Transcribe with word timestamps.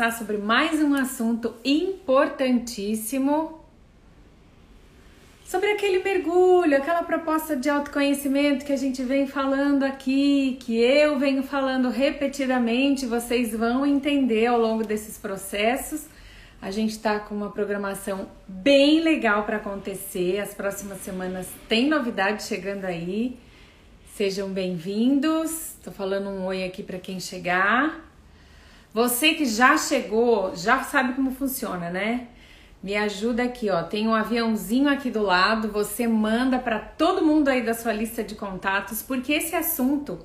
conversar 0.00 0.12
sobre 0.12 0.38
mais 0.38 0.82
um 0.82 0.94
assunto 0.94 1.54
importantíssimo. 1.62 3.60
Sobre 5.44 5.72
aquele 5.72 6.02
mergulho, 6.02 6.74
aquela 6.74 7.02
proposta 7.02 7.54
de 7.54 7.68
autoconhecimento 7.68 8.64
que 8.64 8.72
a 8.72 8.76
gente 8.76 9.02
vem 9.02 9.26
falando 9.26 9.82
aqui, 9.82 10.56
que 10.60 10.80
eu 10.80 11.18
venho 11.18 11.42
falando 11.42 11.90
repetidamente, 11.90 13.04
vocês 13.04 13.54
vão 13.54 13.84
entender 13.84 14.46
ao 14.46 14.58
longo 14.58 14.86
desses 14.86 15.18
processos. 15.18 16.06
A 16.62 16.70
gente 16.70 16.92
está 16.92 17.20
com 17.20 17.34
uma 17.34 17.50
programação 17.50 18.26
bem 18.48 19.00
legal 19.00 19.44
para 19.44 19.58
acontecer. 19.58 20.38
As 20.38 20.54
próximas 20.54 21.00
semanas 21.00 21.46
tem 21.68 21.90
novidade 21.90 22.44
chegando 22.44 22.86
aí. 22.86 23.38
Sejam 24.14 24.48
bem-vindos. 24.48 25.74
Estou 25.74 25.92
falando 25.92 26.30
um 26.30 26.46
oi 26.46 26.64
aqui 26.64 26.82
para 26.82 26.98
quem 26.98 27.20
chegar. 27.20 28.09
Você 28.92 29.34
que 29.34 29.44
já 29.44 29.78
chegou, 29.78 30.54
já 30.56 30.82
sabe 30.82 31.14
como 31.14 31.30
funciona, 31.30 31.90
né? 31.90 32.26
Me 32.82 32.96
ajuda 32.96 33.44
aqui, 33.44 33.70
ó. 33.70 33.82
Tem 33.82 34.08
um 34.08 34.14
aviãozinho 34.14 34.88
aqui 34.88 35.10
do 35.10 35.22
lado. 35.22 35.68
Você 35.68 36.08
manda 36.08 36.58
para 36.58 36.78
todo 36.78 37.24
mundo 37.24 37.48
aí 37.48 37.62
da 37.62 37.74
sua 37.74 37.92
lista 37.92 38.24
de 38.24 38.34
contatos, 38.34 39.00
porque 39.02 39.32
esse 39.32 39.54
assunto, 39.54 40.18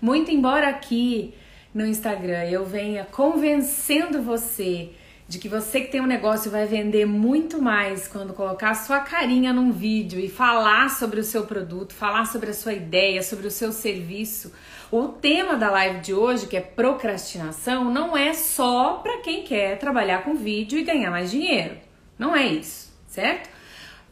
muito 0.00 0.30
embora 0.30 0.68
aqui 0.68 1.34
no 1.74 1.84
Instagram 1.84 2.44
eu 2.44 2.64
venha 2.64 3.04
convencendo 3.04 4.22
você 4.22 4.92
de 5.28 5.38
que 5.38 5.48
você 5.48 5.80
que 5.80 5.88
tem 5.88 6.00
um 6.00 6.06
negócio 6.06 6.50
vai 6.50 6.66
vender 6.66 7.04
muito 7.04 7.60
mais 7.60 8.06
quando 8.06 8.32
colocar 8.32 8.70
a 8.70 8.74
sua 8.74 9.00
carinha 9.00 9.52
num 9.52 9.72
vídeo 9.72 10.20
e 10.20 10.28
falar 10.28 10.88
sobre 10.88 11.18
o 11.18 11.24
seu 11.24 11.44
produto, 11.44 11.92
falar 11.92 12.26
sobre 12.26 12.50
a 12.50 12.54
sua 12.54 12.72
ideia, 12.72 13.22
sobre 13.22 13.46
o 13.48 13.50
seu 13.50 13.72
serviço. 13.72 14.52
O 14.90 15.08
tema 15.08 15.56
da 15.56 15.68
live 15.68 15.98
de 15.98 16.14
hoje, 16.14 16.46
que 16.46 16.56
é 16.56 16.60
procrastinação, 16.60 17.86
não 17.86 18.16
é 18.16 18.32
só 18.32 18.94
para 18.94 19.18
quem 19.18 19.42
quer 19.42 19.78
trabalhar 19.78 20.22
com 20.22 20.36
vídeo 20.36 20.78
e 20.78 20.84
ganhar 20.84 21.10
mais 21.10 21.30
dinheiro. 21.30 21.76
Não 22.16 22.36
é 22.36 22.46
isso, 22.46 22.96
certo? 23.08 23.50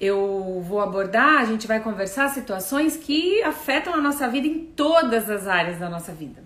Eu 0.00 0.60
vou 0.66 0.80
abordar, 0.80 1.40
a 1.40 1.44
gente 1.44 1.68
vai 1.68 1.78
conversar 1.78 2.28
situações 2.30 2.96
que 2.96 3.40
afetam 3.44 3.94
a 3.94 4.00
nossa 4.00 4.28
vida 4.28 4.48
em 4.48 4.64
todas 4.64 5.30
as 5.30 5.46
áreas 5.46 5.78
da 5.78 5.88
nossa 5.88 6.12
vida. 6.12 6.42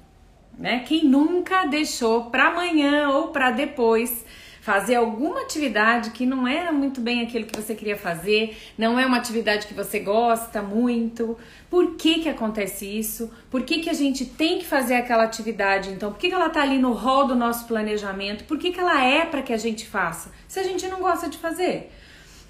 Né? 0.58 0.80
Quem 0.80 1.04
nunca 1.04 1.64
deixou 1.64 2.26
para 2.26 2.48
amanhã 2.48 3.08
ou 3.08 3.28
para 3.28 3.50
depois 3.50 4.26
fazer 4.68 4.96
alguma 4.96 5.40
atividade 5.40 6.10
que 6.10 6.26
não 6.26 6.46
era 6.46 6.70
muito 6.70 7.00
bem 7.00 7.22
aquilo 7.22 7.46
que 7.46 7.56
você 7.58 7.74
queria 7.74 7.96
fazer, 7.96 8.54
não 8.76 9.00
é 9.00 9.06
uma 9.06 9.16
atividade 9.16 9.66
que 9.66 9.72
você 9.72 9.98
gosta 9.98 10.60
muito. 10.60 11.38
Por 11.70 11.94
que 11.94 12.18
que 12.18 12.28
acontece 12.28 12.84
isso? 12.84 13.32
Por 13.50 13.62
que 13.62 13.78
que 13.78 13.88
a 13.88 13.94
gente 13.94 14.26
tem 14.26 14.58
que 14.58 14.66
fazer 14.66 14.96
aquela 14.96 15.24
atividade 15.24 15.88
então? 15.88 16.12
Por 16.12 16.18
que, 16.18 16.28
que 16.28 16.34
ela 16.34 16.50
tá 16.50 16.60
ali 16.60 16.76
no 16.78 16.92
rol 16.92 17.26
do 17.26 17.34
nosso 17.34 17.66
planejamento? 17.66 18.44
Por 18.44 18.58
que 18.58 18.70
que 18.70 18.78
ela 18.78 19.02
é 19.02 19.24
para 19.24 19.40
que 19.40 19.54
a 19.54 19.56
gente 19.56 19.86
faça? 19.86 20.30
Se 20.46 20.60
a 20.60 20.62
gente 20.62 20.86
não 20.86 21.00
gosta 21.00 21.30
de 21.30 21.38
fazer. 21.38 21.90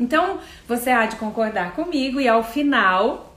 Então, 0.01 0.41
você 0.67 0.91
há 0.91 1.07
de 1.07 1.15
concordar 1.15 1.77
comigo 1.77 2.21
e 2.21 2.27
ao 2.27 2.43
final 2.43 3.28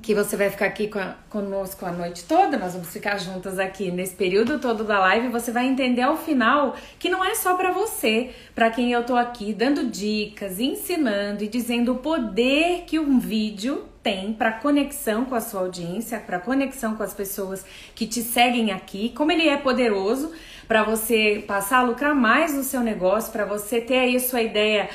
que 0.00 0.14
você 0.14 0.36
vai 0.36 0.50
ficar 0.50 0.66
aqui 0.66 0.88
com 0.88 0.98
a, 0.98 1.14
conosco 1.28 1.84
a 1.86 1.92
noite 1.92 2.24
toda, 2.24 2.56
nós 2.58 2.72
vamos 2.72 2.88
ficar 2.88 3.18
juntas 3.18 3.58
aqui 3.58 3.90
nesse 3.90 4.14
período 4.14 4.58
todo 4.58 4.84
da 4.84 4.98
live, 5.00 5.28
você 5.28 5.50
vai 5.50 5.66
entender 5.66 6.02
ao 6.02 6.16
final 6.16 6.76
que 6.98 7.08
não 7.08 7.24
é 7.24 7.34
só 7.34 7.54
para 7.54 7.70
você, 7.70 8.30
para 8.54 8.70
quem 8.70 8.92
eu 8.92 9.04
tô 9.04 9.16
aqui 9.16 9.52
dando 9.52 9.86
dicas, 9.86 10.60
ensinando 10.60 11.44
e 11.44 11.48
dizendo 11.48 11.92
o 11.92 11.98
poder 11.98 12.84
que 12.86 12.98
um 12.98 13.18
vídeo 13.18 13.84
tem 14.02 14.32
para 14.32 14.52
conexão 14.52 15.24
com 15.24 15.34
a 15.34 15.40
sua 15.40 15.62
audiência, 15.62 16.20
para 16.20 16.38
conexão 16.38 16.94
com 16.94 17.02
as 17.02 17.12
pessoas 17.12 17.64
que 17.94 18.06
te 18.06 18.22
seguem 18.22 18.70
aqui, 18.72 19.08
como 19.10 19.32
ele 19.32 19.48
é 19.48 19.56
poderoso 19.56 20.32
para 20.68 20.82
você 20.82 21.44
passar 21.46 21.78
a 21.78 21.82
lucrar 21.82 22.14
mais 22.14 22.54
no 22.54 22.62
seu 22.62 22.80
negócio, 22.80 23.32
para 23.32 23.44
você 23.44 23.80
ter 23.80 23.98
aí 23.98 24.16
a 24.16 24.20
sua 24.20 24.42
ideia 24.42 24.88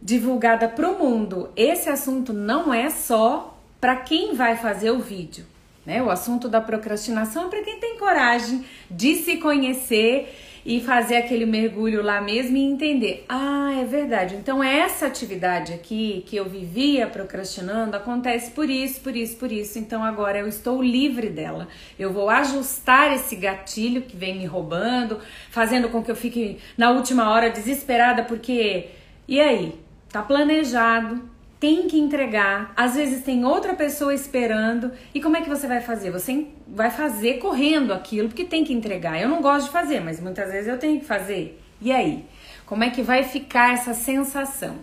divulgada 0.00 0.68
para 0.68 0.88
o 0.88 0.98
mundo. 0.98 1.50
Esse 1.54 1.90
assunto 1.90 2.32
não 2.32 2.72
é 2.72 2.88
só 2.88 3.59
para 3.80 3.96
quem 3.96 4.34
vai 4.34 4.56
fazer 4.56 4.90
o 4.90 4.98
vídeo. 4.98 5.46
Né? 5.86 6.02
O 6.02 6.10
assunto 6.10 6.48
da 6.48 6.60
procrastinação 6.60 7.46
é 7.46 7.48
para 7.48 7.62
quem 7.62 7.80
tem 7.80 7.96
coragem 7.96 8.64
de 8.90 9.16
se 9.16 9.38
conhecer 9.38 10.34
e 10.64 10.80
fazer 10.80 11.16
aquele 11.16 11.46
mergulho 11.46 12.02
lá 12.02 12.20
mesmo 12.20 12.56
e 12.56 12.60
entender: 12.60 13.24
ah, 13.28 13.72
é 13.80 13.84
verdade. 13.84 14.36
Então, 14.36 14.62
essa 14.62 15.06
atividade 15.06 15.72
aqui 15.72 16.22
que 16.26 16.36
eu 16.36 16.44
vivia 16.44 17.06
procrastinando 17.06 17.96
acontece 17.96 18.50
por 18.50 18.68
isso, 18.68 19.00
por 19.00 19.16
isso, 19.16 19.36
por 19.36 19.50
isso. 19.50 19.78
Então, 19.78 20.04
agora 20.04 20.38
eu 20.38 20.46
estou 20.46 20.82
livre 20.82 21.30
dela. 21.30 21.68
Eu 21.98 22.12
vou 22.12 22.28
ajustar 22.28 23.12
esse 23.14 23.34
gatilho 23.36 24.02
que 24.02 24.16
vem 24.16 24.36
me 24.36 24.44
roubando, 24.44 25.18
fazendo 25.50 25.88
com 25.88 26.02
que 26.02 26.10
eu 26.10 26.16
fique 26.16 26.58
na 26.76 26.90
última 26.90 27.30
hora 27.30 27.50
desesperada, 27.50 28.22
porque. 28.24 28.90
E 29.26 29.40
aí? 29.40 29.80
Tá 30.10 30.22
planejado, 30.22 31.22
tem 31.60 31.86
que 31.86 31.98
entregar, 31.98 32.72
às 32.74 32.94
vezes 32.94 33.22
tem 33.22 33.44
outra 33.44 33.74
pessoa 33.74 34.14
esperando. 34.14 34.90
E 35.14 35.20
como 35.20 35.36
é 35.36 35.42
que 35.42 35.48
você 35.48 35.66
vai 35.66 35.82
fazer? 35.82 36.10
Você 36.10 36.46
vai 36.66 36.90
fazer 36.90 37.34
correndo 37.34 37.92
aquilo 37.92 38.28
porque 38.28 38.44
tem 38.44 38.64
que 38.64 38.72
entregar. 38.72 39.20
Eu 39.20 39.28
não 39.28 39.42
gosto 39.42 39.66
de 39.66 39.72
fazer, 39.72 40.00
mas 40.00 40.18
muitas 40.18 40.50
vezes 40.50 40.68
eu 40.68 40.78
tenho 40.78 40.98
que 40.98 41.04
fazer. 41.04 41.60
E 41.82 41.92
aí? 41.92 42.24
Como 42.64 42.82
é 42.82 42.88
que 42.88 43.02
vai 43.02 43.24
ficar 43.24 43.74
essa 43.74 43.92
sensação? 43.92 44.76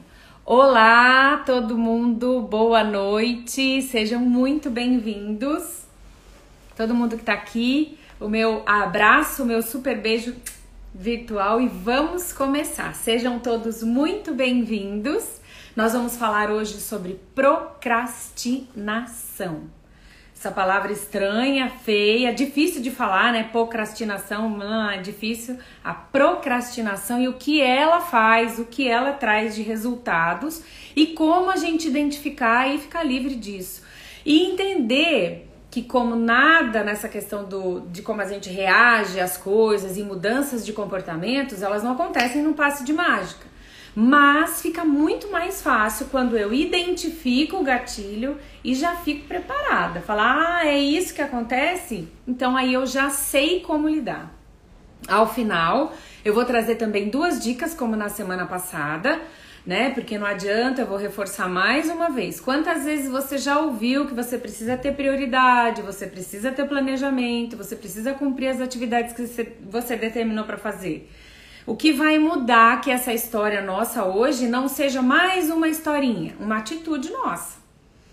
Olá, 0.45 1.43
todo 1.45 1.77
mundo, 1.77 2.41
boa 2.41 2.83
noite, 2.83 3.81
sejam 3.81 4.21
muito 4.21 4.69
bem-vindos. 4.69 5.83
Todo 6.75 6.93
mundo 6.93 7.17
que 7.17 7.23
tá 7.23 7.33
aqui, 7.33 7.97
o 8.19 8.29
meu 8.29 8.61
abraço, 8.67 9.41
o 9.41 9.45
meu 9.45 9.63
super 9.63 9.99
beijo 9.99 10.35
virtual 10.93 11.59
e 11.59 11.67
vamos 11.67 12.31
começar. 12.31 12.93
Sejam 12.93 13.39
todos 13.39 13.81
muito 13.81 14.33
bem-vindos. 14.33 15.41
Nós 15.77 15.93
vamos 15.93 16.17
falar 16.17 16.49
hoje 16.49 16.79
sobre 16.79 17.21
procrastinação. 17.35 19.69
Essa 20.35 20.49
palavra 20.49 20.91
estranha, 20.91 21.69
feia, 21.69 22.33
difícil 22.33 22.81
de 22.81 22.89
falar, 22.89 23.31
né? 23.31 23.43
Procrastinação, 23.43 24.59
é 24.89 24.97
difícil. 24.97 25.59
A 25.83 25.93
procrastinação 25.93 27.21
e 27.21 27.27
o 27.27 27.33
que 27.33 27.61
ela 27.61 27.99
faz, 27.99 28.57
o 28.57 28.65
que 28.65 28.87
ela 28.87 29.11
traz 29.11 29.53
de 29.53 29.61
resultados 29.61 30.63
e 30.95 31.13
como 31.13 31.51
a 31.51 31.57
gente 31.57 31.87
identificar 31.87 32.67
e 32.67 32.79
ficar 32.79 33.03
livre 33.03 33.35
disso. 33.35 33.83
E 34.25 34.47
entender 34.47 35.47
que 35.69 35.83
como 35.83 36.15
nada 36.15 36.83
nessa 36.83 37.07
questão 37.07 37.45
do, 37.45 37.81
de 37.81 38.01
como 38.01 38.19
a 38.19 38.25
gente 38.25 38.49
reage 38.49 39.19
às 39.19 39.37
coisas 39.37 39.95
e 39.95 40.01
mudanças 40.01 40.65
de 40.65 40.73
comportamentos, 40.73 41.61
elas 41.61 41.83
não 41.83 41.91
acontecem 41.91 42.41
num 42.41 42.53
passe 42.53 42.83
de 42.83 42.93
mágica. 42.93 43.45
Mas 43.99 44.61
fica 44.61 44.85
muito 44.85 45.31
mais 45.31 45.59
fácil 45.59 46.05
quando 46.11 46.37
eu 46.37 46.53
identifico 46.53 47.57
o 47.57 47.63
gatilho 47.63 48.37
e 48.63 48.75
já 48.75 48.95
fico 48.97 49.25
preparada. 49.25 50.01
Falar, 50.01 50.57
ah, 50.59 50.67
é 50.67 50.77
isso 50.77 51.15
que 51.15 51.21
acontece? 51.23 52.07
Então 52.27 52.55
aí 52.55 52.75
eu 52.75 52.85
já 52.85 53.09
sei 53.09 53.61
como 53.61 53.89
lidar. 53.89 54.31
Ao 55.07 55.27
final, 55.27 55.95
eu 56.23 56.31
vou 56.31 56.45
trazer 56.45 56.75
também 56.75 57.09
duas 57.09 57.43
dicas, 57.43 57.73
como 57.73 57.95
na 57.95 58.07
semana 58.07 58.45
passada, 58.45 59.19
né? 59.65 59.89
Porque 59.89 60.15
não 60.15 60.27
adianta, 60.27 60.81
eu 60.81 60.85
vou 60.85 60.97
reforçar 60.99 61.49
mais 61.49 61.89
uma 61.89 62.11
vez. 62.11 62.39
Quantas 62.39 62.85
vezes 62.85 63.09
você 63.09 63.39
já 63.39 63.57
ouviu 63.57 64.05
que 64.05 64.13
você 64.13 64.37
precisa 64.37 64.77
ter 64.77 64.93
prioridade, 64.93 65.81
você 65.81 66.05
precisa 66.05 66.51
ter 66.51 66.67
planejamento, 66.67 67.57
você 67.57 67.75
precisa 67.75 68.13
cumprir 68.13 68.49
as 68.49 68.61
atividades 68.61 69.13
que 69.13 69.23
você 69.71 69.95
determinou 69.95 70.45
para 70.45 70.57
fazer? 70.59 71.09
O 71.67 71.75
que 71.75 71.91
vai 71.91 72.17
mudar 72.17 72.79
que 72.79 72.89
essa 72.89 73.11
história 73.11 73.61
nossa 73.61 74.05
hoje 74.05 74.47
não 74.47 74.69
seja 74.69 75.01
mais 75.01 75.49
uma 75.49 75.67
historinha, 75.67 76.33
uma 76.39 76.59
atitude 76.59 77.11
nossa. 77.11 77.57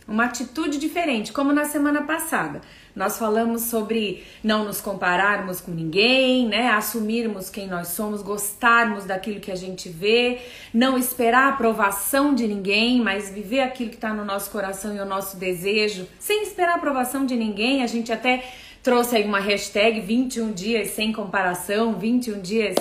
Uma 0.09 0.25
atitude 0.25 0.77
diferente, 0.77 1.33
como 1.33 1.53
na 1.53 1.65
semana 1.65 2.03
passada. 2.03 2.61
Nós 2.97 3.17
falamos 3.17 3.63
sobre 3.63 4.25
não 4.43 4.65
nos 4.65 4.81
compararmos 4.81 5.61
com 5.61 5.71
ninguém, 5.71 6.49
né? 6.49 6.69
Assumirmos 6.71 7.49
quem 7.49 7.69
nós 7.69 7.89
somos, 7.89 8.23
gostarmos 8.23 9.05
daquilo 9.05 9.39
que 9.39 9.53
a 9.53 9.57
gente 9.57 9.89
vê, 9.89 10.41
não 10.75 10.99
esperar 10.99 11.45
a 11.45 11.49
aprovação 11.51 12.35
de 12.35 12.49
ninguém, 12.49 13.01
mas 13.01 13.31
viver 13.31 13.61
aquilo 13.61 13.91
que 13.91 13.97
está 13.97 14.13
no 14.13 14.25
nosso 14.25 14.51
coração 14.51 14.97
e 14.97 14.99
o 14.99 15.07
nosso 15.07 15.37
desejo, 15.37 16.09
sem 16.19 16.43
esperar 16.43 16.73
a 16.73 16.77
aprovação 16.77 17.25
de 17.25 17.37
ninguém. 17.37 17.85
A 17.85 17.87
gente 17.87 18.13
até 18.13 18.45
trouxe 18.83 19.15
aí 19.15 19.25
uma 19.25 19.39
hashtag 19.39 20.01
21 20.01 20.51
dias 20.53 20.89
sem 20.89 21.13
comparação, 21.13 21.95
21 21.95 22.41
dias 22.43 22.75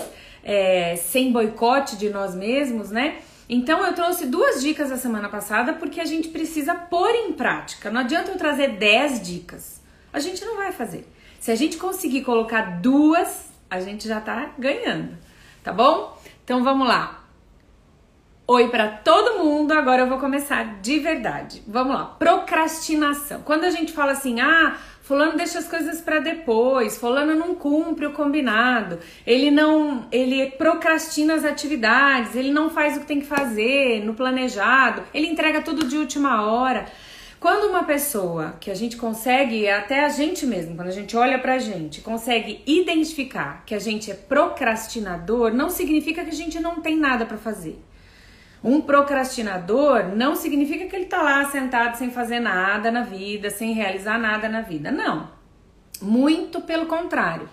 é, 0.44 0.96
sem 0.96 1.32
boicote 1.32 1.96
de 1.96 2.10
nós 2.10 2.36
mesmos, 2.36 2.92
né? 2.92 3.20
Então 3.48 3.86
eu 3.86 3.94
trouxe 3.94 4.26
duas 4.26 4.62
dicas 4.62 4.92
a 4.92 4.98
semana 4.98 5.30
passada 5.30 5.74
porque 5.74 6.00
a 6.00 6.06
gente 6.06 6.30
precisa 6.30 6.74
pôr 6.74 7.10
em 7.12 7.34
prática. 7.34 7.90
Não 7.90 8.02
adianta 8.02 8.32
eu 8.32 8.38
trazer 8.38 8.78
10 8.78 9.22
dicas. 9.22 9.82
A 10.12 10.20
gente 10.20 10.44
não 10.46 10.56
vai 10.58 10.72
fazer. 10.72 11.08
Se 11.40 11.52
a 11.52 11.56
gente 11.56 11.78
conseguir 11.78 12.22
colocar 12.22 12.80
duas, 12.82 13.52
a 13.70 13.80
gente 13.80 14.08
já 14.08 14.22
tá 14.22 14.52
ganhando, 14.58 15.18
tá 15.64 15.74
bom? 15.74 16.18
Então 16.44 16.64
vamos 16.64 16.88
lá. 16.88 17.24
Oi 18.46 18.70
para 18.70 18.90
todo 18.90 19.44
mundo, 19.44 19.72
agora 19.72 20.02
eu 20.02 20.10
vou 20.10 20.20
começar 20.20 20.82
de 20.82 21.00
verdade. 21.00 21.64
Vamos 21.68 21.96
lá, 21.96 22.06
procrastinação. 22.06 23.42
Quando 23.42 23.64
a 23.64 23.70
gente 23.70 23.94
fala 23.94 24.12
assim, 24.12 24.42
ah, 24.42 24.78
fulano 25.04 25.36
deixa 25.38 25.60
as 25.60 25.68
coisas 25.68 26.00
para 26.00 26.20
depois, 26.20 26.98
fulano 26.98 27.36
não 27.36 27.54
cumpre 27.54 28.06
o 28.06 28.14
combinado, 28.14 29.00
ele 29.28 29.52
não, 29.52 30.08
ele 30.12 30.52
procrastina 30.52 31.36
as 31.36 31.44
atividades, 31.44 32.36
ele 32.36 32.52
não 32.52 32.70
faz 32.70 32.96
o 32.96 33.02
que 33.02 33.06
tem 33.06 33.20
que 33.20 33.28
fazer 33.28 34.04
no 34.04 34.14
planejado, 34.14 35.04
ele 35.14 35.28
entrega 35.28 35.62
tudo 35.62 35.86
de 35.86 35.98
última 35.98 36.46
hora. 36.46 36.86
Quando 37.38 37.70
uma 37.70 37.84
pessoa 37.84 38.56
que 38.62 38.72
a 38.72 38.74
gente 38.74 38.96
consegue, 38.96 39.68
até 39.68 40.06
a 40.06 40.08
gente 40.10 40.46
mesmo, 40.46 40.78
quando 40.78 40.88
a 40.88 40.92
gente 40.92 41.18
olha 41.18 41.38
pra 41.38 41.60
gente, 41.60 42.00
consegue 42.00 42.62
identificar 42.66 43.64
que 43.66 43.76
a 43.76 43.80
gente 43.80 44.10
é 44.10 44.14
procrastinador, 44.14 45.54
não 45.54 45.70
significa 45.70 46.24
que 46.24 46.30
a 46.30 46.34
gente 46.34 46.58
não 46.62 46.80
tem 46.80 46.96
nada 46.96 47.26
para 47.26 47.38
fazer. 47.38 47.78
Um 48.64 48.80
procrastinador 48.80 50.16
não 50.16 50.36
significa 50.36 50.86
que 50.86 50.96
ele 50.96 51.06
tá 51.06 51.22
lá 51.22 51.44
sentado 51.46 51.98
sem 51.98 52.12
fazer 52.12 52.40
nada 52.40 52.90
na 52.90 53.02
vida, 53.02 53.50
sem 53.50 53.74
realizar 53.74 54.18
nada 54.18 54.48
na 54.48 54.62
vida. 54.62 54.90
Não. 54.90 55.30
Muito 56.02 56.62
pelo 56.62 56.86
contrário. 56.86 57.50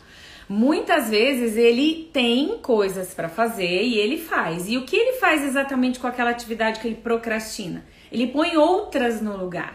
Muitas 0.49 1.11
vezes 1.11 1.57
ele 1.57 2.11
tem 2.13 2.59
coisas 2.59 3.15
para 3.15 3.29
fazer 3.29 3.83
e 3.83 3.99
ele 3.99 4.19
faz. 4.19 4.69
E 4.69 4.77
o 4.77 4.85
que 4.85 4.97
ele 4.97 5.19
faz 5.19 5.45
exatamente 5.45 5.99
com 5.99 6.07
aquela 6.07 6.31
atividade 6.31 6.81
que 6.81 6.89
ele 6.89 6.97
procrastina? 6.97 7.85
Ele 8.11 8.27
põe 8.27 8.57
outras 8.57 9.21
no 9.21 9.37
lugar. 9.37 9.75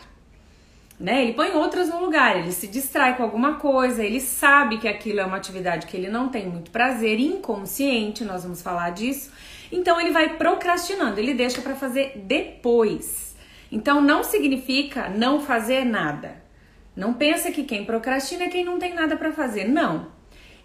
Né? 0.99 1.23
Ele 1.23 1.33
põe 1.33 1.51
outras 1.51 1.89
no 1.89 1.99
lugar, 1.99 2.37
ele 2.37 2.53
se 2.53 2.67
distrai 2.67 3.17
com 3.17 3.23
alguma 3.23 3.55
coisa, 3.55 4.01
ele 4.01 4.21
sabe 4.21 4.77
que 4.77 4.87
aquilo 4.87 5.19
é 5.19 5.25
uma 5.25 5.35
atividade 5.35 5.87
que 5.87 5.97
ele 5.97 6.09
não 6.09 6.29
tem 6.29 6.47
muito 6.47 6.71
prazer, 6.71 7.19
inconsciente, 7.19 8.23
nós 8.23 8.43
vamos 8.43 8.61
falar 8.61 8.91
disso. 8.91 9.31
Então 9.71 9.99
ele 9.99 10.11
vai 10.11 10.37
procrastinando, 10.37 11.19
ele 11.19 11.33
deixa 11.33 11.61
para 11.61 11.75
fazer 11.75 12.13
depois. 12.25 13.35
Então 13.71 14.01
não 14.01 14.23
significa 14.23 15.09
não 15.09 15.39
fazer 15.39 15.83
nada. 15.83 16.43
Não 16.95 17.13
pensa 17.13 17.51
que 17.51 17.63
quem 17.63 17.83
procrastina 17.83 18.45
é 18.45 18.49
quem 18.49 18.63
não 18.63 18.79
tem 18.79 18.93
nada 18.93 19.17
para 19.17 19.33
fazer. 19.33 19.67
Não. 19.67 20.13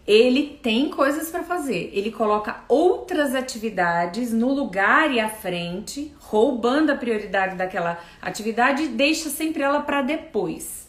Ele 0.06 0.58
tem 0.62 0.88
coisas 0.88 1.29
para 1.31 1.43
fazer. 1.43 1.91
Ele 1.93 2.11
coloca 2.11 2.64
outras 2.69 3.35
atividades 3.35 4.32
no 4.32 4.52
lugar 4.52 5.12
e 5.12 5.20
à 5.20 5.29
frente, 5.29 6.14
roubando 6.19 6.91
a 6.91 6.97
prioridade 6.97 7.56
daquela 7.56 7.99
atividade 8.23 8.85
e 8.85 8.88
deixa 8.88 9.29
sempre 9.29 9.62
ela 9.62 9.81
para 9.81 10.02
depois. 10.02 10.88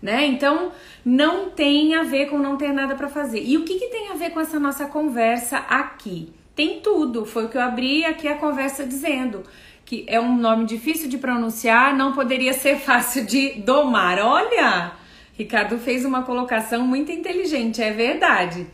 Né? 0.00 0.26
Então, 0.26 0.70
não 1.04 1.50
tem 1.50 1.94
a 1.94 2.02
ver 2.02 2.26
com 2.26 2.38
não 2.38 2.58
ter 2.58 2.72
nada 2.72 2.94
para 2.94 3.08
fazer. 3.08 3.42
E 3.42 3.56
o 3.56 3.64
que, 3.64 3.78
que 3.78 3.88
tem 3.88 4.10
a 4.10 4.14
ver 4.14 4.30
com 4.30 4.40
essa 4.40 4.60
nossa 4.60 4.86
conversa 4.86 5.58
aqui? 5.58 6.32
Tem 6.54 6.80
tudo. 6.80 7.24
Foi 7.24 7.46
o 7.46 7.48
que 7.48 7.56
eu 7.56 7.62
abri 7.62 8.04
aqui 8.04 8.28
a 8.28 8.36
conversa 8.36 8.86
dizendo. 8.86 9.42
Que 9.84 10.04
é 10.08 10.18
um 10.18 10.36
nome 10.36 10.64
difícil 10.64 11.08
de 11.08 11.18
pronunciar, 11.18 11.94
não 11.94 12.12
poderia 12.12 12.52
ser 12.52 12.78
fácil 12.80 13.26
de 13.26 13.54
domar. 13.60 14.18
Olha, 14.18 14.92
Ricardo 15.36 15.78
fez 15.78 16.04
uma 16.04 16.22
colocação 16.22 16.86
muito 16.86 17.12
inteligente, 17.12 17.82
é 17.82 17.92
verdade. 17.92 18.66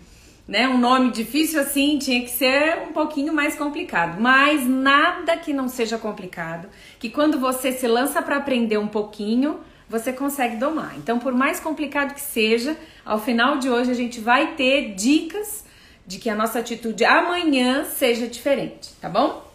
Né? 0.46 0.68
Um 0.68 0.78
nome 0.78 1.10
difícil 1.10 1.60
assim 1.60 1.98
tinha 1.98 2.20
que 2.22 2.30
ser 2.30 2.80
um 2.88 2.92
pouquinho 2.92 3.32
mais 3.32 3.54
complicado, 3.54 4.20
mas 4.20 4.66
nada 4.66 5.36
que 5.36 5.52
não 5.52 5.68
seja 5.68 5.96
complicado, 5.96 6.68
que 6.98 7.08
quando 7.08 7.38
você 7.38 7.70
se 7.70 7.86
lança 7.86 8.20
para 8.20 8.36
aprender 8.36 8.76
um 8.76 8.88
pouquinho, 8.88 9.60
você 9.88 10.12
consegue 10.12 10.56
domar. 10.56 10.94
Então, 10.96 11.18
por 11.18 11.32
mais 11.32 11.60
complicado 11.60 12.14
que 12.14 12.20
seja, 12.20 12.76
ao 13.04 13.20
final 13.20 13.58
de 13.58 13.70
hoje 13.70 13.90
a 13.90 13.94
gente 13.94 14.20
vai 14.20 14.54
ter 14.54 14.94
dicas 14.94 15.64
de 16.06 16.18
que 16.18 16.28
a 16.30 16.34
nossa 16.34 16.58
atitude 16.58 17.04
amanhã 17.04 17.84
seja 17.84 18.26
diferente, 18.26 18.90
tá 19.00 19.08
bom? 19.08 19.48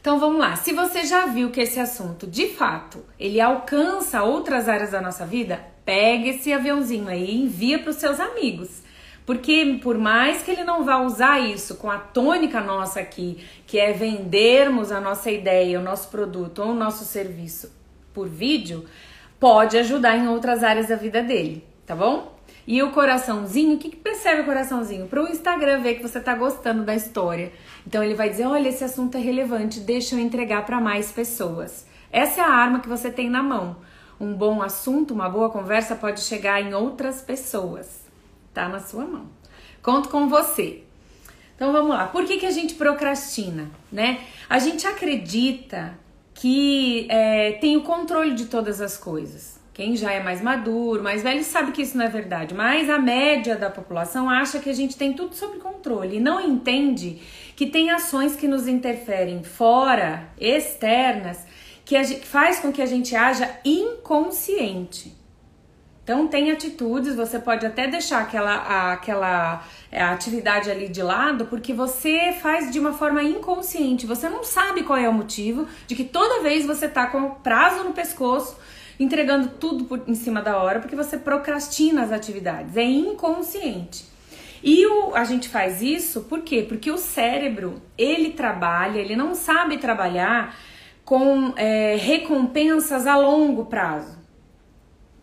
Então 0.00 0.18
vamos 0.18 0.40
lá. 0.40 0.56
Se 0.56 0.72
você 0.72 1.04
já 1.04 1.26
viu 1.26 1.50
que 1.50 1.60
esse 1.60 1.78
assunto, 1.78 2.26
de 2.26 2.48
fato, 2.48 3.04
ele 3.20 3.40
alcança 3.40 4.24
outras 4.24 4.68
áreas 4.68 4.90
da 4.90 5.00
nossa 5.00 5.24
vida, 5.24 5.64
pega 5.84 6.28
esse 6.28 6.52
aviãozinho 6.52 7.08
aí 7.08 7.24
e 7.24 7.42
envia 7.42 7.78
para 7.78 7.90
os 7.90 7.96
seus 7.96 8.18
amigos. 8.18 8.82
Porque 9.24 9.78
por 9.80 9.96
mais 9.96 10.42
que 10.42 10.50
ele 10.50 10.64
não 10.64 10.84
vá 10.84 10.98
usar 10.98 11.38
isso 11.38 11.76
com 11.76 11.88
a 11.88 11.98
tônica 11.98 12.60
nossa 12.60 12.98
aqui, 12.98 13.44
que 13.66 13.78
é 13.78 13.92
vendermos 13.92 14.90
a 14.90 15.00
nossa 15.00 15.30
ideia, 15.30 15.78
o 15.78 15.82
nosso 15.82 16.08
produto 16.08 16.60
ou 16.62 16.70
o 16.70 16.74
nosso 16.74 17.04
serviço 17.04 17.72
por 18.12 18.28
vídeo, 18.28 18.84
pode 19.38 19.78
ajudar 19.78 20.16
em 20.16 20.26
outras 20.26 20.64
áreas 20.64 20.88
da 20.88 20.96
vida 20.96 21.22
dele, 21.22 21.64
tá 21.86 21.94
bom? 21.94 22.36
E 22.66 22.82
o 22.82 22.90
coraçãozinho, 22.92 23.74
o 23.74 23.78
que, 23.78 23.90
que 23.90 23.96
percebe 23.96 24.42
o 24.42 24.44
coraçãozinho? 24.44 25.06
Para 25.08 25.22
o 25.22 25.28
Instagram 25.28 25.80
ver 25.80 25.96
que 25.96 26.02
você 26.02 26.18
está 26.18 26.34
gostando 26.34 26.84
da 26.84 26.94
história. 26.94 27.52
Então 27.86 28.02
ele 28.02 28.14
vai 28.14 28.30
dizer: 28.30 28.46
olha, 28.46 28.68
esse 28.68 28.84
assunto 28.84 29.16
é 29.16 29.20
relevante, 29.20 29.80
deixa 29.80 30.14
eu 30.14 30.20
entregar 30.20 30.64
para 30.64 30.80
mais 30.80 31.10
pessoas. 31.10 31.86
Essa 32.10 32.40
é 32.40 32.44
a 32.44 32.50
arma 32.50 32.80
que 32.80 32.88
você 32.88 33.10
tem 33.10 33.28
na 33.28 33.42
mão. 33.42 33.76
Um 34.20 34.34
bom 34.34 34.62
assunto, 34.62 35.12
uma 35.12 35.28
boa 35.28 35.50
conversa 35.50 35.96
pode 35.96 36.20
chegar 36.20 36.60
em 36.60 36.74
outras 36.74 37.20
pessoas. 37.20 38.02
Tá 38.54 38.68
na 38.68 38.78
sua 38.78 39.04
mão. 39.04 39.26
Conto 39.82 40.08
com 40.08 40.28
você. 40.28 40.84
Então 41.56 41.72
vamos 41.72 41.90
lá. 41.90 42.06
Por 42.06 42.24
que, 42.24 42.38
que 42.38 42.46
a 42.46 42.50
gente 42.50 42.74
procrastina? 42.74 43.70
Né? 43.90 44.20
A 44.48 44.58
gente 44.58 44.86
acredita 44.86 45.98
que 46.34 47.06
é, 47.10 47.52
tem 47.52 47.76
o 47.76 47.82
controle 47.82 48.34
de 48.34 48.46
todas 48.46 48.80
as 48.80 48.96
coisas. 48.96 49.51
Quem 49.82 49.96
já 49.96 50.12
é 50.12 50.22
mais 50.22 50.40
maduro, 50.40 51.02
mais 51.02 51.24
velho, 51.24 51.42
sabe 51.42 51.72
que 51.72 51.82
isso 51.82 51.98
não 51.98 52.04
é 52.04 52.08
verdade, 52.08 52.54
mas 52.54 52.88
a 52.88 53.00
média 53.00 53.56
da 53.56 53.68
população 53.68 54.30
acha 54.30 54.60
que 54.60 54.70
a 54.70 54.72
gente 54.72 54.96
tem 54.96 55.12
tudo 55.12 55.34
sob 55.34 55.58
controle 55.58 56.18
e 56.18 56.20
não 56.20 56.40
entende 56.40 57.20
que 57.56 57.66
tem 57.66 57.90
ações 57.90 58.36
que 58.36 58.46
nos 58.46 58.68
interferem 58.68 59.42
fora, 59.42 60.28
externas, 60.38 61.44
que 61.84 62.00
gente, 62.04 62.24
faz 62.24 62.60
com 62.60 62.70
que 62.70 62.80
a 62.80 62.86
gente 62.86 63.16
haja 63.16 63.58
inconsciente. 63.64 65.16
Então 66.04 66.28
tem 66.28 66.52
atitudes, 66.52 67.16
você 67.16 67.40
pode 67.40 67.66
até 67.66 67.88
deixar 67.88 68.22
aquela, 68.22 68.92
aquela 68.92 69.64
é, 69.90 70.00
atividade 70.00 70.70
ali 70.70 70.88
de 70.88 71.02
lado, 71.02 71.46
porque 71.46 71.72
você 71.72 72.32
faz 72.40 72.70
de 72.70 72.78
uma 72.78 72.92
forma 72.92 73.20
inconsciente. 73.20 74.06
Você 74.06 74.28
não 74.28 74.44
sabe 74.44 74.84
qual 74.84 74.96
é 74.96 75.08
o 75.08 75.12
motivo 75.12 75.66
de 75.88 75.96
que 75.96 76.04
toda 76.04 76.40
vez 76.40 76.64
você 76.64 76.88
tá 76.88 77.08
com 77.08 77.30
prazo 77.30 77.82
no 77.82 77.92
pescoço 77.92 78.56
entregando 79.02 79.48
tudo 79.60 79.84
por, 79.84 80.02
em 80.06 80.14
cima 80.14 80.40
da 80.40 80.56
hora, 80.56 80.80
porque 80.80 80.96
você 80.96 81.18
procrastina 81.18 82.02
as 82.02 82.12
atividades, 82.12 82.76
é 82.76 82.84
inconsciente. 82.84 84.04
E 84.62 84.86
o, 84.86 85.14
a 85.14 85.24
gente 85.24 85.48
faz 85.48 85.82
isso 85.82 86.22
por 86.22 86.42
quê? 86.42 86.64
Porque 86.66 86.90
o 86.90 86.96
cérebro, 86.96 87.82
ele 87.98 88.30
trabalha, 88.30 88.98
ele 88.98 89.16
não 89.16 89.34
sabe 89.34 89.78
trabalhar 89.78 90.56
com 91.04 91.52
é, 91.56 91.96
recompensas 91.96 93.06
a 93.06 93.16
longo 93.16 93.64
prazo. 93.64 94.22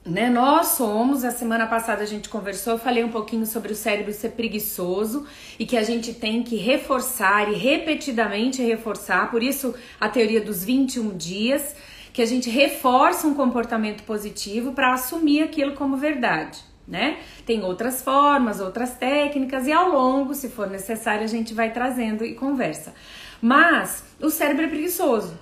Né? 0.06 0.30
Nós 0.30 0.70
somos, 0.70 1.24
a 1.24 1.32
semana 1.32 1.68
passada 1.68 2.02
a 2.04 2.06
gente 2.06 2.30
conversou, 2.30 2.74
eu 2.74 2.80
falei 2.80 3.04
um 3.04 3.10
pouquinho 3.10 3.46
sobre 3.46 3.72
o 3.72 3.76
cérebro 3.76 4.12
ser 4.12 4.32
preguiçoso 4.32 5.26
e 5.58 5.66
que 5.66 5.78
a 5.78 5.84
gente 5.84 6.14
tem 6.14 6.42
que 6.42 6.56
reforçar 6.56 7.52
e 7.52 7.56
repetidamente 7.56 8.62
reforçar, 8.62 9.30
por 9.30 9.44
isso 9.44 9.74
a 10.00 10.10
teoria 10.10 10.42
dos 10.42 10.64
21 10.64 11.16
dias 11.16 11.76
que 12.14 12.22
a 12.22 12.26
gente 12.26 12.50
reforça 12.50 13.28
um 13.28 13.34
comportamento 13.34 14.04
positivo 14.04 14.72
para 14.74 14.94
assumir 14.94 15.44
aquilo 15.44 15.74
como 15.74 15.98
verdade, 15.98 16.60
né? 16.88 17.18
Tem 17.46 17.64
outras 17.64 18.02
formas, 18.02 18.60
outras 18.60 18.96
técnicas 18.96 19.68
e 19.68 19.72
ao 19.72 19.92
longo, 19.92 20.34
se 20.34 20.50
for 20.50 20.70
necessário, 20.70 21.24
a 21.24 21.28
gente 21.28 21.54
vai 21.54 21.72
trazendo 21.72 22.26
e 22.26 22.36
conversa. 22.36 22.94
Mas 23.42 24.04
o 24.22 24.30
cérebro 24.30 24.66
é 24.66 24.68
preguiçoso. 24.68 25.38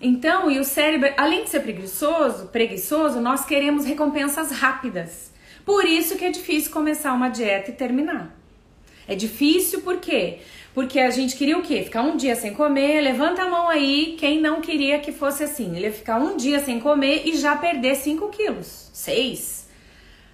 Então, 0.00 0.50
e 0.50 0.58
o 0.58 0.64
cérebro, 0.64 1.12
além 1.16 1.44
de 1.44 1.50
ser 1.50 1.60
preguiçoso, 1.60 2.46
preguiçoso, 2.48 3.20
nós 3.20 3.44
queremos 3.44 3.84
recompensas 3.84 4.50
rápidas. 4.52 5.32
Por 5.64 5.84
isso 5.84 6.16
que 6.16 6.24
é 6.24 6.30
difícil 6.30 6.70
começar 6.70 7.12
uma 7.12 7.28
dieta 7.28 7.70
e 7.70 7.74
terminar. 7.74 8.34
É 9.08 9.14
difícil 9.14 9.80
por 9.80 9.96
quê? 9.96 10.40
Porque 10.74 11.00
a 11.00 11.10
gente 11.10 11.34
queria 11.34 11.58
o 11.58 11.62
quê? 11.62 11.82
Ficar 11.82 12.02
um 12.02 12.16
dia 12.16 12.36
sem 12.36 12.52
comer. 12.52 13.00
Levanta 13.00 13.42
a 13.42 13.50
mão 13.50 13.68
aí 13.68 14.14
quem 14.18 14.40
não 14.40 14.60
queria 14.60 15.00
que 15.00 15.10
fosse 15.10 15.42
assim. 15.42 15.74
Ele 15.74 15.86
ia 15.86 15.92
ficar 15.92 16.18
um 16.18 16.36
dia 16.36 16.60
sem 16.60 16.78
comer 16.78 17.22
e 17.24 17.36
já 17.36 17.56
perder 17.56 17.96
5 17.96 18.28
quilos. 18.28 18.90
6. 18.92 19.66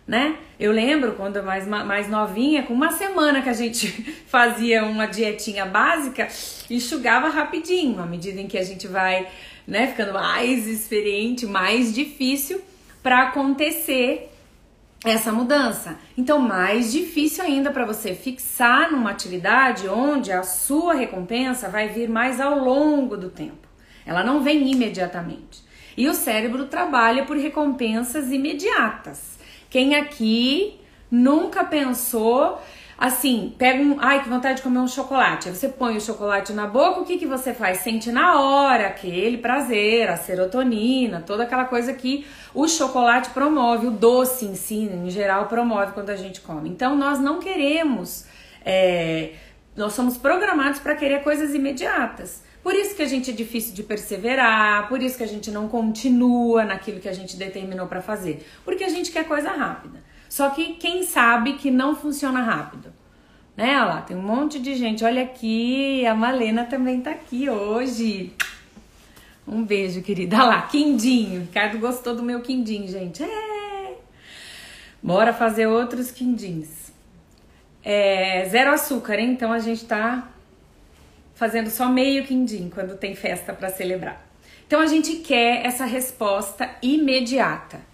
Né? 0.07 0.37
Eu 0.61 0.71
lembro 0.71 1.12
quando 1.12 1.43
mais, 1.43 1.66
mais 1.66 2.11
novinha, 2.11 2.64
com 2.64 2.75
uma 2.75 2.90
semana 2.90 3.40
que 3.40 3.49
a 3.49 3.54
gente 3.54 3.88
fazia 4.26 4.85
uma 4.85 5.07
dietinha 5.07 5.64
básica, 5.64 6.28
enxugava 6.69 7.28
rapidinho. 7.28 8.02
À 8.02 8.07
medida 8.07 8.38
em 8.40 8.49
que 8.49 8.59
a 8.59 8.64
gente 8.64 8.87
vai 8.88 9.26
né, 9.66 9.87
ficando 9.87 10.12
mais 10.12 10.66
experiente, 10.66 11.47
mais 11.47 11.95
difícil 11.95 12.61
para 13.02 13.28
acontecer 13.28 14.34
essa 15.04 15.30
mudança. 15.30 15.99
Então, 16.16 16.38
mais 16.38 16.90
difícil 16.90 17.44
ainda 17.44 17.70
para 17.70 17.84
você 17.84 18.14
fixar 18.14 18.90
numa 18.90 19.11
atividade 19.11 19.87
onde 19.87 20.32
a 20.32 20.42
sua 20.42 20.94
recompensa 20.94 21.68
vai 21.68 21.88
vir 21.88 22.08
mais 22.08 22.40
ao 22.40 22.58
longo 22.58 23.16
do 23.16 23.28
tempo. 23.28 23.68
Ela 24.06 24.25
não 24.25 24.42
vem 24.42 24.70
imediatamente. 24.70 25.62
E 25.96 26.08
o 26.08 26.14
cérebro 26.14 26.66
trabalha 26.66 27.25
por 27.25 27.37
recompensas 27.37 28.32
imediatas. 28.32 29.38
Quem 29.70 29.94
aqui 29.94 30.80
nunca 31.11 31.64
pensou 31.64 32.61
assim, 33.04 33.54
pega 33.58 33.82
um. 33.82 33.96
Ai, 34.00 34.23
que 34.23 34.28
vontade 34.28 34.56
de 34.56 34.62
comer 34.62 34.78
um 34.78 34.88
chocolate. 34.88 35.49
Aí 35.49 35.54
você 35.54 35.68
põe 35.68 35.96
o 35.96 36.00
chocolate 36.00 36.52
na 36.52 36.66
boca, 36.66 37.00
o 37.00 37.04
que, 37.04 37.18
que 37.18 37.26
você 37.26 37.52
faz? 37.52 37.78
Sente 37.78 38.11
na 38.11 38.40
hora 38.40 38.87
aquele 38.87 39.38
prazer, 39.38 40.08
a 40.08 40.16
serotonina, 40.16 41.20
toda 41.20 41.42
aquela 41.42 41.66
coisa 41.66 41.92
que 41.92 42.26
o 42.54 42.66
chocolate 42.66 43.30
promove, 43.30 43.87
o 43.87 43.90
doce 43.90 44.46
em 44.46 44.54
si, 44.54 44.84
em 44.84 45.11
geral, 45.11 45.46
promove 45.46 45.92
quando 45.92 46.11
a 46.11 46.16
gente 46.16 46.40
come. 46.40 46.70
Então, 46.70 46.96
nós 46.96 47.20
não 47.20 47.40
queremos. 47.40 48.25
É, 48.64 49.32
nós 49.76 49.92
somos 49.92 50.16
programados 50.16 50.80
para 50.80 50.94
querer 50.94 51.23
coisas 51.23 51.54
imediatas. 51.54 52.42
Por 52.62 52.75
isso 52.75 52.96
que 52.96 53.02
a 53.02 53.06
gente 53.06 53.30
é 53.30 53.34
difícil 53.34 53.75
de 53.75 53.82
perseverar, 53.82 54.88
por 54.88 55.02
isso 55.02 55.18
que 55.18 55.23
a 55.23 55.28
gente 55.28 55.50
não 55.50 55.68
continua 55.68 56.64
naquilo 56.64 56.99
que 56.99 57.08
a 57.08 57.12
gente 57.12 57.37
determinou 57.37 57.87
para 57.87 58.00
fazer, 58.00 58.46
porque 58.64 58.82
a 58.82 58.88
gente 58.88 59.12
quer 59.12 59.28
coisa 59.28 59.50
rápida. 59.50 60.02
Só 60.35 60.50
que 60.50 60.73
quem 60.73 61.05
sabe 61.05 61.53
que 61.53 61.71
não 61.71 61.95
funciona 61.95 62.43
rápido? 62.43 62.93
Né? 63.57 63.81
Olha 63.81 63.85
lá, 63.85 64.03
tem 64.03 64.17
um 64.17 64.21
monte 64.21 64.59
de 64.59 64.75
gente. 64.75 65.05
Olha 65.05 65.23
aqui, 65.23 66.05
a 66.05 66.12
Malena 66.12 66.64
também 66.64 67.00
tá 67.00 67.12
aqui 67.12 67.49
hoje. 67.49 68.33
Um 69.47 69.62
beijo, 69.62 70.03
querida. 70.03 70.38
Olha 70.38 70.47
lá, 70.47 70.62
quindinho. 70.62 71.43
Ricardo 71.43 71.79
gostou 71.79 72.17
do 72.17 72.23
meu 72.25 72.41
quindim, 72.41 72.88
gente. 72.88 73.23
É. 73.23 73.97
Bora 75.00 75.33
fazer 75.33 75.69
outros 75.69 76.11
quindins. 76.11 76.93
É, 77.85 78.49
zero 78.49 78.73
açúcar, 78.73 79.21
hein? 79.21 79.31
Então 79.31 79.53
a 79.53 79.61
gente 79.61 79.85
tá 79.85 80.29
fazendo 81.37 81.71
só 81.71 81.88
meio 81.88 82.25
quindim 82.25 82.69
quando 82.75 82.97
tem 82.97 83.14
festa 83.14 83.53
para 83.53 83.69
celebrar. 83.69 84.21
Então 84.67 84.81
a 84.81 84.87
gente 84.87 85.14
quer 85.19 85.64
essa 85.64 85.85
resposta 85.85 86.69
imediata. 86.83 87.93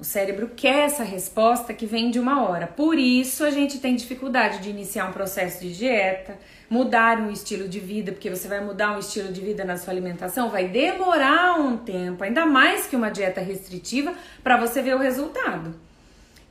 O 0.00 0.04
cérebro 0.04 0.52
quer 0.56 0.86
essa 0.86 1.04
resposta 1.04 1.74
que 1.74 1.84
vem 1.84 2.10
de 2.10 2.18
uma 2.18 2.48
hora. 2.48 2.66
Por 2.66 2.98
isso 2.98 3.44
a 3.44 3.50
gente 3.50 3.78
tem 3.78 3.94
dificuldade 3.94 4.60
de 4.60 4.70
iniciar 4.70 5.06
um 5.06 5.12
processo 5.12 5.60
de 5.60 5.76
dieta, 5.76 6.38
mudar 6.70 7.20
um 7.20 7.30
estilo 7.30 7.68
de 7.68 7.78
vida, 7.78 8.10
porque 8.10 8.30
você 8.30 8.48
vai 8.48 8.64
mudar 8.64 8.92
um 8.92 8.98
estilo 8.98 9.30
de 9.30 9.42
vida 9.42 9.62
na 9.62 9.76
sua 9.76 9.92
alimentação, 9.92 10.48
vai 10.48 10.66
demorar 10.68 11.60
um 11.60 11.76
tempo, 11.76 12.24
ainda 12.24 12.46
mais 12.46 12.86
que 12.86 12.96
uma 12.96 13.10
dieta 13.10 13.42
restritiva, 13.42 14.14
para 14.42 14.56
você 14.56 14.80
ver 14.80 14.94
o 14.94 14.98
resultado. 14.98 15.74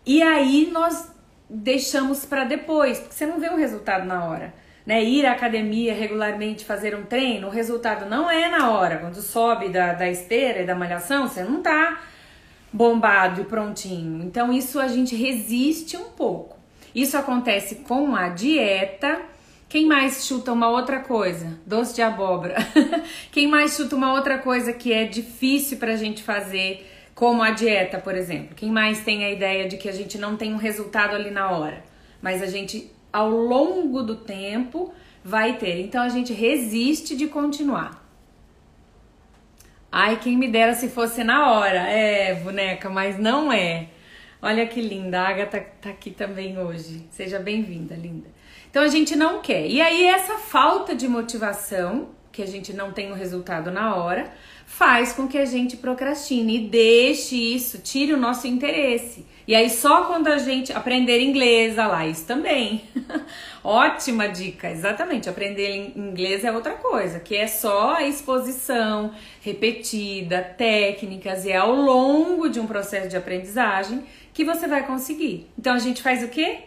E 0.05 0.21
aí 0.21 0.69
nós 0.71 1.11
deixamos 1.49 2.25
para 2.25 2.43
depois, 2.43 2.99
porque 2.99 3.15
você 3.15 3.25
não 3.25 3.39
vê 3.39 3.49
o 3.49 3.57
resultado 3.57 4.05
na 4.05 4.25
hora. 4.25 4.53
Né, 4.85 5.03
ir 5.03 5.25
à 5.25 5.31
academia 5.31 5.93
regularmente 5.93 6.65
fazer 6.65 6.95
um 6.95 7.03
treino, 7.03 7.47
o 7.47 7.51
resultado 7.51 8.07
não 8.07 8.29
é 8.29 8.47
na 8.49 8.69
hora. 8.71 8.97
Quando 8.99 9.21
sobe 9.21 9.69
da, 9.69 9.93
da 9.93 10.07
esteira 10.07 10.61
e 10.61 10.65
da 10.65 10.75
malhação, 10.75 11.27
você 11.27 11.43
não 11.43 11.61
tá 11.63 11.99
bombado 12.71 13.41
e 13.41 13.45
prontinho. 13.45 14.23
Então, 14.23 14.51
isso 14.51 14.79
a 14.79 14.87
gente 14.87 15.15
resiste 15.15 15.97
um 15.97 16.09
pouco. 16.09 16.57
Isso 16.93 17.17
acontece 17.17 17.75
com 17.75 18.15
a 18.15 18.29
dieta. 18.29 19.21
Quem 19.67 19.85
mais 19.85 20.25
chuta 20.25 20.51
uma 20.51 20.69
outra 20.69 20.99
coisa? 20.99 21.59
Doce 21.65 21.93
de 21.93 22.01
abóbora. 22.01 22.55
Quem 23.31 23.47
mais 23.47 23.75
chuta 23.75 23.95
uma 23.95 24.13
outra 24.13 24.39
coisa 24.39 24.73
que 24.73 24.91
é 24.91 25.05
difícil 25.05 25.77
pra 25.77 25.95
gente 25.95 26.23
fazer, 26.23 26.89
como 27.13 27.43
a 27.43 27.51
dieta, 27.51 27.99
por 27.99 28.15
exemplo? 28.15 28.55
Quem 28.55 28.71
mais 28.71 29.01
tem 29.03 29.23
a 29.23 29.31
ideia 29.31 29.67
de 29.67 29.77
que 29.77 29.87
a 29.87 29.91
gente 29.91 30.17
não 30.17 30.35
tem 30.35 30.53
um 30.53 30.57
resultado 30.57 31.15
ali 31.15 31.29
na 31.29 31.51
hora, 31.51 31.83
mas 32.21 32.41
a 32.41 32.47
gente 32.47 32.91
ao 33.13 33.29
longo 33.29 34.01
do 34.01 34.15
tempo 34.15 34.91
vai 35.23 35.57
ter. 35.57 35.81
Então 35.81 36.01
a 36.01 36.09
gente 36.09 36.33
resiste 36.33 37.15
de 37.15 37.27
continuar. 37.27 37.98
Ai, 39.91 40.17
quem 40.17 40.37
me 40.37 40.47
dera 40.47 40.75
se 40.75 40.87
fosse 40.87 41.23
na 41.23 41.51
hora. 41.51 41.79
É, 41.89 42.35
boneca, 42.35 42.89
mas 42.89 43.17
não 43.17 43.51
é. 43.51 43.87
Olha 44.41 44.67
que 44.67 44.79
linda, 44.81 45.21
a 45.21 45.29
Agatha 45.29 45.59
tá 45.81 45.89
aqui 45.89 46.11
também 46.11 46.59
hoje. 46.59 47.07
Seja 47.09 47.39
bem-vinda, 47.39 47.95
linda. 47.95 48.29
Então 48.69 48.83
a 48.83 48.87
gente 48.87 49.15
não 49.15 49.41
quer. 49.41 49.67
E 49.67 49.81
aí 49.81 50.05
essa 50.05 50.37
falta 50.37 50.95
de 50.95 51.07
motivação, 51.07 52.09
que 52.31 52.43
a 52.43 52.45
gente 52.45 52.71
não 52.71 52.91
tem 52.91 53.11
o 53.11 53.15
resultado 53.15 53.71
na 53.71 53.95
hora, 53.95 54.31
faz 54.69 55.11
com 55.11 55.27
que 55.27 55.37
a 55.37 55.45
gente 55.45 55.75
procrastine 55.75 56.57
e 56.57 56.67
deixe 56.69 57.35
isso, 57.35 57.79
tire 57.79 58.13
o 58.13 58.17
nosso 58.17 58.47
interesse. 58.47 59.25
E 59.47 59.55
aí 59.55 59.67
só 59.67 60.05
quando 60.05 60.27
a 60.27 60.37
gente 60.37 60.71
aprender 60.71 61.19
inglês, 61.21 61.79
ah 61.79 61.87
lá, 61.87 62.05
isso 62.05 62.25
também. 62.25 62.83
Ótima 63.63 64.29
dica, 64.29 64.69
exatamente. 64.69 65.27
Aprender 65.27 65.91
inglês 65.97 66.45
é 66.45 66.51
outra 66.51 66.73
coisa, 66.73 67.19
que 67.19 67.35
é 67.35 67.47
só 67.47 67.95
a 67.95 68.03
exposição 68.03 69.11
repetida, 69.41 70.41
técnicas 70.41 71.45
e 71.45 71.51
é 71.51 71.57
ao 71.57 71.73
longo 71.75 72.47
de 72.47 72.59
um 72.59 72.67
processo 72.67 73.09
de 73.09 73.17
aprendizagem 73.17 74.03
que 74.33 74.45
você 74.45 74.67
vai 74.67 74.85
conseguir. 74.85 75.49
Então 75.57 75.73
a 75.73 75.79
gente 75.79 76.01
faz 76.01 76.23
o 76.23 76.27
quê? 76.27 76.59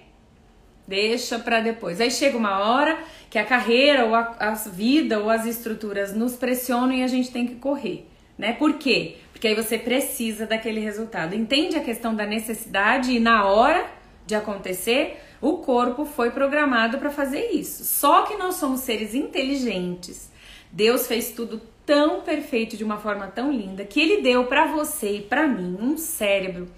Deixa 0.88 1.38
para 1.38 1.60
depois. 1.60 2.00
Aí 2.00 2.10
chega 2.10 2.36
uma 2.36 2.58
hora 2.58 2.98
que 3.32 3.38
a 3.38 3.46
carreira 3.46 4.04
ou 4.04 4.14
a, 4.14 4.36
a 4.38 4.50
vida 4.50 5.18
ou 5.18 5.30
as 5.30 5.46
estruturas 5.46 6.14
nos 6.14 6.36
pressionam 6.36 6.92
e 6.92 7.02
a 7.02 7.06
gente 7.06 7.30
tem 7.30 7.46
que 7.46 7.54
correr, 7.54 8.06
né? 8.36 8.52
Por 8.52 8.74
quê? 8.74 9.16
Porque 9.32 9.48
aí 9.48 9.54
você 9.54 9.78
precisa 9.78 10.44
daquele 10.44 10.80
resultado. 10.80 11.34
Entende 11.34 11.74
a 11.74 11.80
questão 11.80 12.14
da 12.14 12.26
necessidade 12.26 13.10
e 13.10 13.18
na 13.18 13.46
hora 13.46 13.86
de 14.26 14.34
acontecer, 14.34 15.18
o 15.40 15.56
corpo 15.56 16.04
foi 16.04 16.30
programado 16.30 16.98
para 16.98 17.08
fazer 17.08 17.52
isso. 17.52 17.84
Só 17.84 18.26
que 18.26 18.36
nós 18.36 18.56
somos 18.56 18.80
seres 18.80 19.14
inteligentes. 19.14 20.30
Deus 20.70 21.06
fez 21.06 21.30
tudo 21.30 21.58
tão 21.86 22.20
perfeito 22.20 22.76
de 22.76 22.84
uma 22.84 22.98
forma 22.98 23.28
tão 23.28 23.50
linda 23.50 23.82
que 23.82 23.98
ele 23.98 24.20
deu 24.20 24.44
para 24.44 24.66
você 24.66 25.16
e 25.16 25.22
para 25.22 25.48
mim 25.48 25.78
um 25.80 25.96
cérebro 25.96 26.68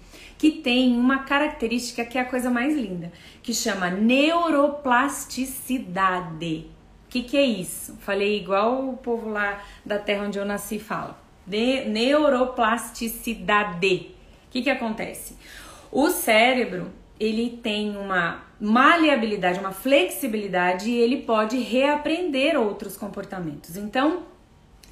que 0.45 0.51
tem 0.51 0.95
uma 0.95 1.23
característica 1.23 2.05
que 2.05 2.19
é 2.19 2.21
a 2.21 2.25
coisa 2.25 2.51
mais 2.51 2.75
linda, 2.75 3.11
que 3.41 3.51
chama 3.51 3.89
neuroplasticidade. 3.89 6.67
O 7.07 7.09
que, 7.09 7.23
que 7.23 7.35
é 7.35 7.41
isso? 7.41 7.97
Falei 8.01 8.39
igual 8.39 8.89
o 8.89 8.95
povo 8.95 9.27
lá 9.27 9.63
da 9.83 9.97
terra 9.97 10.27
onde 10.27 10.37
eu 10.37 10.45
nasci 10.45 10.77
fala. 10.77 11.19
De 11.47 11.85
neuroplasticidade. 11.85 14.11
O 14.47 14.51
que, 14.51 14.61
que 14.61 14.69
acontece? 14.69 15.35
O 15.91 16.11
cérebro 16.11 16.91
ele 17.19 17.59
tem 17.63 17.97
uma 17.97 18.43
maleabilidade, 18.61 19.59
uma 19.59 19.71
flexibilidade 19.71 20.91
e 20.91 20.95
ele 20.95 21.23
pode 21.23 21.57
reaprender 21.57 22.55
outros 22.55 22.95
comportamentos. 22.95 23.77
Então, 23.77 24.27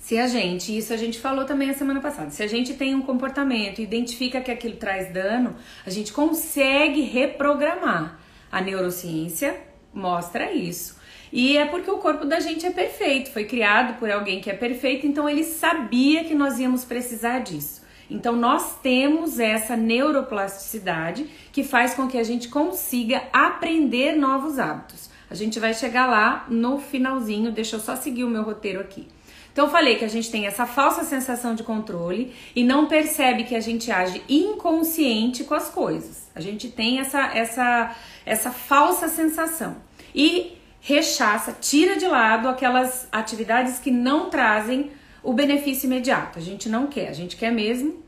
se 0.04 0.18
a 0.18 0.28
gente, 0.28 0.78
isso 0.78 0.92
a 0.92 0.98
gente 0.98 1.18
falou 1.18 1.46
também 1.46 1.70
a 1.70 1.74
semana 1.74 2.02
passada, 2.02 2.30
se 2.30 2.44
a 2.44 2.48
gente 2.48 2.74
tem 2.74 2.94
um 2.94 3.02
comportamento 3.02 3.82
identifica 3.82 4.42
que 4.42 4.52
aquilo 4.52 4.76
traz 4.76 5.14
dano, 5.14 5.56
a 5.86 5.90
gente 5.90 6.12
consegue 6.12 7.00
reprogramar. 7.04 8.20
A 8.52 8.60
neurociência 8.60 9.56
mostra 9.94 10.52
isso. 10.52 11.00
E 11.32 11.56
é 11.58 11.64
porque 11.64 11.90
o 11.90 12.00
corpo 12.00 12.26
da 12.26 12.42
gente 12.42 12.66
é 12.66 12.70
perfeito, 12.70 13.32
foi 13.32 13.46
criado 13.46 13.98
por 13.98 14.12
alguém 14.12 14.42
que 14.42 14.50
é 14.50 14.54
perfeito, 14.54 15.08
então 15.08 15.30
ele 15.30 15.46
sabia 15.46 16.26
que 16.26 16.36
nós 16.36 16.60
íamos 16.60 16.84
precisar 16.84 17.40
disso. 17.40 17.82
Então 18.10 18.36
nós 18.36 18.82
temos 18.82 19.40
essa 19.40 19.78
neuroplasticidade 19.78 21.30
que 21.50 21.64
faz 21.64 21.94
com 21.94 22.10
que 22.10 22.18
a 22.18 22.24
gente 22.24 22.50
consiga 22.50 23.24
aprender 23.32 24.18
novos 24.18 24.60
hábitos. 24.60 25.10
A 25.32 25.34
gente 25.34 25.62
vai 25.62 25.74
chegar 25.74 26.08
lá 26.08 26.46
no 26.50 26.78
finalzinho, 26.78 27.54
deixa 27.54 27.78
eu 27.78 27.80
só 27.80 27.96
seguir 27.96 28.26
o 28.26 28.30
meu 28.30 28.44
roteiro 28.44 28.82
aqui. 28.82 29.08
Então, 29.54 29.66
eu 29.66 29.72
falei 29.72 29.98
que 29.98 30.04
a 30.04 30.10
gente 30.10 30.32
tem 30.32 30.48
essa 30.48 30.66
falsa 30.66 31.04
sensação 31.04 31.54
de 31.54 31.62
controle 31.62 32.34
e 32.56 32.64
não 32.64 32.88
percebe 32.88 33.44
que 33.44 33.56
a 33.56 33.60
gente 33.60 33.92
age 33.92 34.24
inconsciente 34.28 35.44
com 35.44 35.54
as 35.54 35.70
coisas. 35.70 36.28
A 36.34 36.42
gente 36.42 36.70
tem 36.70 37.00
essa, 37.00 37.22
essa, 37.38 37.96
essa 38.26 38.52
falsa 38.52 39.08
sensação. 39.08 39.78
E 40.14 40.58
rechaça, 40.82 41.56
tira 41.62 41.96
de 41.96 42.08
lado 42.08 42.50
aquelas 42.50 43.08
atividades 43.12 43.78
que 43.78 43.92
não 43.92 44.32
trazem 44.32 44.90
o 45.22 45.32
benefício 45.34 45.86
imediato. 45.86 46.40
A 46.40 46.42
gente 46.42 46.68
não 46.68 46.88
quer, 46.88 47.08
a 47.10 47.14
gente 47.14 47.38
quer 47.38 47.52
mesmo 47.52 48.04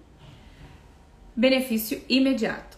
benefício 1.35 2.01
imediato. 2.09 2.74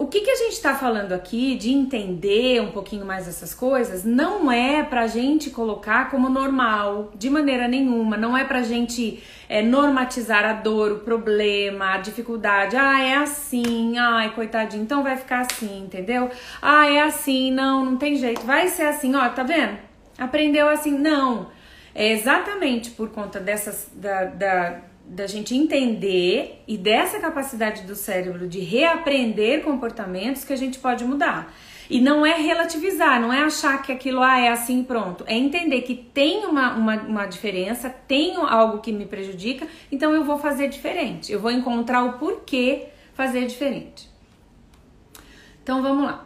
O 0.00 0.06
que, 0.06 0.22
que 0.22 0.30
a 0.30 0.34
gente 0.34 0.52
está 0.52 0.74
falando 0.74 1.12
aqui 1.12 1.54
de 1.56 1.70
entender 1.70 2.58
um 2.62 2.70
pouquinho 2.70 3.04
mais 3.04 3.28
essas 3.28 3.52
coisas 3.52 4.02
não 4.02 4.50
é 4.50 4.82
para 4.82 5.02
a 5.02 5.06
gente 5.06 5.50
colocar 5.50 6.10
como 6.10 6.30
normal, 6.30 7.12
de 7.14 7.28
maneira 7.28 7.68
nenhuma. 7.68 8.16
Não 8.16 8.34
é 8.34 8.42
para 8.42 8.60
a 8.60 8.62
gente 8.62 9.22
é, 9.46 9.60
normatizar 9.60 10.42
a 10.46 10.54
dor, 10.54 10.92
o 10.92 10.98
problema, 11.00 11.96
a 11.96 11.98
dificuldade. 11.98 12.78
Ah, 12.78 12.98
é 12.98 13.16
assim, 13.16 13.98
ai, 13.98 14.32
coitadinho, 14.32 14.84
então 14.84 15.02
vai 15.02 15.18
ficar 15.18 15.40
assim, 15.40 15.82
entendeu? 15.82 16.30
Ah, 16.62 16.88
é 16.88 17.02
assim, 17.02 17.52
não, 17.52 17.84
não 17.84 17.96
tem 17.98 18.16
jeito, 18.16 18.40
vai 18.40 18.68
ser 18.68 18.84
assim, 18.84 19.14
ó, 19.14 19.28
tá 19.28 19.42
vendo? 19.42 19.76
Aprendeu 20.16 20.66
assim, 20.66 20.96
não. 20.96 21.48
É 21.94 22.10
exatamente 22.12 22.88
por 22.92 23.10
conta 23.10 23.38
dessas, 23.38 23.90
da, 23.94 24.24
da 24.24 24.89
da 25.10 25.26
gente 25.26 25.56
entender 25.56 26.62
e 26.68 26.78
dessa 26.78 27.18
capacidade 27.18 27.82
do 27.82 27.96
cérebro 27.96 28.46
de 28.46 28.60
reaprender 28.60 29.62
comportamentos 29.62 30.44
que 30.44 30.52
a 30.52 30.56
gente 30.56 30.78
pode 30.78 31.04
mudar. 31.04 31.52
E 31.90 32.00
não 32.00 32.24
é 32.24 32.34
relativizar, 32.40 33.20
não 33.20 33.32
é 33.32 33.42
achar 33.42 33.82
que 33.82 33.90
aquilo 33.90 34.22
ah, 34.22 34.38
é 34.38 34.48
assim 34.48 34.84
pronto. 34.84 35.24
É 35.26 35.36
entender 35.36 35.82
que 35.82 35.96
tem 35.96 36.46
uma, 36.46 36.74
uma, 36.74 36.94
uma 37.02 37.26
diferença, 37.26 37.90
tem 37.90 38.36
algo 38.36 38.78
que 38.78 38.92
me 38.92 39.04
prejudica, 39.04 39.66
então 39.90 40.14
eu 40.14 40.22
vou 40.22 40.38
fazer 40.38 40.68
diferente. 40.68 41.32
Eu 41.32 41.40
vou 41.40 41.50
encontrar 41.50 42.04
o 42.04 42.12
porquê 42.12 42.86
fazer 43.12 43.44
diferente. 43.46 44.08
Então 45.60 45.82
vamos 45.82 46.04
lá. 46.04 46.24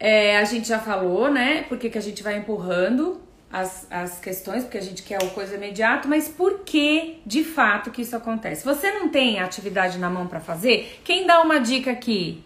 É, 0.00 0.38
a 0.38 0.44
gente 0.44 0.66
já 0.66 0.78
falou, 0.78 1.30
né? 1.30 1.64
Por 1.64 1.76
que, 1.76 1.90
que 1.90 1.98
a 1.98 2.02
gente 2.02 2.22
vai 2.22 2.38
empurrando 2.38 3.20
as, 3.56 3.86
as 3.90 4.20
questões, 4.20 4.64
porque 4.64 4.76
a 4.76 4.82
gente 4.82 5.02
quer 5.02 5.22
o 5.22 5.30
coisa 5.30 5.54
imediato, 5.54 6.06
mas 6.06 6.28
por 6.28 6.60
que 6.60 7.22
de 7.24 7.42
fato 7.42 7.90
que 7.90 8.02
isso 8.02 8.14
acontece? 8.14 8.62
Você 8.64 8.90
não 8.90 9.08
tem 9.08 9.40
atividade 9.40 9.98
na 9.98 10.10
mão 10.10 10.26
para 10.26 10.40
fazer? 10.40 11.00
Quem 11.02 11.26
dá 11.26 11.40
uma 11.40 11.58
dica 11.58 11.90
aqui? 11.90 12.44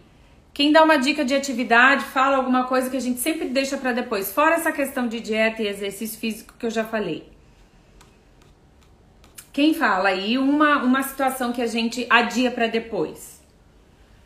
Quem 0.55 0.71
dá 0.71 0.85
uma 0.85 0.99
dica 0.99 1.25
de 1.25 1.35
atividade, 1.35 2.05
fala 2.05 2.37
alguma 2.37 2.64
coisa 2.64 2.88
que 2.88 2.97
a 2.97 3.00
gente 3.00 3.19
sempre 3.19 3.49
deixa 3.49 3.76
para 3.76 3.93
depois, 3.93 4.33
fora 4.33 4.55
essa 4.55 4.71
questão 4.71 5.09
de 5.09 5.19
dieta 5.19 5.62
e 5.62 5.67
exercício 5.67 6.19
físico 6.19 6.55
que 6.57 6.67
eu 6.67 6.71
já 6.71 6.85
falei. 6.85 7.29
Quem 9.52 9.75
fala 9.75 10.11
aí 10.11 10.38
uma, 10.38 10.81
uma 10.83 11.02
situação 11.02 11.52
que 11.52 11.61
a 11.61 11.67
gente 11.67 12.07
adia 12.09 12.52
para 12.52 12.69
depois? 12.69 13.40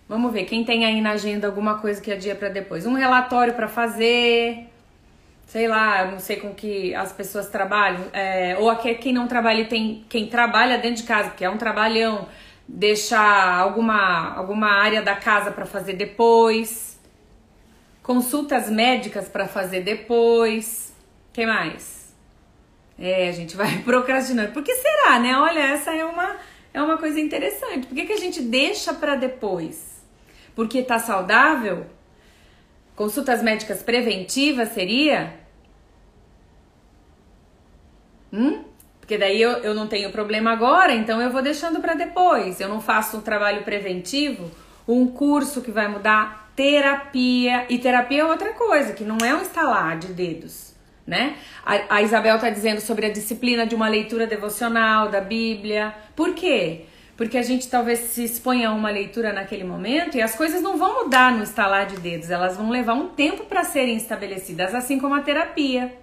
Vamos 0.07 0.31
ver, 0.35 0.45
quem 0.45 0.65
tem 0.65 0.85
aí 0.85 1.01
na 1.01 1.13
agenda 1.13 1.47
alguma 1.47 1.79
coisa 1.79 1.99
que 1.99 2.13
adia 2.13 2.35
para 2.35 2.51
depois? 2.51 2.85
Um 2.85 2.93
relatório 2.93 3.55
para 3.55 3.69
fazer, 3.69 4.69
sei 5.47 5.69
lá, 5.69 6.07
não 6.07 6.19
sei 6.19 6.37
com 6.37 6.55
que 6.55 6.95
as 6.95 7.13
pessoas 7.13 7.49
trabalham, 7.49 8.05
é, 8.13 8.57
ou 8.59 8.71
aqui, 8.71 8.95
quem 8.95 9.13
não 9.13 9.29
trabalha 9.29 9.65
tem 9.67 10.05
quem 10.09 10.27
trabalha 10.27 10.79
dentro 10.79 11.03
de 11.03 11.09
casa, 11.09 11.31
que 11.31 11.45
é 11.45 11.51
um 11.51 11.59
trabalhão, 11.59 12.29
deixar 12.67 13.59
alguma, 13.59 14.35
alguma 14.35 14.69
área 14.69 15.03
da 15.03 15.15
casa 15.15 15.51
para 15.51 15.67
fazer 15.67 15.95
depois, 15.95 16.99
consultas 18.03 18.71
médicas 18.71 19.29
para 19.29 19.47
fazer 19.47 19.81
depois, 19.81 20.95
que 21.33 21.47
mais? 21.47 22.15
É, 22.99 23.29
a 23.29 23.33
gente 23.33 23.57
vai 23.57 23.79
procrastinando. 23.83 24.53
Por 24.53 24.63
que 24.63 24.75
será, 24.75 25.19
né? 25.19 25.37
Olha, 25.37 25.61
essa 25.61 25.93
é 25.93 26.05
uma, 26.05 26.37
é 26.73 26.81
uma 26.81 26.97
coisa 26.97 27.21
interessante. 27.21 27.87
Por 27.87 27.95
que, 27.95 28.07
que 28.07 28.13
a 28.13 28.19
gente 28.19 28.41
deixa 28.41 28.95
para 28.95 29.17
depois? 29.17 30.03
Porque 30.55 30.83
tá 30.83 30.99
saudável? 30.99 31.87
Consultas 32.95 33.43
médicas 33.43 33.83
preventivas 33.83 34.71
seria? 34.71 35.35
Hum? 38.33 38.65
Porque 39.01 39.19
daí 39.19 39.41
eu, 39.41 39.51
eu 39.59 39.75
não 39.75 39.87
tenho 39.87 40.11
problema 40.11 40.53
agora, 40.53 40.93
então 40.95 41.21
eu 41.21 41.31
vou 41.31 41.43
deixando 41.43 41.81
para 41.81 41.95
depois. 41.95 42.61
Eu 42.61 42.69
não 42.69 42.81
faço 42.81 43.19
um 43.19 43.21
trabalho 43.21 43.63
preventivo, 43.63 44.51
um 44.89 45.07
curso 45.07 45.61
que 45.61 45.71
vai 45.71 45.89
mudar 45.89 46.53
terapia. 46.57 47.67
E 47.69 47.79
terapia 47.79 48.23
é 48.23 48.25
outra 48.25 48.53
coisa, 48.53 48.93
que 48.93 49.05
não 49.05 49.19
é 49.25 49.35
um 49.35 49.43
estalar 49.43 49.99
de 49.99 50.09
dedos 50.09 50.75
né? 51.07 51.37
A, 51.65 51.97
a 51.97 52.03
Isabel 52.03 52.37
está 52.37 52.51
dizendo 52.51 52.81
sobre 52.81 53.07
a 53.07 53.13
disciplina 53.13 53.67
de 53.67 53.75
uma 53.75 53.89
leitura 53.89 54.27
devocional 54.27 55.09
da 55.09 55.21
Bíblia. 55.21 55.95
Por 56.17 56.35
quê? 56.35 56.87
Porque 57.17 57.39
a 57.39 57.43
gente 57.43 57.69
talvez 57.69 58.01
se 58.01 58.25
exponha 58.25 58.69
a 58.69 58.73
uma 58.73 58.91
leitura 58.91 59.33
naquele 59.33 59.63
momento 59.63 60.17
e 60.17 60.23
as 60.23 60.35
coisas 60.35 60.61
não 60.61 60.77
vão 60.77 61.05
mudar 61.05 61.33
no 61.33 61.45
estalar 61.45 61.87
de 61.87 61.97
dedos, 61.99 62.31
elas 62.31 62.57
vão 62.57 62.71
levar 62.71 62.95
um 62.95 63.09
tempo 63.09 63.45
para 63.45 63.63
serem 63.63 63.97
estabelecidas, 63.97 64.75
assim 64.75 64.99
como 64.99 65.15
a 65.15 65.21
terapia. 65.21 65.97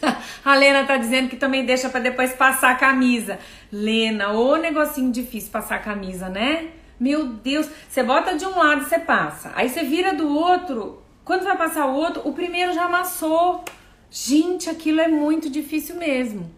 A 0.44 0.54
Lena 0.54 0.86
tá 0.86 0.96
dizendo 0.96 1.28
que 1.28 1.36
também 1.36 1.66
deixa 1.66 1.90
para 1.90 2.00
depois 2.00 2.32
passar 2.32 2.70
a 2.70 2.74
camisa. 2.74 3.38
Lena, 3.70 4.32
ô 4.32 4.56
negocinho 4.56 5.12
difícil 5.12 5.50
passar 5.50 5.76
a 5.76 5.78
camisa, 5.78 6.30
né? 6.30 6.68
Meu 6.98 7.26
Deus, 7.26 7.68
você 7.88 8.02
bota 8.02 8.34
de 8.34 8.46
um 8.46 8.58
lado, 8.58 8.84
você 8.84 8.98
passa. 8.98 9.52
Aí 9.54 9.68
você 9.68 9.82
vira 9.82 10.14
do 10.14 10.28
outro. 10.28 11.02
Quando 11.24 11.44
vai 11.44 11.56
passar 11.56 11.86
o 11.86 11.94
outro, 11.94 12.26
o 12.26 12.32
primeiro 12.32 12.72
já 12.72 12.84
amassou. 12.84 13.64
Gente, 14.10 14.68
aquilo 14.68 15.00
é 15.00 15.08
muito 15.08 15.48
difícil 15.48 15.96
mesmo. 15.96 16.50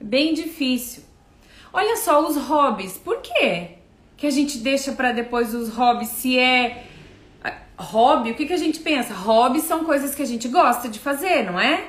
Bem 0.00 0.34
difícil. 0.34 1.02
Olha 1.72 1.96
só 1.96 2.26
os 2.26 2.36
hobbies. 2.36 2.98
Por 2.98 3.20
quê? 3.20 3.78
Que 4.16 4.26
a 4.26 4.30
gente 4.30 4.58
deixa 4.58 4.92
para 4.92 5.12
depois 5.12 5.54
os 5.54 5.68
hobbies 5.70 6.08
se 6.08 6.38
é 6.38 6.84
hobby, 7.82 8.30
o 8.30 8.34
que, 8.34 8.46
que 8.46 8.52
a 8.52 8.58
gente 8.58 8.80
pensa? 8.80 9.12
Hobbies 9.12 9.64
são 9.64 9.84
coisas 9.84 10.14
que 10.14 10.22
a 10.22 10.26
gente 10.26 10.48
gosta 10.48 10.88
de 10.88 10.98
fazer, 10.98 11.44
não 11.44 11.58
é? 11.58 11.88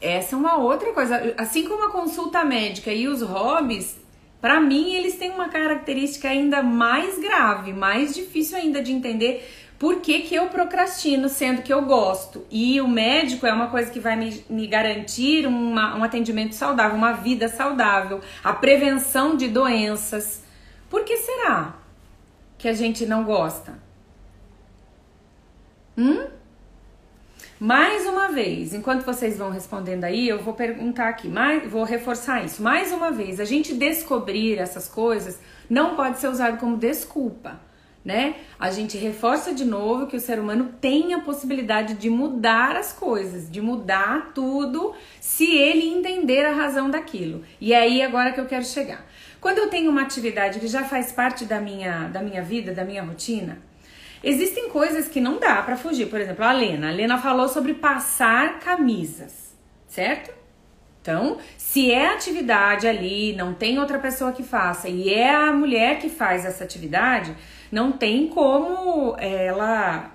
Essa 0.00 0.36
é 0.36 0.38
uma 0.38 0.56
outra 0.56 0.92
coisa. 0.92 1.34
Assim 1.36 1.66
como 1.66 1.86
a 1.86 1.90
consulta 1.90 2.44
médica 2.44 2.92
e 2.92 3.08
os 3.08 3.22
hobbies, 3.22 3.98
para 4.40 4.60
mim 4.60 4.92
eles 4.92 5.16
têm 5.16 5.30
uma 5.30 5.48
característica 5.48 6.28
ainda 6.28 6.62
mais 6.62 7.18
grave, 7.18 7.72
mais 7.72 8.14
difícil 8.14 8.56
ainda 8.56 8.82
de 8.82 8.92
entender, 8.92 9.63
por 9.84 10.00
que, 10.00 10.20
que 10.20 10.34
eu 10.34 10.46
procrastino, 10.46 11.28
sendo 11.28 11.60
que 11.60 11.70
eu 11.70 11.82
gosto? 11.82 12.46
E 12.50 12.80
o 12.80 12.88
médico 12.88 13.46
é 13.46 13.52
uma 13.52 13.66
coisa 13.66 13.90
que 13.90 14.00
vai 14.00 14.16
me, 14.16 14.42
me 14.48 14.66
garantir 14.66 15.46
uma, 15.46 15.94
um 15.94 16.02
atendimento 16.02 16.54
saudável, 16.54 16.96
uma 16.96 17.12
vida 17.12 17.48
saudável, 17.48 18.22
a 18.42 18.54
prevenção 18.54 19.36
de 19.36 19.46
doenças. 19.46 20.42
Por 20.88 21.04
que 21.04 21.18
será 21.18 21.74
que 22.56 22.66
a 22.66 22.72
gente 22.72 23.04
não 23.04 23.24
gosta? 23.24 23.78
Hum? 25.98 26.28
Mais 27.60 28.06
uma 28.06 28.28
vez, 28.28 28.72
enquanto 28.72 29.04
vocês 29.04 29.36
vão 29.36 29.50
respondendo 29.50 30.04
aí, 30.04 30.26
eu 30.26 30.42
vou 30.42 30.54
perguntar 30.54 31.10
aqui, 31.10 31.28
mais, 31.28 31.70
vou 31.70 31.84
reforçar 31.84 32.42
isso. 32.42 32.62
Mais 32.62 32.90
uma 32.90 33.10
vez, 33.10 33.38
a 33.38 33.44
gente 33.44 33.74
descobrir 33.74 34.56
essas 34.58 34.88
coisas 34.88 35.38
não 35.68 35.94
pode 35.94 36.20
ser 36.20 36.28
usado 36.28 36.56
como 36.56 36.78
desculpa 36.78 37.60
né? 38.04 38.34
A 38.58 38.70
gente 38.70 38.98
reforça 38.98 39.54
de 39.54 39.64
novo 39.64 40.06
que 40.06 40.16
o 40.16 40.20
ser 40.20 40.38
humano 40.38 40.74
tem 40.80 41.14
a 41.14 41.20
possibilidade 41.20 41.94
de 41.94 42.10
mudar 42.10 42.76
as 42.76 42.92
coisas, 42.92 43.50
de 43.50 43.60
mudar 43.62 44.32
tudo, 44.34 44.94
se 45.20 45.56
ele 45.56 45.88
entender 45.88 46.44
a 46.44 46.52
razão 46.52 46.90
daquilo. 46.90 47.42
E 47.60 47.72
é 47.72 47.78
aí 47.78 48.02
agora 48.02 48.32
que 48.32 48.40
eu 48.40 48.46
quero 48.46 48.64
chegar. 48.64 49.06
Quando 49.40 49.58
eu 49.58 49.68
tenho 49.68 49.90
uma 49.90 50.02
atividade 50.02 50.60
que 50.60 50.66
já 50.66 50.84
faz 50.84 51.12
parte 51.12 51.46
da 51.46 51.60
minha, 51.60 52.08
da 52.08 52.20
minha 52.20 52.42
vida, 52.42 52.74
da 52.74 52.84
minha 52.84 53.02
rotina, 53.02 53.58
existem 54.22 54.68
coisas 54.68 55.08
que 55.08 55.20
não 55.20 55.38
dá 55.38 55.62
para 55.62 55.76
fugir. 55.76 56.06
Por 56.06 56.20
exemplo, 56.20 56.44
a 56.44 56.52
Lena. 56.52 56.88
A 56.88 56.92
Lena 56.92 57.18
falou 57.18 57.48
sobre 57.48 57.72
passar 57.72 58.60
camisas, 58.60 59.54
certo? 59.86 60.43
Então, 61.04 61.36
se 61.58 61.90
é 61.90 62.14
atividade 62.14 62.88
ali, 62.88 63.34
não 63.36 63.52
tem 63.52 63.78
outra 63.78 63.98
pessoa 63.98 64.32
que 64.32 64.42
faça 64.42 64.88
e 64.88 65.12
é 65.12 65.34
a 65.34 65.52
mulher 65.52 65.98
que 65.98 66.08
faz 66.08 66.46
essa 66.46 66.64
atividade, 66.64 67.36
não 67.70 67.92
tem 67.92 68.26
como 68.26 69.14
ela 69.18 70.10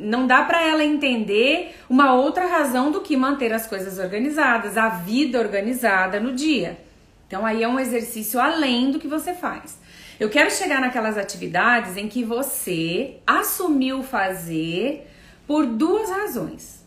não 0.00 0.26
dá 0.26 0.42
para 0.42 0.66
ela 0.66 0.82
entender 0.82 1.74
uma 1.86 2.14
outra 2.14 2.46
razão 2.46 2.90
do 2.90 3.02
que 3.02 3.14
manter 3.14 3.52
as 3.52 3.66
coisas 3.66 3.98
organizadas, 3.98 4.78
a 4.78 4.88
vida 4.88 5.38
organizada 5.38 6.18
no 6.18 6.32
dia. 6.32 6.78
Então 7.26 7.44
aí 7.44 7.62
é 7.62 7.68
um 7.68 7.78
exercício 7.78 8.40
além 8.40 8.90
do 8.90 8.98
que 8.98 9.06
você 9.06 9.34
faz. 9.34 9.78
Eu 10.18 10.30
quero 10.30 10.50
chegar 10.50 10.80
naquelas 10.80 11.18
atividades 11.18 11.98
em 11.98 12.08
que 12.08 12.24
você 12.24 13.16
assumiu 13.26 14.02
fazer 14.02 15.06
por 15.46 15.66
duas 15.66 16.08
razões. 16.08 16.83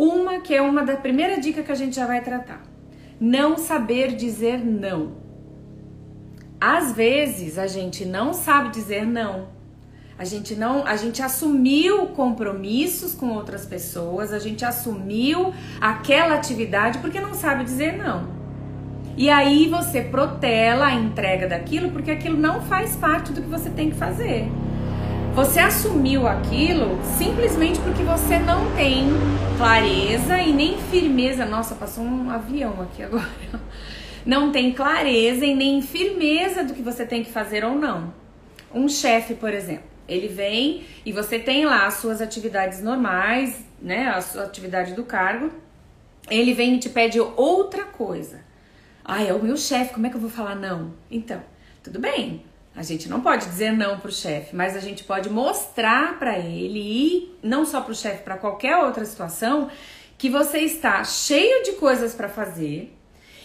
Uma 0.00 0.40
que 0.40 0.54
é 0.54 0.62
uma 0.62 0.82
da 0.82 0.96
primeira 0.96 1.38
dica 1.38 1.62
que 1.62 1.70
a 1.70 1.74
gente 1.74 1.94
já 1.94 2.06
vai 2.06 2.22
tratar. 2.22 2.62
Não 3.20 3.58
saber 3.58 4.16
dizer 4.16 4.64
não. 4.64 5.12
Às 6.58 6.92
vezes 6.92 7.58
a 7.58 7.66
gente 7.66 8.06
não 8.06 8.32
sabe 8.32 8.70
dizer 8.70 9.04
não. 9.04 9.48
A 10.18 10.24
gente 10.24 10.54
não, 10.54 10.86
a 10.86 10.96
gente 10.96 11.20
assumiu 11.20 12.06
compromissos 12.06 13.14
com 13.14 13.28
outras 13.34 13.66
pessoas, 13.66 14.32
a 14.32 14.38
gente 14.38 14.64
assumiu 14.64 15.52
aquela 15.78 16.34
atividade 16.34 16.96
porque 17.00 17.20
não 17.20 17.34
sabe 17.34 17.62
dizer 17.64 17.98
não. 17.98 18.26
E 19.18 19.28
aí 19.28 19.68
você 19.68 20.00
protela 20.00 20.86
a 20.86 20.94
entrega 20.94 21.46
daquilo 21.46 21.90
porque 21.90 22.10
aquilo 22.10 22.38
não 22.38 22.62
faz 22.62 22.96
parte 22.96 23.34
do 23.34 23.42
que 23.42 23.48
você 23.48 23.68
tem 23.68 23.90
que 23.90 23.96
fazer. 23.96 24.50
Você 25.34 25.60
assumiu 25.60 26.26
aquilo 26.26 26.98
simplesmente 27.16 27.80
porque 27.80 28.02
você 28.02 28.38
não 28.38 28.74
tem 28.74 29.08
clareza 29.56 30.38
e 30.40 30.52
nem 30.52 30.76
firmeza. 30.76 31.44
Nossa, 31.46 31.74
passou 31.74 32.04
um 32.04 32.30
avião 32.30 32.82
aqui 32.82 33.02
agora 33.02 33.28
não 34.24 34.52
tem 34.52 34.72
clareza 34.72 35.44
e 35.44 35.54
nem 35.54 35.80
firmeza 35.82 36.64
do 36.64 36.74
que 36.74 36.82
você 36.82 37.06
tem 37.06 37.22
que 37.22 37.30
fazer 37.30 37.64
ou 37.64 37.74
não. 37.74 38.12
Um 38.72 38.88
chefe, 38.88 39.34
por 39.34 39.52
exemplo, 39.52 39.84
ele 40.06 40.28
vem 40.28 40.84
e 41.04 41.12
você 41.12 41.38
tem 41.38 41.64
lá 41.64 41.86
as 41.86 41.94
suas 41.94 42.20
atividades 42.20 42.82
normais, 42.82 43.64
né, 43.80 44.08
a 44.08 44.20
sua 44.20 44.44
atividade 44.44 44.94
do 44.94 45.04
cargo, 45.04 45.50
ele 46.28 46.52
vem 46.52 46.76
e 46.76 46.78
te 46.78 46.88
pede 46.88 47.18
outra 47.20 47.84
coisa. 47.84 48.40
Ah, 49.04 49.22
é 49.22 49.32
o 49.32 49.42
meu 49.42 49.56
chefe, 49.56 49.94
como 49.94 50.06
é 50.06 50.10
que 50.10 50.16
eu 50.16 50.20
vou 50.20 50.30
falar 50.30 50.54
não? 50.54 50.92
Então, 51.10 51.42
tudo 51.82 51.98
bem. 51.98 52.44
A 52.80 52.82
gente 52.82 53.10
não 53.10 53.20
pode 53.20 53.44
dizer 53.44 53.72
não 53.72 53.98
pro 53.98 54.10
chefe, 54.10 54.56
mas 54.56 54.74
a 54.74 54.80
gente 54.80 55.04
pode 55.04 55.28
mostrar 55.28 56.18
para 56.18 56.38
ele 56.38 56.78
e 56.80 57.38
não 57.42 57.66
só 57.66 57.82
pro 57.82 57.94
chefe, 57.94 58.22
para 58.22 58.38
qualquer 58.38 58.74
outra 58.78 59.04
situação, 59.04 59.68
que 60.16 60.30
você 60.30 60.60
está 60.60 61.04
cheio 61.04 61.62
de 61.62 61.72
coisas 61.72 62.14
para 62.14 62.26
fazer, 62.26 62.96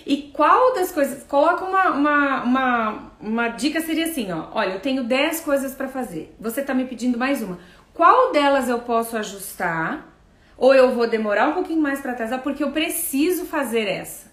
e 0.05 0.31
qual 0.33 0.73
das 0.73 0.89
coisas. 0.89 1.21
Coloca 1.23 1.65
uma, 1.65 1.89
uma, 1.89 2.43
uma, 2.43 3.11
uma 3.19 3.47
dica 3.49 3.81
seria 3.81 4.05
assim: 4.05 4.31
ó. 4.31 4.47
Olha, 4.53 4.75
eu 4.75 4.79
tenho 4.79 5.03
10 5.03 5.41
coisas 5.41 5.75
para 5.75 5.89
fazer. 5.89 6.33
Você 6.39 6.61
tá 6.61 6.73
me 6.73 6.85
pedindo 6.85 7.17
mais 7.17 7.43
uma. 7.43 7.59
Qual 7.93 8.31
delas 8.31 8.69
eu 8.69 8.79
posso 8.79 9.17
ajustar? 9.17 10.15
Ou 10.57 10.73
eu 10.73 10.95
vou 10.95 11.09
demorar 11.09 11.49
um 11.49 11.53
pouquinho 11.53 11.81
mais 11.81 11.99
para 11.99 12.13
atrasar 12.13 12.41
porque 12.41 12.63
eu 12.63 12.71
preciso 12.71 13.43
fazer 13.43 13.85
essa. 13.85 14.24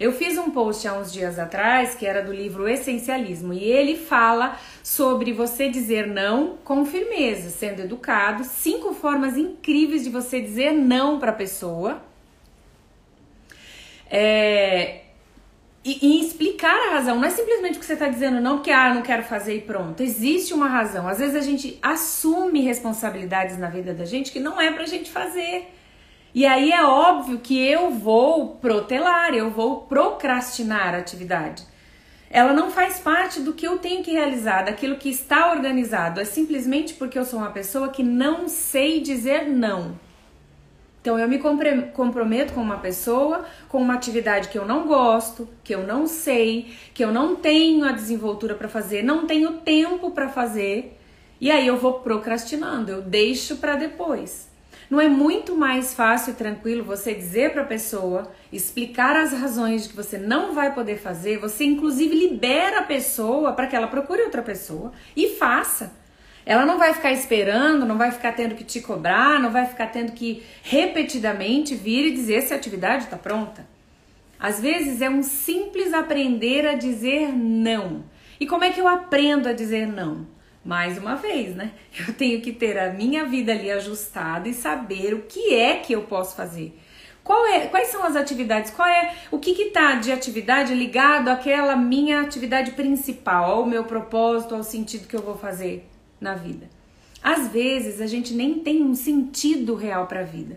Eu 0.00 0.12
fiz 0.12 0.38
um 0.38 0.50
post 0.50 0.86
há 0.86 0.94
uns 0.94 1.12
dias 1.12 1.38
atrás 1.38 1.94
que 1.96 2.06
era 2.06 2.22
do 2.22 2.32
livro 2.32 2.68
Essencialismo 2.68 3.52
e 3.52 3.64
ele 3.64 3.96
fala 3.96 4.56
sobre 4.82 5.32
você 5.32 5.68
dizer 5.68 6.06
não 6.06 6.56
com 6.62 6.84
firmeza, 6.86 7.50
sendo 7.50 7.82
educado, 7.82 8.44
cinco 8.44 8.94
formas 8.94 9.36
incríveis 9.36 10.04
de 10.04 10.10
você 10.10 10.40
dizer 10.40 10.72
não 10.72 11.18
para 11.18 11.32
a 11.32 11.34
pessoa. 11.34 12.00
É, 14.08 15.00
e, 15.84 15.98
e, 16.06 16.24
explicar 16.24 16.76
a 16.88 16.92
razão. 16.92 17.16
Não 17.16 17.24
é 17.24 17.30
simplesmente 17.30 17.78
que 17.78 17.84
você 17.84 17.94
está 17.94 18.08
dizendo 18.08 18.40
não 18.40 18.56
porque 18.56 18.70
ah, 18.70 18.94
não 18.94 19.02
quero 19.02 19.24
fazer 19.24 19.56
e 19.56 19.60
pronto. 19.60 20.02
Existe 20.02 20.54
uma 20.54 20.68
razão. 20.68 21.08
Às 21.08 21.18
vezes 21.18 21.34
a 21.34 21.40
gente 21.40 21.78
assume 21.82 22.60
responsabilidades 22.60 23.58
na 23.58 23.68
vida 23.68 23.92
da 23.92 24.04
gente 24.04 24.30
que 24.30 24.38
não 24.38 24.60
é 24.60 24.70
pra 24.70 24.86
gente 24.86 25.10
fazer. 25.10 25.66
E 26.38 26.46
aí 26.46 26.70
é 26.70 26.84
óbvio 26.84 27.40
que 27.40 27.58
eu 27.58 27.90
vou 27.90 28.50
protelar, 28.58 29.34
eu 29.34 29.50
vou 29.50 29.80
procrastinar 29.80 30.94
a 30.94 30.98
atividade. 30.98 31.64
Ela 32.30 32.52
não 32.52 32.70
faz 32.70 33.00
parte 33.00 33.40
do 33.40 33.52
que 33.52 33.66
eu 33.66 33.78
tenho 33.78 34.04
que 34.04 34.12
realizar, 34.12 34.62
daquilo 34.62 34.98
que 34.98 35.08
está 35.08 35.50
organizado. 35.50 36.20
É 36.20 36.24
simplesmente 36.24 36.94
porque 36.94 37.18
eu 37.18 37.24
sou 37.24 37.40
uma 37.40 37.50
pessoa 37.50 37.88
que 37.88 38.04
não 38.04 38.46
sei 38.48 39.00
dizer 39.00 39.48
não. 39.48 39.98
Então 41.00 41.18
eu 41.18 41.28
me 41.28 41.40
comprometo 41.40 42.52
com 42.52 42.60
uma 42.60 42.78
pessoa, 42.78 43.44
com 43.68 43.78
uma 43.78 43.94
atividade 43.94 44.46
que 44.46 44.56
eu 44.56 44.64
não 44.64 44.86
gosto, 44.86 45.48
que 45.64 45.74
eu 45.74 45.84
não 45.84 46.06
sei, 46.06 46.72
que 46.94 47.04
eu 47.04 47.10
não 47.10 47.34
tenho 47.34 47.84
a 47.84 47.90
desenvoltura 47.90 48.54
para 48.54 48.68
fazer, 48.68 49.02
não 49.02 49.26
tenho 49.26 49.54
tempo 49.54 50.12
para 50.12 50.28
fazer, 50.28 50.96
e 51.40 51.50
aí 51.50 51.66
eu 51.66 51.78
vou 51.78 51.94
procrastinando, 51.94 52.92
eu 52.92 53.02
deixo 53.02 53.56
para 53.56 53.74
depois. 53.74 54.47
Não 54.90 54.98
é 54.98 55.08
muito 55.08 55.54
mais 55.54 55.92
fácil 55.92 56.32
e 56.32 56.36
tranquilo 56.36 56.82
você 56.82 57.12
dizer 57.12 57.52
para 57.52 57.62
a 57.62 57.66
pessoa, 57.66 58.32
explicar 58.50 59.16
as 59.16 59.32
razões 59.32 59.82
de 59.82 59.90
que 59.90 59.96
você 59.96 60.16
não 60.16 60.54
vai 60.54 60.74
poder 60.74 60.96
fazer, 60.96 61.38
você 61.38 61.64
inclusive 61.64 62.14
libera 62.14 62.78
a 62.78 62.84
pessoa 62.84 63.52
para 63.52 63.66
que 63.66 63.76
ela 63.76 63.86
procure 63.86 64.22
outra 64.22 64.42
pessoa 64.42 64.92
e 65.14 65.28
faça. 65.36 65.92
Ela 66.46 66.64
não 66.64 66.78
vai 66.78 66.94
ficar 66.94 67.12
esperando, 67.12 67.84
não 67.84 67.98
vai 67.98 68.10
ficar 68.10 68.32
tendo 68.32 68.54
que 68.54 68.64
te 68.64 68.80
cobrar, 68.80 69.38
não 69.38 69.50
vai 69.50 69.66
ficar 69.66 69.88
tendo 69.88 70.12
que 70.12 70.42
repetidamente 70.62 71.74
vir 71.74 72.06
e 72.06 72.14
dizer 72.14 72.40
se 72.40 72.54
a 72.54 72.56
atividade 72.56 73.04
está 73.04 73.18
pronta. 73.18 73.68
Às 74.40 74.58
vezes 74.58 75.02
é 75.02 75.10
um 75.10 75.22
simples 75.22 75.92
aprender 75.92 76.66
a 76.66 76.74
dizer 76.74 77.28
não. 77.36 78.04
E 78.40 78.46
como 78.46 78.64
é 78.64 78.70
que 78.70 78.80
eu 78.80 78.88
aprendo 78.88 79.48
a 79.48 79.52
dizer 79.52 79.86
não? 79.86 80.26
Mais 80.68 80.98
uma 80.98 81.16
vez, 81.16 81.56
né? 81.56 81.72
Eu 82.06 82.12
tenho 82.12 82.42
que 82.42 82.52
ter 82.52 82.78
a 82.78 82.92
minha 82.92 83.24
vida 83.24 83.52
ali 83.52 83.70
ajustada 83.70 84.50
e 84.50 84.52
saber 84.52 85.14
o 85.14 85.22
que 85.22 85.54
é 85.54 85.76
que 85.76 85.94
eu 85.94 86.02
posso 86.02 86.36
fazer. 86.36 86.78
É, 87.54 87.66
quais 87.66 87.88
são 87.88 88.04
as 88.04 88.16
atividades? 88.16 88.70
Qual 88.70 88.86
é 88.86 89.14
o 89.30 89.38
que 89.38 89.50
está 89.50 89.94
de 89.94 90.12
atividade 90.12 90.74
ligado 90.74 91.28
àquela 91.28 91.74
minha 91.76 92.20
atividade 92.20 92.72
principal, 92.72 93.52
ao 93.52 93.66
meu 93.66 93.84
propósito, 93.84 94.54
ao 94.54 94.62
sentido 94.62 95.06
que 95.06 95.16
eu 95.16 95.22
vou 95.22 95.36
fazer 95.36 95.88
na 96.20 96.34
vida? 96.34 96.68
Às 97.22 97.48
vezes 97.48 98.00
a 98.00 98.06
gente 98.06 98.34
nem 98.34 98.58
tem 98.60 98.82
um 98.82 98.94
sentido 98.94 99.74
real 99.74 100.06
para 100.06 100.20
a 100.20 100.24
vida. 100.24 100.56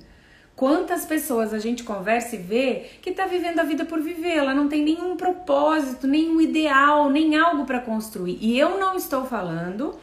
Quantas 0.62 1.06
pessoas 1.06 1.56
a 1.56 1.58
gente 1.58 1.84
conversa 1.84 2.36
e 2.36 2.38
vê 2.38 2.86
que 3.02 3.10
está 3.10 3.26
vivendo 3.26 3.58
a 3.58 3.64
vida 3.64 3.84
por 3.84 4.00
viver, 4.00 4.38
ela 4.38 4.54
não 4.54 4.70
tem 4.70 4.84
nenhum 4.84 5.18
propósito, 5.18 6.06
nenhum 6.06 6.40
ideal, 6.40 7.10
nem 7.10 7.36
algo 7.36 7.66
para 7.66 7.80
construir. 7.80 8.38
E 8.40 8.60
eu 8.60 8.78
não 8.78 8.96
estou 8.96 9.26
falando 9.26 9.98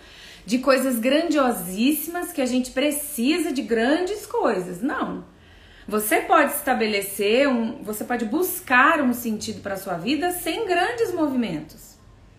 de 0.44 0.59
coisas 0.59 0.99
grandiosíssimas 0.99 2.33
que 2.33 2.42
a 2.42 2.44
gente 2.44 2.73
precisa 2.73 3.53
de 3.53 3.62
grandes 3.62 4.27
coisas, 4.27 4.83
não. 4.83 5.25
Você 5.87 6.23
pode 6.23 6.51
estabelecer 6.51 7.49
um, 7.49 7.81
você 7.85 8.03
pode 8.03 8.25
buscar 8.25 9.01
um 9.01 9.12
sentido 9.12 9.61
para 9.61 9.77
sua 9.77 9.94
vida 9.94 10.33
sem 10.33 10.66
grandes 10.66 11.14
movimentos. 11.14 11.97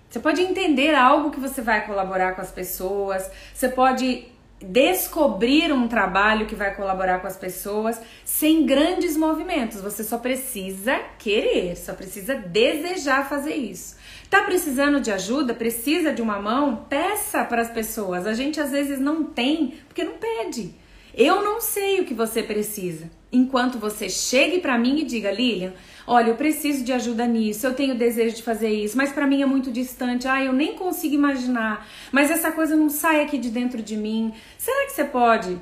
Você 0.09 0.19
pode 0.19 0.41
entender 0.41 0.93
algo 0.93 1.31
que 1.31 1.39
você 1.39 1.61
vai 1.61 1.87
colaborar 1.87 2.33
com 2.33 2.41
as 2.41 2.51
pessoas, 2.51 3.31
você 3.53 3.69
pode 3.69 4.27
descobrir 4.61 5.71
um 5.71 5.87
trabalho 5.87 6.45
que 6.45 6.55
vai 6.55 6.75
colaborar 6.75 7.19
com 7.19 7.27
as 7.27 7.37
pessoas 7.37 7.99
sem 8.25 8.65
grandes 8.65 9.15
movimentos. 9.15 9.81
Você 9.81 10.03
só 10.03 10.17
precisa 10.17 10.99
querer, 11.17 11.77
só 11.77 11.93
precisa 11.93 12.35
desejar 12.35 13.29
fazer 13.29 13.55
isso. 13.55 13.97
Tá 14.29 14.43
precisando 14.43 14.99
de 14.99 15.11
ajuda? 15.11 15.53
Precisa 15.53 16.13
de 16.13 16.21
uma 16.21 16.39
mão? 16.39 16.85
Peça 16.89 17.43
para 17.43 17.61
as 17.61 17.71
pessoas. 17.71 18.27
A 18.27 18.33
gente 18.33 18.59
às 18.59 18.71
vezes 18.71 18.99
não 18.99 19.23
tem 19.23 19.75
porque 19.87 20.03
não 20.03 20.17
pede. 20.17 20.75
Eu 21.15 21.41
não 21.41 21.59
sei 21.59 22.01
o 22.01 22.05
que 22.05 22.13
você 22.13 22.43
precisa. 22.43 23.09
Enquanto 23.31 23.77
você 23.77 24.09
chegue 24.09 24.59
para 24.59 24.77
mim 24.77 24.99
e 24.99 25.05
diga, 25.05 25.31
Lilian, 25.31 25.73
olha, 26.07 26.29
eu 26.29 26.35
preciso 26.35 26.83
de 26.83 26.91
ajuda 26.91 27.27
nisso, 27.27 27.67
eu 27.67 27.75
tenho 27.75 27.95
desejo 27.95 28.35
de 28.35 28.41
fazer 28.41 28.69
isso, 28.69 28.97
mas 28.97 29.11
para 29.11 29.27
mim 29.27 29.43
é 29.43 29.45
muito 29.45 29.71
distante, 29.71 30.27
ah, 30.27 30.43
eu 30.43 30.51
nem 30.51 30.73
consigo 30.73 31.13
imaginar, 31.13 31.87
mas 32.11 32.31
essa 32.31 32.51
coisa 32.51 32.75
não 32.75 32.89
sai 32.89 33.21
aqui 33.21 33.37
de 33.37 33.51
dentro 33.51 33.83
de 33.83 33.95
mim. 33.95 34.33
Será 34.57 34.87
que 34.87 34.93
você 34.93 35.03
pode, 35.03 35.61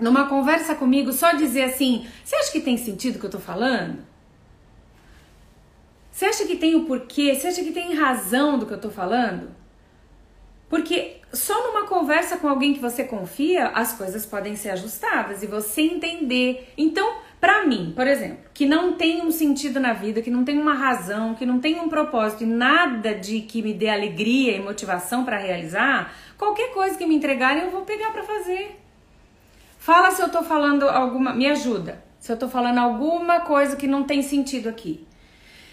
numa 0.00 0.26
conversa 0.26 0.74
comigo, 0.74 1.12
só 1.12 1.32
dizer 1.32 1.64
assim: 1.64 2.06
você 2.24 2.34
acha 2.34 2.50
que 2.50 2.60
tem 2.60 2.76
sentido 2.76 3.16
o 3.16 3.18
que 3.20 3.26
eu 3.26 3.30
tô 3.30 3.40
falando? 3.40 3.98
Você 6.10 6.24
acha 6.26 6.44
que 6.46 6.56
tem 6.56 6.74
o 6.74 6.84
porquê? 6.84 7.32
Você 7.32 7.46
acha 7.46 7.62
que 7.62 7.70
tem 7.70 7.94
razão 7.94 8.58
do 8.58 8.66
que 8.66 8.72
eu 8.72 8.80
tô 8.80 8.90
falando? 8.90 9.50
Porque 10.68 11.16
só 11.32 11.54
numa 11.66 11.86
conversa 11.86 12.36
com 12.36 12.48
alguém 12.48 12.74
que 12.74 12.80
você 12.80 13.04
confia, 13.04 13.68
as 13.68 13.92
coisas 13.92 14.26
podem 14.26 14.54
ser 14.54 14.70
ajustadas 14.70 15.42
e 15.42 15.46
você 15.46 15.82
entender. 15.82 16.72
Então, 16.76 17.16
para 17.40 17.66
mim, 17.66 17.92
por 17.94 18.06
exemplo, 18.06 18.38
que 18.52 18.66
não 18.66 18.94
tem 18.94 19.22
um 19.22 19.30
sentido 19.30 19.78
na 19.78 19.92
vida, 19.92 20.20
que 20.20 20.30
não 20.30 20.44
tem 20.44 20.58
uma 20.58 20.74
razão, 20.74 21.34
que 21.34 21.46
não 21.46 21.58
tem 21.58 21.80
um 21.80 21.88
propósito 21.88 22.44
e 22.44 22.46
nada 22.46 23.14
de 23.14 23.40
que 23.40 23.62
me 23.62 23.72
dê 23.72 23.88
alegria 23.88 24.56
e 24.56 24.60
motivação 24.60 25.24
para 25.24 25.38
realizar, 25.38 26.12
qualquer 26.36 26.72
coisa 26.72 26.98
que 26.98 27.06
me 27.06 27.14
entregarem 27.14 27.64
eu 27.64 27.70
vou 27.70 27.82
pegar 27.82 28.10
para 28.10 28.22
fazer. 28.22 28.78
Fala 29.78 30.10
se 30.10 30.20
eu 30.20 30.28
tô 30.28 30.42
falando 30.42 30.88
alguma, 30.88 31.32
me 31.32 31.46
ajuda. 31.46 32.02
Se 32.18 32.32
eu 32.32 32.36
tô 32.36 32.48
falando 32.48 32.78
alguma 32.78 33.40
coisa 33.40 33.76
que 33.76 33.86
não 33.86 34.02
tem 34.04 34.22
sentido 34.22 34.68
aqui. 34.68 35.06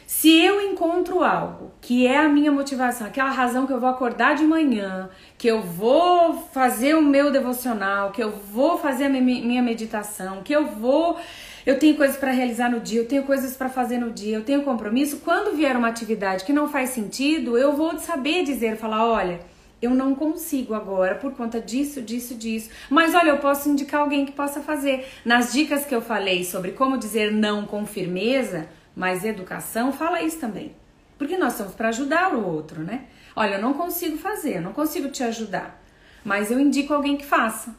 Se 0.07 0.31
eu 0.31 0.61
encontro 0.61 1.23
algo 1.23 1.71
que 1.81 2.05
é 2.05 2.17
a 2.17 2.29
minha 2.29 2.51
motivação, 2.51 3.07
aquela 3.07 3.31
razão 3.31 3.65
que 3.65 3.73
eu 3.73 3.79
vou 3.79 3.89
acordar 3.89 4.35
de 4.35 4.43
manhã, 4.43 5.09
que 5.37 5.47
eu 5.47 5.63
vou 5.63 6.33
fazer 6.53 6.95
o 6.95 7.01
meu 7.01 7.31
devocional, 7.31 8.11
que 8.11 8.21
eu 8.21 8.29
vou 8.31 8.77
fazer 8.77 9.05
a 9.05 9.09
minha 9.09 9.63
meditação, 9.63 10.43
que 10.43 10.53
eu 10.53 10.67
vou. 10.67 11.17
Eu 11.65 11.79
tenho 11.79 11.95
coisas 11.97 12.17
para 12.17 12.31
realizar 12.31 12.69
no 12.69 12.79
dia, 12.79 13.01
eu 13.01 13.07
tenho 13.07 13.23
coisas 13.23 13.57
para 13.57 13.67
fazer 13.67 13.97
no 13.97 14.11
dia, 14.11 14.35
eu 14.35 14.43
tenho 14.43 14.61
compromisso. 14.61 15.21
Quando 15.25 15.55
vier 15.55 15.75
uma 15.75 15.87
atividade 15.87 16.45
que 16.45 16.53
não 16.53 16.67
faz 16.67 16.91
sentido, 16.91 17.57
eu 17.57 17.75
vou 17.75 17.97
saber 17.97 18.43
dizer, 18.43 18.77
falar: 18.77 19.07
olha, 19.07 19.39
eu 19.81 19.89
não 19.89 20.13
consigo 20.13 20.75
agora 20.75 21.15
por 21.15 21.31
conta 21.33 21.59
disso, 21.59 22.01
disso, 22.01 22.35
disso. 22.35 22.69
Mas 22.89 23.15
olha, 23.15 23.29
eu 23.29 23.37
posso 23.37 23.69
indicar 23.69 24.01
alguém 24.01 24.23
que 24.25 24.31
possa 24.31 24.61
fazer. 24.61 25.07
Nas 25.25 25.51
dicas 25.51 25.83
que 25.83 25.95
eu 25.95 26.01
falei 26.01 26.43
sobre 26.43 26.71
como 26.71 26.97
dizer 26.97 27.31
não 27.31 27.65
com 27.65 27.85
firmeza, 27.87 28.67
mas 28.95 29.25
educação 29.25 29.91
fala 29.91 30.21
isso 30.21 30.39
também. 30.39 30.75
Porque 31.17 31.37
nós 31.37 31.53
estamos 31.53 31.73
para 31.73 31.89
ajudar 31.89 32.33
o 32.33 32.45
outro, 32.45 32.81
né? 32.81 33.05
Olha, 33.35 33.55
eu 33.55 33.61
não 33.61 33.73
consigo 33.73 34.17
fazer, 34.17 34.57
eu 34.57 34.61
não 34.61 34.73
consigo 34.73 35.09
te 35.09 35.23
ajudar, 35.23 35.81
mas 36.23 36.51
eu 36.51 36.59
indico 36.59 36.93
alguém 36.93 37.17
que 37.17 37.25
faça. 37.25 37.75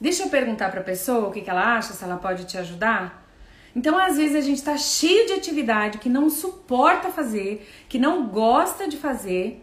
Deixa 0.00 0.22
eu 0.22 0.30
perguntar 0.30 0.70
para 0.70 0.80
a 0.80 0.84
pessoa 0.84 1.28
o 1.28 1.32
que, 1.32 1.40
que 1.40 1.50
ela 1.50 1.76
acha, 1.76 1.92
se 1.92 2.04
ela 2.04 2.16
pode 2.16 2.44
te 2.44 2.56
ajudar. 2.56 3.26
Então, 3.74 3.98
às 3.98 4.16
vezes, 4.16 4.36
a 4.36 4.40
gente 4.40 4.58
está 4.58 4.76
cheio 4.76 5.26
de 5.26 5.34
atividade 5.34 5.98
que 5.98 6.08
não 6.08 6.30
suporta 6.30 7.10
fazer, 7.10 7.68
que 7.88 7.98
não 7.98 8.26
gosta 8.28 8.88
de 8.88 8.96
fazer. 8.96 9.62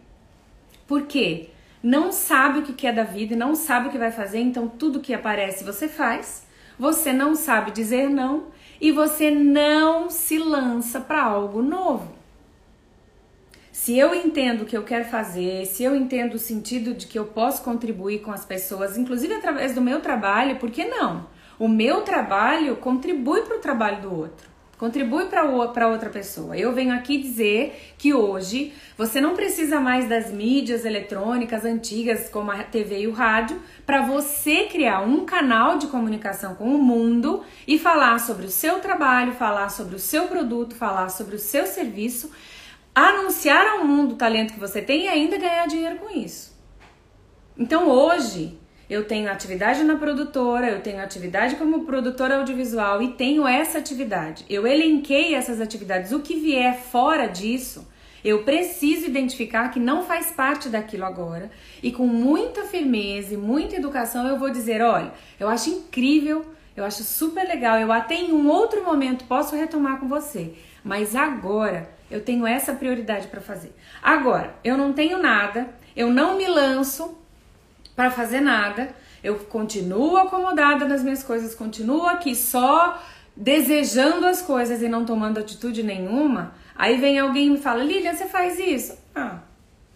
Por 0.88 1.04
quê? 1.04 1.50
Não 1.82 2.12
sabe 2.12 2.60
o 2.60 2.64
que 2.64 2.88
é 2.88 2.92
da 2.92 3.04
vida 3.04 3.34
e 3.34 3.38
não 3.38 3.56
sabe 3.56 3.88
o 3.88 3.92
que 3.92 3.98
vai 3.98 4.12
fazer, 4.12 4.40
então 4.40 4.68
tudo 4.68 5.00
que 5.00 5.14
aparece 5.14 5.64
você 5.64 5.88
faz. 5.88 6.46
Você 6.78 7.14
não 7.14 7.36
sabe 7.36 7.72
dizer 7.72 8.10
não 8.10 8.48
e 8.80 8.92
você 8.92 9.32
não 9.32 10.10
se 10.10 10.38
lança 10.38 11.00
para 11.00 11.24
algo 11.24 11.62
novo. 11.62 12.14
Se 13.72 13.98
eu 13.98 14.16
entendo 14.16 14.62
o 14.62 14.66
que 14.66 14.76
eu 14.76 14.84
quero 14.84 15.06
fazer, 15.06 15.66
se 15.66 15.84
eu 15.84 15.96
entendo 15.96 16.36
o 16.36 16.40
sentido 16.40 16.94
de 16.94 17.08
que 17.08 17.20
eu 17.20 17.26
posso 17.26 17.62
contribuir 17.64 18.22
com 18.22 18.32
as 18.32 18.46
pessoas, 18.46 18.98
inclusive 18.98 19.34
através 19.34 19.76
do 19.76 19.82
meu 19.82 20.00
trabalho, 20.02 20.58
por 20.58 20.72
que 20.72 20.86
não? 20.86 21.28
O 21.60 21.68
meu 21.68 22.02
trabalho 22.02 22.78
contribui 22.78 23.42
para 23.42 23.58
o 23.58 23.62
trabalho 23.62 24.02
do 24.02 24.14
outro 24.14 24.55
contribui 24.78 25.26
para 25.26 25.88
outra 25.88 26.10
pessoa. 26.10 26.58
Eu 26.58 26.74
venho 26.74 26.94
aqui 26.94 27.18
dizer 27.18 27.94
que 27.98 28.14
hoje 28.14 28.74
você 28.98 29.22
não 29.22 29.36
precisa 29.36 29.80
mais 29.80 30.08
das 30.08 30.32
mídias 30.32 30.86
eletrônicas 30.86 31.64
antigas 31.64 32.30
como 32.30 32.52
a 32.52 32.64
TV 32.64 33.02
e 33.02 33.08
o 33.08 33.14
rádio 33.14 33.62
para 33.86 34.02
você 34.02 34.66
criar 34.66 35.02
um 35.02 35.26
canal 35.26 35.78
de 35.78 35.88
comunicação 35.88 36.56
com 36.56 36.76
o 36.76 36.82
mundo 36.82 37.44
e 37.68 37.80
falar 37.80 38.20
sobre 38.20 38.46
o 38.46 38.52
seu 38.52 38.80
trabalho, 38.80 39.34
falar 39.34 39.70
sobre 39.70 39.96
o 39.96 40.00
seu 40.00 40.28
produto, 40.28 40.76
falar 40.76 41.10
sobre 41.10 41.36
o 41.36 41.40
seu 41.40 41.66
serviço, 41.66 42.32
anunciar 42.94 43.66
ao 43.68 43.86
mundo 43.86 44.14
o 44.14 44.18
talento 44.18 44.54
que 44.54 44.60
você 44.60 44.82
tem 44.82 45.06
e 45.06 45.08
ainda 45.08 45.38
ganhar 45.38 45.68
dinheiro 45.68 45.98
com 45.98 46.10
isso. 46.10 46.54
Então 47.58 47.88
hoje 47.90 48.60
eu 48.90 49.06
tenho 49.06 49.32
atividade 49.32 49.84
na 49.84 49.96
produtora, 49.96 50.70
eu 50.70 50.82
tenho 50.82 51.02
atividade 51.02 51.56
como 51.56 51.86
produtora 51.86 52.38
audiovisual 52.38 53.02
e 53.02 53.14
tenho 53.14 53.48
essa 53.48 53.80
atividade. 53.80 54.46
Eu 54.50 54.68
elenquei 54.68 55.34
essas 55.34 55.60
atividades. 55.60 56.12
O 56.12 56.20
que 56.20 56.40
vier 56.40 56.78
fora 56.78 57.26
disso, 57.26 57.88
eu 58.24 58.44
preciso 58.44 59.08
identificar 59.08 59.70
que 59.70 59.80
não 59.80 60.04
faz 60.04 60.32
parte 60.32 60.70
daquilo 60.70 61.06
agora 61.06 61.50
e 61.82 61.92
com 61.92 62.06
muita 62.06 62.64
firmeza 62.64 63.34
e 63.34 63.38
muita 63.38 63.76
educação 63.76 64.28
eu 64.28 64.38
vou 64.38 64.52
dizer: 64.52 64.82
olha, 64.82 65.12
eu 65.40 65.48
acho 65.48 65.70
incrível, 65.70 66.46
eu 66.76 66.86
acho 66.86 67.04
super 67.04 67.48
legal, 67.48 67.80
eu 67.80 67.92
até 67.92 68.16
em 68.16 68.34
um 68.34 68.48
outro 68.50 68.84
momento 68.84 69.26
posso 69.26 69.56
retomar 69.56 70.00
com 70.00 70.08
você, 70.08 70.54
mas 70.84 71.16
agora 71.16 71.90
eu 72.12 72.22
tenho 72.22 72.46
essa 72.46 72.74
prioridade 72.74 73.28
para 73.28 73.42
fazer. 73.42 73.74
Agora, 74.02 74.56
eu 74.64 74.78
não 74.78 74.94
tenho 74.94 75.18
nada, 75.18 75.70
eu 75.96 76.12
não 76.12 76.38
me 76.38 76.48
lanço 76.48 77.25
para 77.96 78.12
fazer 78.12 78.42
nada. 78.42 78.90
Eu 79.24 79.36
continuo 79.38 80.18
acomodada 80.18 80.86
nas 80.86 81.02
minhas 81.04 81.24
coisas, 81.24 81.56
continuo 81.56 82.06
aqui 82.06 82.36
só 82.36 83.02
desejando 83.36 84.26
as 84.26 84.42
coisas 84.42 84.82
e 84.82 84.88
não 84.88 85.06
tomando 85.06 85.40
atitude 85.40 85.84
nenhuma. 85.84 86.54
Aí 86.76 86.98
vem 86.98 87.18
alguém 87.18 87.48
e 87.48 87.50
me 87.52 87.58
fala: 87.58 87.84
Lilian, 87.84 88.14
você 88.14 88.26
faz 88.26 88.60
isso? 88.60 88.98
Ah, 89.16 89.40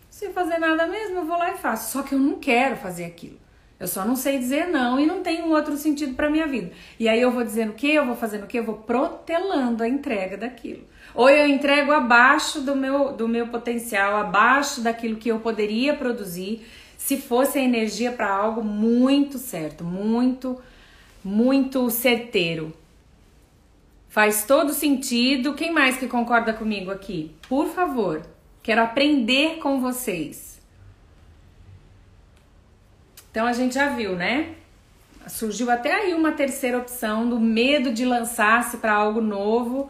sem 0.10 0.34
fazer 0.34 0.58
nada 0.58 0.88
mesmo, 0.88 1.20
eu 1.20 1.26
vou 1.26 1.38
lá 1.38 1.52
e 1.52 1.58
faço. 1.58 1.92
Só 1.92 2.02
que 2.02 2.14
eu 2.16 2.20
não 2.20 2.40
quero 2.40 2.76
fazer 2.76 3.06
aquilo. 3.06 3.38
Eu 3.80 3.88
só 3.88 4.04
não 4.04 4.16
sei 4.16 4.38
dizer 4.38 4.68
não 4.68 5.00
e 5.00 5.06
não 5.06 5.24
tem 5.24 5.42
um 5.42 5.52
outro 5.52 5.78
sentido 5.78 6.14
para 6.14 6.30
minha 6.30 6.46
vida. 6.46 6.72
E 7.00 7.08
aí 7.08 7.22
eu 7.22 7.32
vou 7.32 7.46
dizendo 7.46 7.72
o 7.72 7.76
que? 7.76 7.90
Eu 7.90 8.06
vou 8.06 8.16
fazendo 8.16 8.44
o 8.44 8.48
que? 8.48 8.60
Eu 8.60 8.66
vou 8.66 8.76
protelando 8.76 9.82
a 9.82 9.88
entrega 9.88 10.36
daquilo. 10.36 10.84
Ou 11.16 11.30
eu 11.30 11.48
entrego 11.48 11.94
abaixo 11.94 12.60
do 12.60 12.76
meu, 12.76 13.14
do 13.14 13.28
meu 13.28 13.48
potencial, 13.48 14.18
abaixo 14.18 14.82
daquilo 14.82 15.16
que 15.16 15.30
eu 15.30 15.40
poderia 15.40 15.94
produzir 15.94 16.68
se 17.00 17.16
fosse 17.16 17.58
a 17.58 17.62
energia 17.64 18.12
para 18.12 18.30
algo 18.30 18.62
muito 18.62 19.38
certo, 19.38 19.86
muito, 19.86 20.62
muito 21.24 21.90
certeiro. 21.90 22.74
Faz 24.10 24.44
todo 24.44 24.74
sentido. 24.74 25.54
Quem 25.54 25.72
mais 25.72 25.98
que 25.98 26.10
concorda 26.10 26.52
comigo 26.52 26.92
aqui? 26.92 27.32
Por 27.48 27.70
favor, 27.70 28.22
quero 28.62 28.84
aprender 28.84 29.60
com 29.60 29.80
vocês. 29.80 30.60
Então 33.32 33.48
a 33.48 33.54
gente 33.54 33.76
já 33.76 33.88
viu, 33.88 34.18
né? 34.18 34.56
Surgiu 35.26 35.72
até 35.72 35.94
aí 35.94 36.14
uma 36.14 36.34
terceira 36.34 36.78
opção 36.78 37.30
do 37.30 37.40
medo 37.40 37.94
de 37.94 38.04
lançar-se 38.04 38.76
para 38.78 38.92
algo 38.92 39.22
novo 39.22 39.90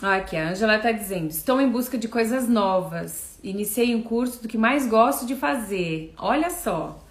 Aqui, 0.00 0.36
a 0.36 0.50
Angela 0.50 0.76
está 0.76 0.92
dizendo: 0.92 1.30
estou 1.30 1.60
em 1.60 1.68
busca 1.68 1.98
de 1.98 2.06
coisas 2.06 2.48
novas. 2.48 3.36
Iniciei 3.42 3.96
um 3.96 4.02
curso 4.02 4.40
do 4.40 4.48
que 4.48 4.56
mais 4.56 4.86
gosto 4.86 5.26
de 5.26 5.34
fazer. 5.34 6.14
Olha 6.16 6.50
só. 6.50 7.04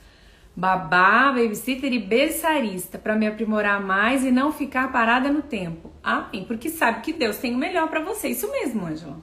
Babá, 0.56 1.32
babysitter 1.34 1.94
e 1.94 2.00
berçarista 2.00 2.98
para 2.98 3.16
me 3.16 3.28
aprimorar 3.28 3.80
mais 3.80 4.24
e 4.24 4.32
não 4.32 4.52
ficar 4.52 4.92
parada 4.92 5.30
no 5.30 5.42
tempo. 5.42 5.92
Amém. 6.02 6.46
Porque 6.46 6.70
sabe 6.70 7.02
que 7.02 7.14
Deus 7.14 7.38
tem 7.38 7.54
o 7.54 7.58
melhor 7.58 7.90
para 7.90 8.00
você. 8.00 8.30
Isso 8.30 8.50
mesmo, 8.52 8.86
Angela. 8.86 9.18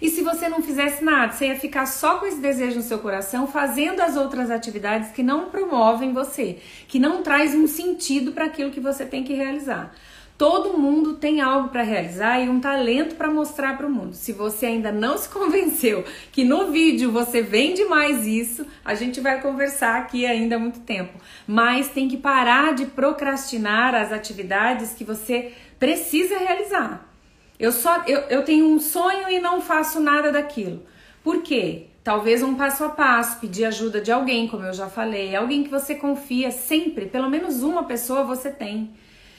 E 0.00 0.08
se 0.08 0.22
você 0.22 0.48
não 0.48 0.62
fizesse 0.62 1.04
nada, 1.04 1.32
você 1.32 1.46
ia 1.46 1.58
ficar 1.58 1.86
só 1.86 2.18
com 2.18 2.26
esse 2.26 2.40
desejo 2.40 2.76
no 2.76 2.82
seu 2.82 2.98
coração, 2.98 3.46
fazendo 3.46 4.00
as 4.00 4.16
outras 4.16 4.50
atividades 4.50 5.10
que 5.10 5.22
não 5.22 5.48
promovem 5.50 6.12
você, 6.12 6.58
que 6.88 6.98
não 6.98 7.22
traz 7.22 7.54
um 7.54 7.66
sentido 7.66 8.32
para 8.32 8.46
aquilo 8.46 8.70
que 8.70 8.80
você 8.80 9.06
tem 9.06 9.24
que 9.24 9.32
realizar. 9.32 9.94
Todo 10.38 10.76
mundo 10.76 11.14
tem 11.14 11.40
algo 11.40 11.70
para 11.70 11.82
realizar 11.82 12.38
e 12.40 12.48
um 12.48 12.60
talento 12.60 13.14
para 13.14 13.30
mostrar 13.30 13.74
para 13.76 13.86
o 13.86 13.90
mundo. 13.90 14.12
Se 14.12 14.32
você 14.32 14.66
ainda 14.66 14.92
não 14.92 15.16
se 15.16 15.28
convenceu 15.30 16.04
que 16.30 16.44
no 16.44 16.70
vídeo 16.70 17.10
você 17.10 17.40
vende 17.40 17.84
mais 17.86 18.26
isso, 18.26 18.66
a 18.84 18.94
gente 18.94 19.18
vai 19.18 19.40
conversar 19.40 19.96
aqui 19.96 20.26
ainda 20.26 20.56
há 20.56 20.58
muito 20.58 20.80
tempo. 20.80 21.18
Mas 21.46 21.88
tem 21.88 22.06
que 22.06 22.18
parar 22.18 22.74
de 22.74 22.84
procrastinar 22.84 23.94
as 23.94 24.12
atividades 24.12 24.92
que 24.92 25.04
você 25.04 25.52
precisa 25.78 26.36
realizar. 26.38 27.10
Eu 27.58 27.72
só 27.72 28.02
eu, 28.06 28.20
eu 28.28 28.44
tenho 28.44 28.66
um 28.66 28.78
sonho 28.78 29.30
e 29.30 29.40
não 29.40 29.62
faço 29.62 30.00
nada 30.00 30.30
daquilo. 30.30 30.82
Por 31.24 31.42
quê? 31.42 31.86
Talvez 32.04 32.42
um 32.42 32.54
passo 32.54 32.84
a 32.84 32.90
passo, 32.90 33.40
pedir 33.40 33.64
ajuda 33.64 34.02
de 34.02 34.12
alguém, 34.12 34.46
como 34.46 34.64
eu 34.64 34.72
já 34.74 34.86
falei, 34.86 35.34
alguém 35.34 35.64
que 35.64 35.70
você 35.70 35.94
confia 35.94 36.50
sempre, 36.50 37.06
pelo 37.06 37.28
menos 37.30 37.62
uma 37.62 37.84
pessoa 37.84 38.22
você 38.22 38.50
tem. 38.50 38.90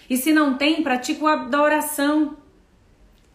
E 0.10 0.18
se 0.18 0.32
não 0.32 0.58
tem, 0.58 0.84
pratica 0.84 1.24
o 1.24 1.28
hábito 1.28 1.50
da 1.50 1.62
oração. 1.62 2.38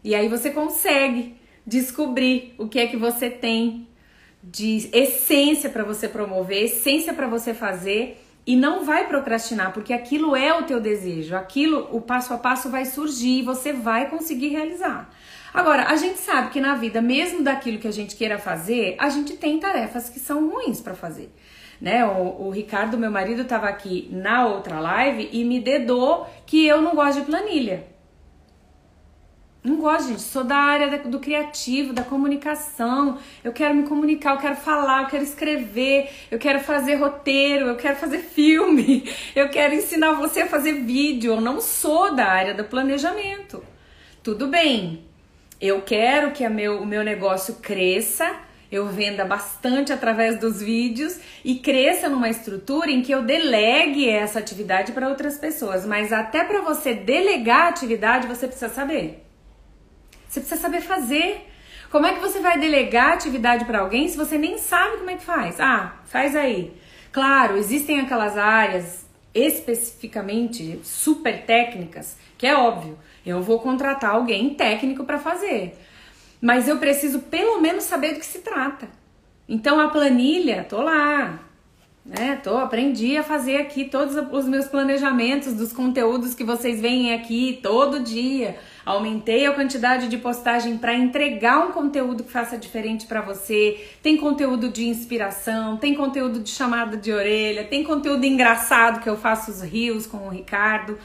E 0.03 0.15
aí 0.15 0.29
você 0.29 0.51
consegue 0.51 1.37
descobrir 1.67 2.55
o 2.59 2.69
que 2.69 2.79
é 2.79 2.87
que 2.87 2.97
você 2.97 3.31
tem 3.31 3.89
de 4.43 4.89
essência 4.93 5.71
para 5.71 5.85
você 5.85 6.09
promover, 6.09 6.65
essência 6.65 7.15
para 7.15 7.29
você 7.29 7.55
fazer 7.55 8.21
e 8.45 8.57
não 8.57 8.85
vai 8.85 9.07
procrastinar, 9.07 9.73
porque 9.73 9.93
aquilo 9.93 10.35
é 10.35 10.53
o 10.53 10.65
teu 10.65 10.81
desejo, 10.81 11.37
aquilo, 11.37 11.89
o 11.93 12.01
passo 12.01 12.35
a 12.35 12.39
passo 12.39 12.69
vai 12.69 12.85
surgir 12.85 13.39
e 13.39 13.43
você 13.43 13.73
vai 13.73 14.11
conseguir 14.11 14.49
realizar. 14.49 15.09
Agora, 15.55 15.85
a 15.85 15.97
gente 15.97 16.19
sabe 16.19 16.51
que 16.51 16.61
na 16.61 16.75
vida, 16.75 17.01
mesmo 17.01 17.43
daquilo 17.43 17.79
que 17.79 17.87
a 17.87 17.93
gente 17.93 18.17
queira 18.17 18.39
fazer, 18.39 18.97
a 18.99 19.09
gente 19.11 19.37
tem 19.37 19.61
tarefas 19.61 20.09
que 20.09 20.19
são 20.19 20.49
ruins 20.49 20.81
para 20.81 20.95
fazer 20.95 21.31
né? 21.83 22.05
O, 22.05 22.47
o 22.47 22.51
Ricardo, 22.51 22.97
meu 22.97 23.11
marido, 23.11 23.43
estava 23.43 23.69
aqui 23.69 24.09
na 24.13 24.47
outra 24.47 24.79
live 24.79 25.29
e 25.33 25.45
me 25.45 25.59
dedou 25.59 26.29
que 26.47 26.65
eu 26.65 26.81
não 26.81 26.95
gosto 26.95 27.19
de 27.19 27.27
planilha. 27.27 27.85
Não 29.65 29.77
gosto, 29.77 30.09
gente. 30.09 30.23
Sou 30.23 30.45
da 30.45 30.57
área 30.57 30.99
do 31.01 31.19
criativo, 31.19 31.93
da 31.93 32.05
comunicação. 32.05 33.19
Eu 33.43 33.53
quero 33.53 33.75
me 33.75 33.83
comunicar, 33.83 34.35
eu 34.35 34.41
quero 34.41 34.55
falar, 34.55 35.03
eu 35.03 35.09
quero 35.09 35.25
escrever, 35.25 36.09
eu 36.31 36.39
quero 36.39 36.61
fazer 36.61 36.95
roteiro, 36.95 37.67
eu 37.67 37.77
quero 37.77 37.97
fazer 37.97 38.19
filme, 38.19 39.03
eu 39.35 39.49
quero 39.49 39.75
ensinar 39.75 40.13
você 40.13 40.43
a 40.43 40.49
fazer 40.49 40.75
vídeo. 40.75 41.33
Eu 41.33 41.41
não 41.41 41.61
sou 41.61 42.15
da 42.15 42.27
área 42.27 42.55
do 42.55 42.63
planejamento. 42.63 43.61
Tudo 44.23 44.47
bem. 44.47 45.05
Eu 45.61 45.83
quero 45.83 46.31
que 46.31 46.49
meu, 46.49 46.81
o 46.81 46.87
meu 46.87 47.03
negócio 47.03 47.57
cresça 47.57 48.37
eu 48.73 48.87
venda 48.87 49.23
bastante 49.23 49.93
através 49.93 50.41
dos 50.41 50.63
vídeos 50.63 51.21
e 51.45 51.57
cresça 51.57 52.09
numa 52.09 52.31
estrutura 52.31 52.91
em 52.91 53.03
que 53.03 53.13
eu 53.13 53.23
delegue 53.23 54.09
essa 54.09 54.39
atividade 54.39 54.93
para 54.93 55.11
outras 55.11 55.37
pessoas. 55.37 55.85
Mas 55.85 56.11
até 56.11 56.43
para 56.43 56.63
você 56.63 56.95
delegar 56.95 57.67
a 57.67 57.69
atividade, 57.69 58.27
você 58.27 58.47
precisa 58.47 58.73
saber. 58.73 59.23
Você 60.27 60.41
precisa 60.41 60.59
saber 60.59 60.81
fazer. 60.81 61.49
Como 61.91 62.07
é 62.07 62.15
que 62.15 62.21
você 62.21 62.41
vai 62.41 62.59
delegar 62.59 63.13
atividade 63.13 63.67
para 63.67 63.81
alguém 63.81 64.09
se 64.09 64.17
você 64.17 64.39
nem 64.39 64.57
sabe 64.57 64.97
como 64.97 65.11
é 65.11 65.17
que 65.17 65.25
faz? 65.25 65.61
Ah, 65.61 65.97
faz 66.07 66.35
aí. 66.35 66.73
Claro, 67.13 67.59
existem 67.59 68.01
aquelas 68.01 68.39
áreas 68.39 69.05
especificamente 69.35 70.81
super 70.83 71.45
técnicas, 71.45 72.17
que 72.39 72.47
é 72.47 72.55
óbvio, 72.55 72.99
eu 73.25 73.43
vou 73.43 73.61
contratar 73.61 74.15
alguém 74.15 74.55
técnico 74.55 75.05
para 75.05 75.19
fazer 75.19 75.75
mas 76.43 76.67
eu 76.67 76.79
preciso 76.79 77.21
pelo 77.21 77.61
menos 77.61 77.85
saber 77.85 78.15
do 78.15 78.19
que 78.19 78.27
se 78.27 78.41
trata. 78.41 78.89
Então 79.49 79.79
a 79.79 79.89
planilha, 79.89 80.67
tô 80.69 80.83
lá, 80.83 81.39
né? 82.05 82.41
Tô, 82.43 82.57
aprendi 82.57 83.17
a 83.17 83.23
fazer 83.23 83.59
aqui 83.59 83.85
todos 83.85 84.17
os 84.33 84.45
meus 84.47 84.67
planejamentos 84.67 85.55
dos 85.55 85.73
conteúdos 85.73 86.35
que 86.35 86.43
vocês 86.43 86.81
veem 86.81 87.15
aqui 87.15 87.61
todo 87.63 88.01
dia. 88.01 88.57
Aumentei 88.85 89.47
a 89.47 89.53
quantidade 89.53 90.09
de 90.09 90.19
postagem 90.19 90.77
para 90.79 90.95
entregar 90.95 91.65
um 91.65 91.71
conteúdo 91.71 92.25
que 92.25 92.33
faça 92.33 92.59
diferente 92.59 93.07
para 93.07 93.21
você. 93.21 93.81
Tem 94.03 94.17
conteúdo 94.17 94.69
de 94.69 94.89
inspiração, 94.89 95.77
tem 95.77 95.95
conteúdo 95.95 96.41
de 96.41 96.51
chamada 96.51 96.97
de 96.97 97.13
orelha, 97.13 97.63
tem 97.63 97.85
conteúdo 97.85 98.27
engraçado 98.27 99.01
que 99.01 99.09
eu 99.09 99.17
faço 99.17 99.53
os 99.53 99.63
rios 99.63 100.07
com 100.07 100.27
o 100.27 100.31
Ricardo. 100.31 100.99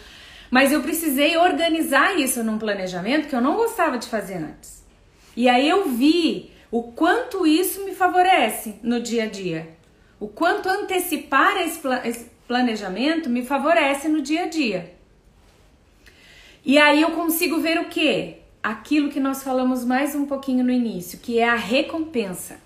Mas 0.49 0.71
eu 0.71 0.81
precisei 0.81 1.37
organizar 1.37 2.17
isso 2.17 2.43
num 2.43 2.57
planejamento 2.57 3.27
que 3.27 3.35
eu 3.35 3.41
não 3.41 3.55
gostava 3.55 3.99
de 3.99 4.07
fazer 4.07 4.37
antes. 4.37 4.76
E 5.37 5.47
aí 5.47 5.69
eu 5.69 5.87
vi 5.87 6.49
o 6.71 6.81
quanto 6.81 7.45
isso 7.45 7.85
me 7.85 7.93
favorece 7.93 8.79
no 8.81 8.99
dia 8.99 9.25
a 9.25 9.27
dia. 9.27 9.69
O 10.19 10.27
quanto 10.27 10.67
antecipar 10.67 11.55
esse 11.57 12.25
planejamento 12.47 13.29
me 13.29 13.45
favorece 13.45 14.07
no 14.07 14.19
dia 14.19 14.45
a 14.45 14.47
dia. 14.47 14.95
E 16.65 16.79
aí 16.79 17.03
eu 17.03 17.11
consigo 17.11 17.59
ver 17.59 17.79
o 17.79 17.85
que? 17.85 18.37
Aquilo 18.63 19.11
que 19.11 19.19
nós 19.19 19.43
falamos 19.43 19.85
mais 19.85 20.15
um 20.15 20.25
pouquinho 20.25 20.63
no 20.63 20.71
início, 20.71 21.19
que 21.19 21.37
é 21.37 21.47
a 21.47 21.55
recompensa. 21.55 22.59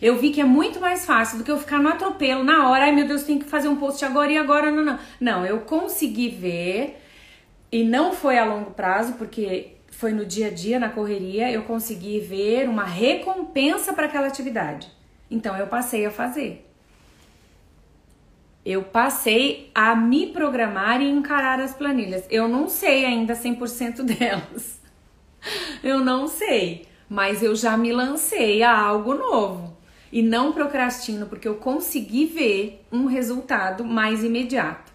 Eu 0.00 0.18
vi 0.18 0.28
que 0.28 0.42
é 0.42 0.44
muito 0.44 0.78
mais 0.78 1.06
fácil 1.06 1.38
do 1.38 1.44
que 1.44 1.50
eu 1.50 1.58
ficar 1.58 1.78
no 1.78 1.88
atropelo 1.88 2.44
na 2.44 2.68
hora, 2.68 2.84
ai 2.84 2.92
meu 2.92 3.08
Deus, 3.08 3.22
tem 3.22 3.38
que 3.38 3.46
fazer 3.46 3.68
um 3.68 3.76
post 3.76 4.04
agora 4.04 4.30
e 4.30 4.36
agora 4.36 4.70
não, 4.70 4.84
não. 4.84 4.98
Não, 5.18 5.46
eu 5.46 5.60
consegui 5.60 6.28
ver 6.28 7.00
e 7.72 7.82
não 7.82 8.12
foi 8.12 8.36
a 8.36 8.44
longo 8.44 8.72
prazo, 8.72 9.14
porque 9.14 9.75
foi 9.96 10.12
no 10.12 10.26
dia 10.26 10.48
a 10.48 10.50
dia, 10.50 10.78
na 10.78 10.90
correria, 10.90 11.50
eu 11.50 11.62
consegui 11.62 12.20
ver 12.20 12.68
uma 12.68 12.84
recompensa 12.84 13.94
para 13.94 14.04
aquela 14.04 14.26
atividade. 14.26 14.88
Então 15.30 15.56
eu 15.56 15.66
passei 15.68 16.04
a 16.04 16.10
fazer. 16.10 16.70
Eu 18.62 18.82
passei 18.82 19.70
a 19.74 19.96
me 19.96 20.26
programar 20.26 21.00
e 21.00 21.08
encarar 21.08 21.60
as 21.60 21.72
planilhas. 21.72 22.26
Eu 22.28 22.46
não 22.46 22.68
sei 22.68 23.06
ainda 23.06 23.32
100% 23.32 24.02
delas. 24.04 24.82
Eu 25.82 26.00
não 26.00 26.28
sei, 26.28 26.86
mas 27.08 27.42
eu 27.42 27.56
já 27.56 27.74
me 27.74 27.90
lancei 27.90 28.62
a 28.62 28.78
algo 28.78 29.14
novo. 29.14 29.74
e 30.12 30.22
não 30.22 30.52
procrastino 30.52 31.26
porque 31.26 31.48
eu 31.48 31.56
consegui 31.56 32.26
ver 32.26 32.84
um 32.92 33.06
resultado 33.06 33.82
mais 33.82 34.22
imediato. 34.22 34.85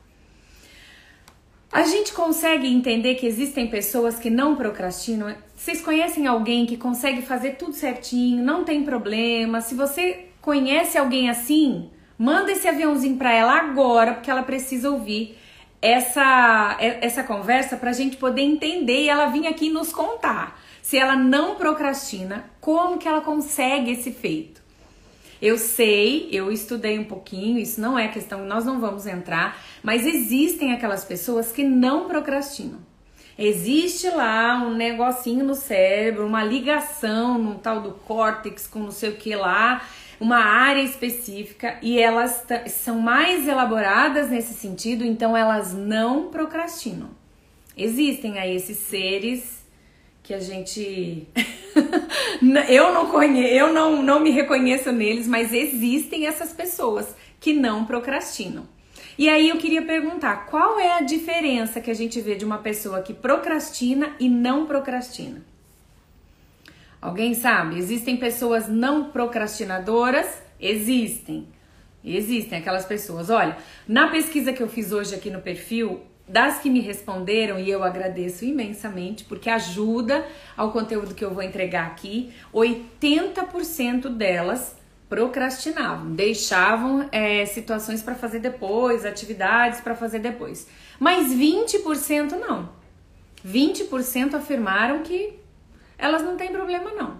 A 1.71 1.83
gente 1.83 2.11
consegue 2.11 2.67
entender 2.67 3.15
que 3.15 3.25
existem 3.25 3.65
pessoas 3.67 4.19
que 4.19 4.29
não 4.29 4.57
procrastinam? 4.57 5.33
Vocês 5.55 5.79
conhecem 5.79 6.27
alguém 6.27 6.65
que 6.65 6.75
consegue 6.75 7.21
fazer 7.21 7.51
tudo 7.51 7.71
certinho, 7.71 8.43
não 8.43 8.65
tem 8.65 8.83
problema? 8.83 9.61
Se 9.61 9.73
você 9.73 10.25
conhece 10.41 10.97
alguém 10.97 11.29
assim, 11.29 11.89
manda 12.17 12.51
esse 12.51 12.67
aviãozinho 12.67 13.15
para 13.15 13.31
ela 13.31 13.57
agora, 13.57 14.15
porque 14.15 14.29
ela 14.29 14.43
precisa 14.43 14.91
ouvir 14.91 15.37
essa, 15.81 16.75
essa 16.79 17.23
conversa 17.23 17.77
para 17.77 17.91
a 17.91 17.93
gente 17.93 18.17
poder 18.17 18.41
entender 18.41 19.03
e 19.03 19.09
ela 19.09 19.27
vir 19.27 19.47
aqui 19.47 19.69
nos 19.69 19.93
contar 19.93 20.59
se 20.81 20.97
ela 20.97 21.15
não 21.15 21.55
procrastina, 21.55 22.43
como 22.59 22.97
que 22.97 23.07
ela 23.07 23.21
consegue 23.21 23.91
esse 23.91 24.11
feito. 24.11 24.61
Eu 25.41 25.57
sei, 25.57 26.29
eu 26.31 26.51
estudei 26.51 26.99
um 26.99 27.03
pouquinho, 27.03 27.57
isso 27.57 27.81
não 27.81 27.97
é 27.97 28.07
questão, 28.07 28.45
nós 28.45 28.63
não 28.63 28.79
vamos 28.79 29.07
entrar, 29.07 29.59
mas 29.81 30.05
existem 30.05 30.71
aquelas 30.71 31.03
pessoas 31.03 31.51
que 31.51 31.63
não 31.63 32.07
procrastinam. 32.07 32.79
Existe 33.37 34.07
lá 34.09 34.63
um 34.63 34.75
negocinho 34.75 35.43
no 35.43 35.55
cérebro, 35.55 36.27
uma 36.27 36.43
ligação 36.43 37.39
no 37.39 37.55
tal 37.55 37.81
do 37.81 37.91
córtex 37.91 38.67
com 38.67 38.79
não 38.79 38.91
sei 38.91 39.09
o 39.09 39.15
que 39.15 39.35
lá, 39.35 39.81
uma 40.19 40.37
área 40.37 40.83
específica 40.83 41.79
e 41.81 41.97
elas 41.97 42.45
são 42.67 42.99
mais 42.99 43.47
elaboradas 43.47 44.29
nesse 44.29 44.53
sentido, 44.53 45.03
então 45.03 45.35
elas 45.35 45.73
não 45.73 46.27
procrastinam. 46.29 47.09
Existem 47.75 48.37
aí 48.37 48.55
esses 48.55 48.77
seres 48.77 49.60
que 50.31 50.33
a 50.33 50.39
gente 50.39 51.27
eu 52.69 52.93
não 52.93 53.07
conheço, 53.07 53.53
eu 53.53 53.73
não, 53.73 54.01
não 54.01 54.21
me 54.21 54.31
reconheço 54.31 54.89
neles, 54.89 55.27
mas 55.27 55.53
existem 55.53 56.25
essas 56.25 56.53
pessoas 56.53 57.13
que 57.37 57.51
não 57.51 57.83
procrastinam. 57.83 58.65
E 59.17 59.27
aí 59.27 59.49
eu 59.49 59.57
queria 59.57 59.81
perguntar, 59.81 60.45
qual 60.45 60.79
é 60.79 60.97
a 60.97 61.01
diferença 61.01 61.81
que 61.81 61.91
a 61.91 61.93
gente 61.93 62.21
vê 62.21 62.35
de 62.35 62.45
uma 62.45 62.59
pessoa 62.59 63.01
que 63.01 63.13
procrastina 63.13 64.15
e 64.21 64.29
não 64.29 64.65
procrastina? 64.65 65.43
Alguém 67.01 67.33
sabe? 67.33 67.77
Existem 67.77 68.15
pessoas 68.15 68.69
não 68.69 69.11
procrastinadoras? 69.11 70.41
Existem. 70.61 71.45
Existem 72.05 72.57
aquelas 72.57 72.85
pessoas. 72.85 73.29
Olha, 73.29 73.57
na 73.85 74.07
pesquisa 74.07 74.53
que 74.53 74.63
eu 74.63 74.69
fiz 74.69 74.93
hoje 74.93 75.13
aqui 75.13 75.29
no 75.29 75.41
perfil, 75.41 75.99
das 76.31 76.59
que 76.59 76.69
me 76.69 76.79
responderam, 76.79 77.59
e 77.59 77.69
eu 77.69 77.83
agradeço 77.83 78.45
imensamente, 78.45 79.25
porque 79.25 79.49
ajuda 79.49 80.25
ao 80.55 80.71
conteúdo 80.71 81.13
que 81.13 81.25
eu 81.25 81.33
vou 81.33 81.43
entregar 81.43 81.87
aqui, 81.87 82.31
80% 82.53 84.07
delas 84.07 84.77
procrastinavam, 85.09 86.11
deixavam 86.15 87.09
é, 87.11 87.45
situações 87.45 88.01
para 88.01 88.15
fazer 88.15 88.39
depois, 88.39 89.05
atividades 89.05 89.81
para 89.81 89.93
fazer 89.93 90.19
depois. 90.19 90.67
Mas 90.97 91.33
20% 91.33 92.31
não. 92.39 92.69
20% 93.45 94.35
afirmaram 94.35 95.03
que 95.03 95.33
elas 95.97 96.21
não 96.21 96.37
têm 96.37 96.53
problema 96.53 96.91
não. 96.91 97.19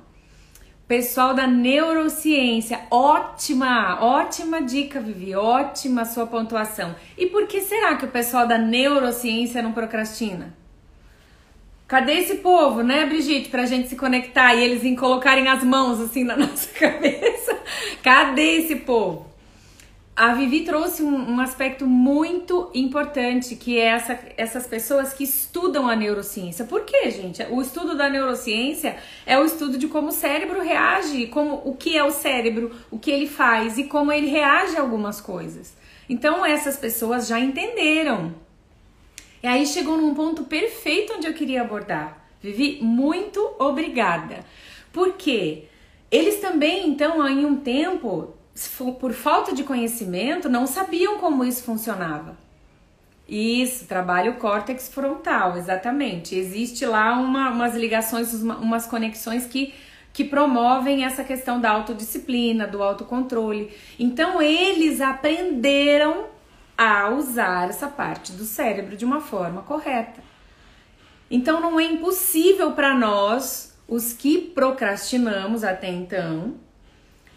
Pessoal 0.91 1.34
da 1.34 1.47
neurociência, 1.47 2.82
ótima, 2.91 4.04
ótima 4.04 4.62
dica, 4.62 4.99
Vivi, 4.99 5.34
ótima 5.34 6.04
sua 6.04 6.27
pontuação. 6.27 6.93
E 7.17 7.27
por 7.27 7.47
que 7.47 7.62
será 7.62 7.95
que 7.95 8.04
o 8.04 8.10
pessoal 8.10 8.45
da 8.45 8.58
neurociência 8.58 9.62
não 9.62 9.71
procrastina? 9.71 10.54
Cadê 11.88 12.15
esse 12.15 12.36
povo, 12.39 12.84
né, 12.84 13.06
Brigitte, 13.06 13.47
pra 13.47 13.65
gente 13.65 13.88
se 13.88 13.95
conectar 13.95 14.54
e 14.54 14.65
eles 14.65 14.84
em 14.84 14.93
colocarem 14.93 15.47
as 15.47 15.63
mãos 15.63 16.01
assim 16.01 16.25
na 16.25 16.36
nossa 16.36 16.67
cabeça? 16.77 17.58
Cadê 18.04 18.58
esse 18.58 18.75
povo? 18.75 19.30
A 20.21 20.36
Vivi 20.36 20.62
trouxe 20.62 21.01
um, 21.01 21.31
um, 21.31 21.39
aspecto 21.39 21.88
muito 21.88 22.69
importante, 22.75 23.55
que 23.55 23.79
é 23.79 23.86
essa, 23.86 24.19
essas 24.38 24.67
pessoas 24.67 25.13
que 25.13 25.23
estudam 25.23 25.89
a 25.89 25.95
neurociência. 25.95 26.63
Por 26.63 26.81
quê, 26.81 27.10
gente? 27.10 27.41
O 27.49 27.60
estudo 27.60 27.97
da 27.97 28.07
neurociência 28.07 28.97
é 29.25 29.39
o 29.39 29.45
estudo 29.45 29.79
de 29.79 29.88
como 29.88 30.10
o 30.10 30.12
cérebro 30.12 30.62
reage, 30.62 31.25
como 31.25 31.63
o 31.65 31.75
que 31.75 31.97
é 31.97 32.03
o 32.03 32.12
cérebro, 32.12 32.69
o 32.91 32.99
que 32.99 33.10
ele 33.10 33.25
faz 33.25 33.79
e 33.79 33.86
como 33.86 34.12
ele 34.12 34.27
reage 34.27 34.77
a 34.77 34.81
algumas 34.81 35.19
coisas. 35.19 35.75
Então, 36.07 36.45
essas 36.45 36.77
pessoas 36.77 37.25
já 37.27 37.39
entenderam. 37.39 38.36
E 39.41 39.47
aí 39.47 39.65
chegou 39.65 39.97
num 39.97 40.13
ponto 40.13 40.43
perfeito 40.43 41.13
onde 41.13 41.25
eu 41.25 41.34
queria 41.34 41.63
abordar. 41.63 42.27
Vivi, 42.39 42.77
muito 42.79 43.55
obrigada. 43.57 44.45
Por 44.93 45.13
quê? 45.13 45.63
Eles 46.12 46.39
também, 46.39 46.88
então, 46.88 47.27
em 47.27 47.43
um 47.43 47.55
tempo, 47.55 48.36
por 48.99 49.13
falta 49.13 49.53
de 49.53 49.63
conhecimento, 49.63 50.49
não 50.49 50.67
sabiam 50.67 51.17
como 51.19 51.43
isso 51.43 51.63
funcionava. 51.63 52.37
Isso, 53.27 53.87
trabalho 53.87 54.33
córtex 54.35 54.89
frontal, 54.89 55.57
exatamente. 55.57 56.35
Existe 56.35 56.85
lá 56.85 57.13
uma, 57.13 57.49
umas 57.49 57.75
ligações, 57.75 58.33
uma, 58.33 58.57
umas 58.57 58.85
conexões 58.85 59.45
que, 59.45 59.73
que 60.11 60.25
promovem 60.25 61.05
essa 61.05 61.23
questão 61.23 61.59
da 61.59 61.71
autodisciplina, 61.71 62.67
do 62.67 62.83
autocontrole. 62.83 63.71
Então, 63.97 64.41
eles 64.41 64.99
aprenderam 64.99 66.25
a 66.77 67.09
usar 67.09 67.69
essa 67.69 67.87
parte 67.87 68.33
do 68.33 68.43
cérebro 68.43 68.97
de 68.97 69.05
uma 69.05 69.21
forma 69.21 69.61
correta. 69.61 70.21
Então, 71.29 71.61
não 71.61 71.79
é 71.79 71.85
impossível 71.85 72.73
para 72.73 72.93
nós, 72.93 73.77
os 73.87 74.11
que 74.11 74.39
procrastinamos 74.39 75.63
até 75.63 75.89
então, 75.89 76.55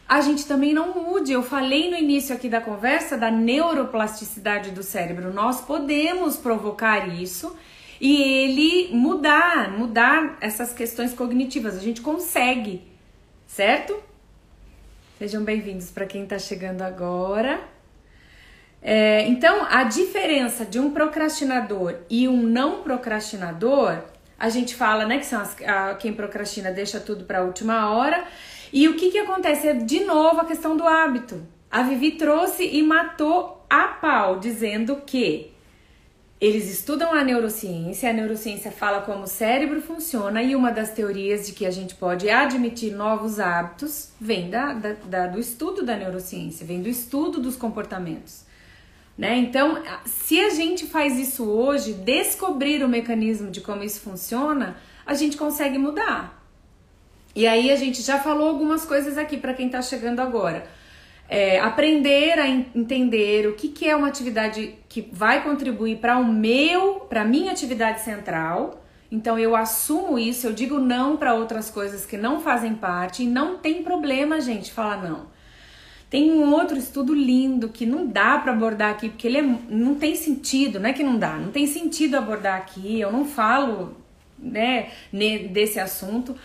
a 0.08 0.20
gente 0.20 0.46
também 0.46 0.74
não 0.74 0.92
mude. 0.92 1.32
Eu 1.32 1.42
falei 1.42 1.90
no 1.90 1.96
início 1.96 2.34
aqui 2.34 2.48
da 2.48 2.60
conversa 2.60 3.16
da 3.16 3.30
neuroplasticidade 3.30 4.70
do 4.70 4.82
cérebro. 4.82 5.32
Nós 5.32 5.60
podemos 5.60 6.36
provocar 6.36 7.08
isso 7.08 7.56
e 8.00 8.22
ele 8.22 8.94
mudar, 8.94 9.70
mudar 9.70 10.36
essas 10.40 10.72
questões 10.72 11.14
cognitivas. 11.14 11.76
A 11.76 11.80
gente 11.80 12.00
consegue, 12.00 12.82
certo? 13.46 13.98
Sejam 15.18 15.42
bem-vindos 15.42 15.90
para 15.90 16.04
quem 16.04 16.24
está 16.24 16.38
chegando 16.38 16.82
agora. 16.82 17.60
É, 18.82 19.26
então, 19.26 19.66
a 19.70 19.84
diferença 19.84 20.66
de 20.66 20.78
um 20.78 20.90
procrastinador 20.90 22.00
e 22.10 22.28
um 22.28 22.42
não 22.42 22.82
procrastinador, 22.82 24.02
a 24.38 24.50
gente 24.50 24.74
fala, 24.74 25.06
né, 25.06 25.16
que 25.16 25.24
são 25.24 25.40
as, 25.40 25.56
a, 25.62 25.94
quem 25.94 26.12
procrastina 26.12 26.70
deixa 26.70 27.00
tudo 27.00 27.24
para 27.24 27.38
a 27.38 27.42
última 27.42 27.90
hora 27.90 28.26
e 28.74 28.88
o 28.88 28.96
que, 28.96 29.12
que 29.12 29.18
acontece? 29.18 29.68
É 29.68 29.74
de 29.74 30.00
novo 30.00 30.40
a 30.40 30.44
questão 30.44 30.76
do 30.76 30.82
hábito. 30.82 31.40
A 31.70 31.84
Vivi 31.84 32.10
trouxe 32.10 32.66
e 32.66 32.82
matou 32.82 33.64
a 33.70 33.84
pau, 33.86 34.40
dizendo 34.40 34.96
que 35.06 35.52
eles 36.40 36.68
estudam 36.68 37.14
a 37.14 37.22
neurociência, 37.22 38.10
a 38.10 38.12
neurociência 38.12 38.72
fala 38.72 39.02
como 39.02 39.22
o 39.22 39.28
cérebro 39.28 39.80
funciona, 39.80 40.42
e 40.42 40.56
uma 40.56 40.72
das 40.72 40.90
teorias 40.90 41.46
de 41.46 41.52
que 41.52 41.64
a 41.64 41.70
gente 41.70 41.94
pode 41.94 42.28
admitir 42.28 42.92
novos 42.92 43.38
hábitos 43.38 44.10
vem 44.20 44.50
da, 44.50 44.72
da, 44.72 44.92
da 45.04 45.26
do 45.28 45.38
estudo 45.38 45.84
da 45.84 45.96
neurociência, 45.96 46.66
vem 46.66 46.82
do 46.82 46.88
estudo 46.88 47.40
dos 47.40 47.54
comportamentos. 47.54 48.42
Né? 49.16 49.36
Então, 49.36 49.80
se 50.04 50.40
a 50.40 50.50
gente 50.50 50.84
faz 50.86 51.16
isso 51.16 51.48
hoje, 51.48 51.92
descobrir 51.92 52.82
o 52.82 52.88
mecanismo 52.88 53.52
de 53.52 53.60
como 53.60 53.84
isso 53.84 54.00
funciona, 54.00 54.76
a 55.06 55.14
gente 55.14 55.36
consegue 55.36 55.78
mudar. 55.78 56.43
E 57.34 57.46
aí 57.48 57.70
a 57.70 57.76
gente 57.76 58.00
já 58.00 58.18
falou 58.20 58.48
algumas 58.48 58.84
coisas 58.84 59.18
aqui 59.18 59.36
para 59.36 59.54
quem 59.54 59.66
está 59.66 59.82
chegando 59.82 60.20
agora. 60.20 60.66
É, 61.28 61.58
aprender 61.58 62.38
a 62.38 62.48
entender 62.48 63.48
o 63.48 63.54
que, 63.54 63.68
que 63.68 63.88
é 63.88 63.96
uma 63.96 64.06
atividade 64.06 64.74
que 64.88 65.08
vai 65.12 65.42
contribuir 65.42 65.96
para 65.96 66.16
o 66.18 66.24
meu, 66.24 67.00
para 67.08 67.22
a 67.22 67.24
minha 67.24 67.50
atividade 67.50 68.02
central. 68.02 68.84
Então 69.10 69.38
eu 69.38 69.56
assumo 69.56 70.18
isso, 70.18 70.46
eu 70.46 70.52
digo 70.52 70.78
não 70.78 71.16
para 71.16 71.34
outras 71.34 71.70
coisas 71.70 72.06
que 72.06 72.16
não 72.16 72.40
fazem 72.40 72.74
parte 72.74 73.22
e 73.24 73.26
não 73.26 73.56
tem 73.58 73.82
problema, 73.82 74.40
gente, 74.40 74.72
falar 74.72 75.02
não. 75.02 75.32
Tem 76.10 76.30
um 76.30 76.52
outro 76.52 76.78
estudo 76.78 77.12
lindo 77.12 77.68
que 77.68 77.84
não 77.84 78.06
dá 78.06 78.38
para 78.38 78.52
abordar 78.52 78.92
aqui, 78.92 79.08
porque 79.08 79.26
ele 79.26 79.38
é, 79.38 79.42
não 79.68 79.96
tem 79.96 80.14
sentido, 80.14 80.78
não 80.78 80.88
é 80.88 80.92
que 80.92 81.02
não 81.02 81.18
dá, 81.18 81.36
não 81.36 81.50
tem 81.50 81.66
sentido 81.66 82.16
abordar 82.16 82.56
aqui, 82.56 83.00
eu 83.00 83.10
não 83.10 83.24
falo 83.24 83.96
né, 84.38 84.90
desse 85.50 85.80
assunto 85.80 86.36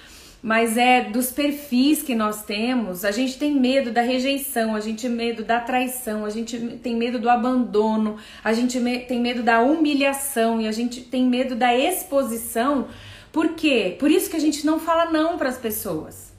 mas 0.41 0.77
é 0.77 1.01
dos 1.01 1.31
perfis 1.31 2.01
que 2.01 2.15
nós 2.15 2.43
temos. 2.43 3.03
A 3.03 3.11
gente 3.11 3.37
tem 3.37 3.53
medo 3.53 3.91
da 3.91 4.01
rejeição, 4.01 4.75
a 4.75 4.79
gente 4.79 5.01
tem 5.01 5.11
medo 5.11 5.43
da 5.43 5.59
traição, 5.59 6.25
a 6.25 6.29
gente 6.29 6.57
tem 6.77 6.95
medo 6.95 7.19
do 7.19 7.29
abandono, 7.29 8.17
a 8.43 8.53
gente 8.53 8.79
tem 9.07 9.19
medo 9.19 9.43
da 9.43 9.61
humilhação 9.61 10.61
e 10.61 10.67
a 10.67 10.71
gente 10.71 11.01
tem 11.01 11.25
medo 11.25 11.55
da 11.55 11.75
exposição. 11.75 12.87
Por 13.31 13.49
quê? 13.49 13.95
Por 13.99 14.09
isso 14.09 14.29
que 14.29 14.37
a 14.37 14.41
gente 14.41 14.65
não 14.65 14.79
fala 14.79 15.11
não 15.11 15.37
para 15.37 15.49
as 15.49 15.57
pessoas. 15.57 16.29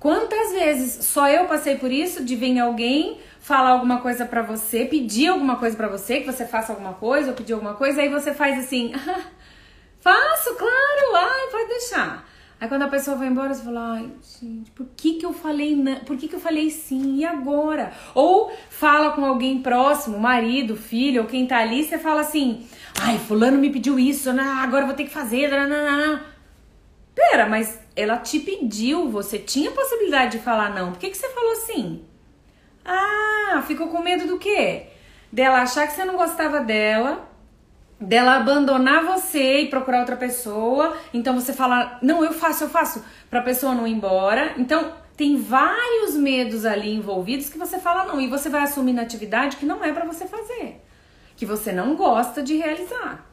Quantas 0.00 0.52
vezes 0.52 1.04
só 1.04 1.28
eu 1.28 1.46
passei 1.46 1.76
por 1.76 1.90
isso 1.90 2.24
de 2.24 2.36
vir 2.36 2.58
alguém 2.58 3.18
falar 3.40 3.70
alguma 3.70 4.00
coisa 4.00 4.24
para 4.24 4.42
você, 4.42 4.84
pedir 4.84 5.28
alguma 5.28 5.56
coisa 5.56 5.76
para 5.76 5.88
você, 5.88 6.20
que 6.20 6.26
você 6.26 6.46
faça 6.46 6.72
alguma 6.72 6.94
coisa 6.94 7.30
ou 7.30 7.36
pedir 7.36 7.52
alguma 7.52 7.74
coisa, 7.74 8.00
aí 8.00 8.08
você 8.08 8.32
faz 8.32 8.58
assim: 8.58 8.92
ah, 8.96 9.22
"Faço, 10.00 10.54
claro, 10.54 11.16
ai, 11.16 11.50
pode 11.50 11.68
deixar". 11.68 12.27
Aí 12.60 12.68
quando 12.68 12.82
a 12.82 12.88
pessoa 12.88 13.16
vai 13.16 13.28
embora, 13.28 13.54
você 13.54 13.62
fala, 13.62 13.94
ai, 13.94 14.10
gente, 14.40 14.72
por 14.72 14.86
que 14.96 15.14
que 15.14 15.24
eu 15.24 15.32
falei 15.32 15.76
não? 15.76 16.00
Por 16.00 16.16
que 16.16 16.26
que 16.26 16.34
eu 16.34 16.40
falei 16.40 16.70
sim? 16.70 17.16
E 17.18 17.24
agora? 17.24 17.92
Ou 18.14 18.52
fala 18.68 19.12
com 19.12 19.24
alguém 19.24 19.62
próximo, 19.62 20.18
marido, 20.18 20.76
filho, 20.76 21.22
ou 21.22 21.28
quem 21.28 21.46
tá 21.46 21.58
ali, 21.58 21.84
você 21.84 21.98
fala 21.98 22.22
assim, 22.22 22.66
ai, 23.00 23.16
fulano 23.18 23.58
me 23.58 23.70
pediu 23.70 23.96
isso, 23.96 24.32
né? 24.32 24.42
agora 24.42 24.82
eu 24.82 24.86
vou 24.88 24.96
ter 24.96 25.04
que 25.04 25.10
fazer, 25.10 25.48
nananana. 25.48 26.24
Pera, 27.14 27.46
mas 27.46 27.78
ela 27.94 28.16
te 28.16 28.40
pediu, 28.40 29.08
você 29.08 29.38
tinha 29.38 29.70
possibilidade 29.70 30.38
de 30.38 30.42
falar 30.42 30.74
não. 30.74 30.90
Por 30.92 30.98
que 30.98 31.10
que 31.10 31.16
você 31.16 31.28
falou 31.28 31.54
sim? 31.54 32.04
Ah, 32.84 33.62
ficou 33.66 33.88
com 33.88 34.02
medo 34.02 34.26
do 34.26 34.38
quê? 34.38 34.86
Dela 35.32 35.62
achar 35.62 35.86
que 35.86 35.92
você 35.92 36.04
não 36.04 36.16
gostava 36.16 36.60
dela, 36.60 37.27
dela 38.00 38.36
abandonar 38.36 39.04
você 39.04 39.62
e 39.62 39.68
procurar 39.68 40.00
outra 40.00 40.16
pessoa. 40.16 40.96
Então 41.12 41.34
você 41.34 41.52
fala, 41.52 41.98
não, 42.02 42.24
eu 42.24 42.32
faço, 42.32 42.64
eu 42.64 42.68
faço, 42.68 43.04
pra 43.28 43.42
pessoa 43.42 43.74
não 43.74 43.86
ir 43.86 43.92
embora. 43.92 44.54
Então 44.56 44.92
tem 45.16 45.36
vários 45.36 46.14
medos 46.14 46.64
ali 46.64 46.94
envolvidos 46.94 47.48
que 47.48 47.58
você 47.58 47.78
fala 47.78 48.04
não 48.04 48.20
e 48.20 48.28
você 48.28 48.48
vai 48.48 48.62
assumir 48.62 48.92
na 48.92 49.02
atividade 49.02 49.56
que 49.56 49.66
não 49.66 49.84
é 49.84 49.92
para 49.92 50.04
você 50.04 50.26
fazer, 50.26 50.80
que 51.36 51.44
você 51.44 51.72
não 51.72 51.96
gosta 51.96 52.42
de 52.42 52.56
realizar. 52.56 53.26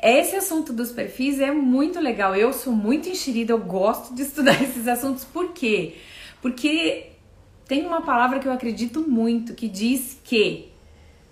Esse 0.00 0.36
assunto 0.36 0.72
dos 0.72 0.92
perfis 0.92 1.40
é 1.40 1.50
muito 1.50 1.98
legal. 1.98 2.36
Eu 2.36 2.52
sou 2.52 2.72
muito 2.72 3.08
enxerida, 3.08 3.52
eu 3.52 3.58
gosto 3.58 4.14
de 4.14 4.22
estudar 4.22 4.52
esses 4.62 4.86
assuntos. 4.86 5.24
Por 5.24 5.52
quê? 5.52 5.96
Porque 6.40 7.12
tem 7.66 7.84
uma 7.84 8.02
palavra 8.02 8.38
que 8.38 8.46
eu 8.46 8.52
acredito 8.52 9.00
muito 9.00 9.54
que 9.54 9.66
diz 9.66 10.20
que 10.22 10.70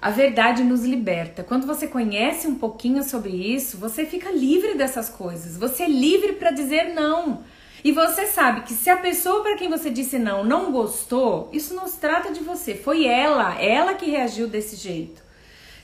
a 0.00 0.10
verdade 0.10 0.62
nos 0.62 0.84
liberta. 0.84 1.42
Quando 1.42 1.66
você 1.66 1.86
conhece 1.86 2.46
um 2.46 2.54
pouquinho 2.54 3.02
sobre 3.02 3.30
isso, 3.30 3.78
você 3.78 4.04
fica 4.04 4.30
livre 4.30 4.74
dessas 4.74 5.08
coisas. 5.08 5.56
Você 5.56 5.84
é 5.84 5.88
livre 5.88 6.34
para 6.34 6.50
dizer 6.50 6.94
não. 6.94 7.42
E 7.82 7.92
você 7.92 8.26
sabe 8.26 8.62
que 8.62 8.74
se 8.74 8.90
a 8.90 8.96
pessoa 8.96 9.42
para 9.42 9.56
quem 9.56 9.70
você 9.70 9.90
disse 9.90 10.18
não 10.18 10.44
não 10.44 10.72
gostou, 10.72 11.48
isso 11.52 11.74
não 11.74 11.86
se 11.86 11.98
trata 11.98 12.32
de 12.32 12.40
você, 12.40 12.74
foi 12.74 13.06
ela, 13.06 13.60
ela 13.62 13.94
que 13.94 14.10
reagiu 14.10 14.48
desse 14.48 14.76
jeito. 14.76 15.22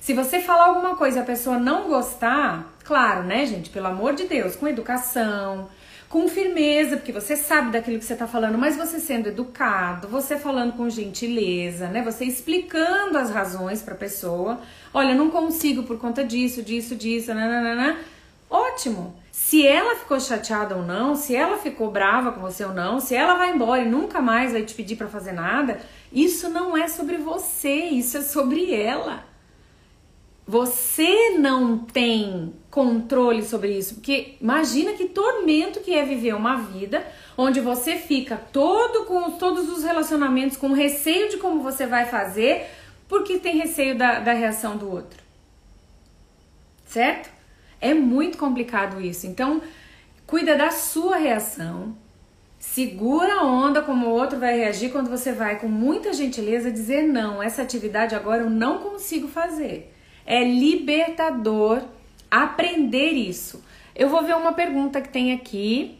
Se 0.00 0.12
você 0.12 0.40
falar 0.40 0.66
alguma 0.66 0.96
coisa 0.96 1.18
e 1.18 1.22
a 1.22 1.24
pessoa 1.24 1.58
não 1.58 1.88
gostar, 1.88 2.76
claro, 2.82 3.22
né, 3.22 3.46
gente, 3.46 3.70
pelo 3.70 3.86
amor 3.86 4.14
de 4.14 4.24
Deus, 4.24 4.56
com 4.56 4.66
educação, 4.66 5.68
com 6.12 6.28
firmeza, 6.28 6.98
porque 6.98 7.10
você 7.10 7.34
sabe 7.34 7.70
daquilo 7.70 7.98
que 7.98 8.04
você 8.04 8.12
está 8.12 8.26
falando, 8.26 8.58
mas 8.58 8.76
você 8.76 9.00
sendo 9.00 9.30
educado, 9.30 10.06
você 10.08 10.36
falando 10.36 10.74
com 10.74 10.90
gentileza, 10.90 11.88
né? 11.88 12.02
Você 12.02 12.26
explicando 12.26 13.16
as 13.16 13.30
razões 13.30 13.80
para 13.80 13.94
a 13.94 13.96
pessoa. 13.96 14.60
Olha, 14.92 15.14
não 15.14 15.30
consigo 15.30 15.84
por 15.84 15.98
conta 15.98 16.22
disso, 16.22 16.62
disso, 16.62 16.94
disso, 16.94 17.32
nananana. 17.32 17.96
Ótimo. 18.50 19.16
Se 19.30 19.66
ela 19.66 19.96
ficou 19.96 20.20
chateada 20.20 20.76
ou 20.76 20.82
não, 20.82 21.16
se 21.16 21.34
ela 21.34 21.56
ficou 21.56 21.90
brava 21.90 22.30
com 22.30 22.42
você 22.42 22.62
ou 22.62 22.74
não, 22.74 23.00
se 23.00 23.14
ela 23.14 23.32
vai 23.36 23.54
embora 23.54 23.80
e 23.80 23.88
nunca 23.88 24.20
mais 24.20 24.52
vai 24.52 24.62
te 24.64 24.74
pedir 24.74 24.96
para 24.96 25.08
fazer 25.08 25.32
nada, 25.32 25.80
isso 26.12 26.50
não 26.50 26.76
é 26.76 26.88
sobre 26.88 27.16
você, 27.16 27.84
isso 27.86 28.18
é 28.18 28.20
sobre 28.20 28.74
ela. 28.74 29.24
Você 30.46 31.38
não 31.38 31.78
tem 31.78 32.52
controle 32.72 33.42
sobre 33.42 33.76
isso, 33.76 33.96
porque 33.96 34.36
imagina 34.40 34.94
que 34.94 35.04
tormento 35.04 35.80
que 35.80 35.94
é 35.94 36.02
viver 36.06 36.34
uma 36.34 36.56
vida 36.56 37.06
onde 37.36 37.60
você 37.60 37.96
fica 37.96 38.34
todo 38.50 39.04
com 39.04 39.32
todos 39.32 39.68
os 39.68 39.84
relacionamentos 39.84 40.56
com 40.56 40.72
receio 40.72 41.28
de 41.28 41.36
como 41.36 41.62
você 41.62 41.86
vai 41.86 42.06
fazer, 42.06 42.64
porque 43.06 43.38
tem 43.38 43.58
receio 43.58 43.94
da, 43.94 44.20
da 44.20 44.32
reação 44.32 44.78
do 44.78 44.90
outro. 44.90 45.22
Certo? 46.86 47.28
É 47.78 47.92
muito 47.92 48.38
complicado 48.38 49.02
isso. 49.02 49.26
Então, 49.26 49.60
cuida 50.26 50.56
da 50.56 50.70
sua 50.70 51.16
reação, 51.16 51.94
Segura 52.58 53.40
a 53.40 53.44
onda 53.44 53.82
como 53.82 54.06
o 54.06 54.10
outro 54.10 54.38
vai 54.38 54.56
reagir 54.56 54.92
quando 54.92 55.10
você 55.10 55.32
vai 55.32 55.58
com 55.58 55.66
muita 55.66 56.12
gentileza 56.12 56.70
dizer 56.70 57.02
não, 57.02 57.42
essa 57.42 57.60
atividade 57.60 58.14
agora 58.14 58.44
eu 58.44 58.48
não 58.48 58.78
consigo 58.78 59.26
fazer. 59.26 59.92
É 60.24 60.44
libertador 60.44 61.82
aprender 62.32 63.10
isso. 63.10 63.62
Eu 63.94 64.08
vou 64.08 64.24
ver 64.24 64.34
uma 64.34 64.52
pergunta 64.52 65.00
que 65.00 65.08
tem 65.08 65.32
aqui. 65.32 65.98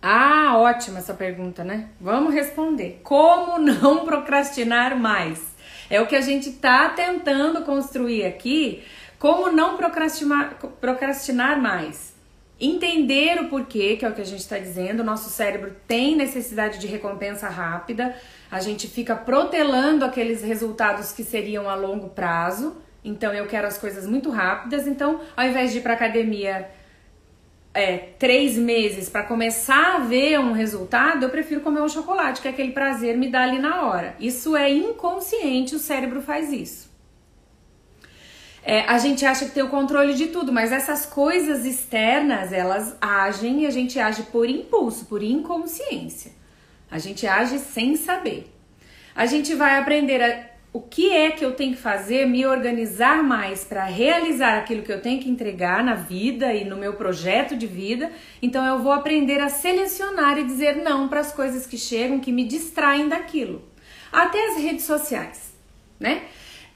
Ah, 0.00 0.56
ótima 0.56 0.98
essa 0.98 1.14
pergunta, 1.14 1.62
né? 1.62 1.88
Vamos 2.00 2.32
responder. 2.32 3.00
Como 3.02 3.58
não 3.58 4.04
procrastinar 4.04 4.98
mais? 4.98 5.54
É 5.90 6.00
o 6.00 6.06
que 6.06 6.16
a 6.16 6.20
gente 6.20 6.52
tá 6.52 6.88
tentando 6.88 7.62
construir 7.62 8.24
aqui. 8.24 8.82
Como 9.18 9.52
não 9.52 9.76
procrastinar, 9.76 10.56
procrastinar 10.80 11.60
mais? 11.60 12.14
Entender 12.60 13.40
o 13.40 13.48
porquê, 13.48 13.96
que 13.96 14.04
é 14.04 14.08
o 14.08 14.14
que 14.14 14.20
a 14.20 14.26
gente 14.26 14.40
está 14.40 14.58
dizendo. 14.58 15.04
Nosso 15.04 15.28
cérebro 15.28 15.74
tem 15.86 16.16
necessidade 16.16 16.78
de 16.78 16.86
recompensa 16.86 17.48
rápida 17.48 18.14
a 18.54 18.60
gente 18.60 18.86
fica 18.86 19.16
protelando 19.16 20.04
aqueles 20.04 20.40
resultados 20.40 21.10
que 21.10 21.24
seriam 21.24 21.68
a 21.68 21.74
longo 21.74 22.10
prazo. 22.10 22.76
Então 23.04 23.32
eu 23.34 23.46
quero 23.46 23.66
as 23.66 23.76
coisas 23.76 24.06
muito 24.06 24.30
rápidas. 24.30 24.86
Então, 24.86 25.20
ao 25.36 25.46
invés 25.46 25.72
de 25.72 25.78
ir 25.78 25.80
para 25.82 25.92
academia 25.92 26.70
é, 27.74 27.96
três 28.18 28.56
meses 28.56 29.08
para 29.08 29.24
começar 29.24 29.96
a 29.96 29.98
ver 29.98 30.38
um 30.38 30.52
resultado, 30.52 31.24
eu 31.24 31.30
prefiro 31.30 31.60
comer 31.60 31.82
um 31.82 31.88
chocolate, 31.88 32.40
que 32.40 32.48
aquele 32.48 32.72
prazer 32.72 33.16
me 33.16 33.28
dá 33.28 33.42
ali 33.42 33.58
na 33.58 33.82
hora. 33.82 34.14
Isso 34.20 34.56
é 34.56 34.70
inconsciente, 34.70 35.74
o 35.74 35.78
cérebro 35.78 36.22
faz 36.22 36.52
isso. 36.52 36.94
É, 38.62 38.80
a 38.82 38.96
gente 38.96 39.26
acha 39.26 39.44
que 39.44 39.50
tem 39.50 39.62
o 39.62 39.68
controle 39.68 40.14
de 40.14 40.28
tudo, 40.28 40.50
mas 40.50 40.72
essas 40.72 41.04
coisas 41.04 41.66
externas 41.66 42.50
elas 42.50 42.96
agem 42.98 43.64
e 43.64 43.66
a 43.66 43.70
gente 43.70 43.98
age 43.98 44.22
por 44.22 44.48
impulso, 44.48 45.04
por 45.04 45.22
inconsciência. 45.22 46.32
A 46.90 46.98
gente 46.98 47.26
age 47.26 47.58
sem 47.58 47.96
saber. 47.96 48.50
A 49.14 49.26
gente 49.26 49.54
vai 49.54 49.78
aprender 49.78 50.22
a, 50.22 50.53
o 50.74 50.80
que 50.80 51.12
é 51.12 51.30
que 51.30 51.44
eu 51.44 51.52
tenho 51.52 51.76
que 51.76 51.80
fazer, 51.80 52.26
me 52.26 52.44
organizar 52.44 53.22
mais 53.22 53.62
para 53.62 53.84
realizar 53.84 54.58
aquilo 54.58 54.82
que 54.82 54.90
eu 54.90 55.00
tenho 55.00 55.22
que 55.22 55.30
entregar 55.30 55.84
na 55.84 55.94
vida 55.94 56.52
e 56.52 56.64
no 56.64 56.76
meu 56.76 56.94
projeto 56.94 57.56
de 57.56 57.64
vida. 57.64 58.10
Então 58.42 58.66
eu 58.66 58.80
vou 58.80 58.90
aprender 58.90 59.38
a 59.38 59.48
selecionar 59.48 60.36
e 60.36 60.42
dizer 60.42 60.74
não 60.78 61.06
para 61.06 61.20
as 61.20 61.30
coisas 61.30 61.64
que 61.64 61.78
chegam, 61.78 62.18
que 62.18 62.32
me 62.32 62.42
distraem 62.44 63.08
daquilo. 63.08 63.62
Até 64.10 64.48
as 64.48 64.56
redes 64.56 64.84
sociais, 64.84 65.54
né? 66.00 66.24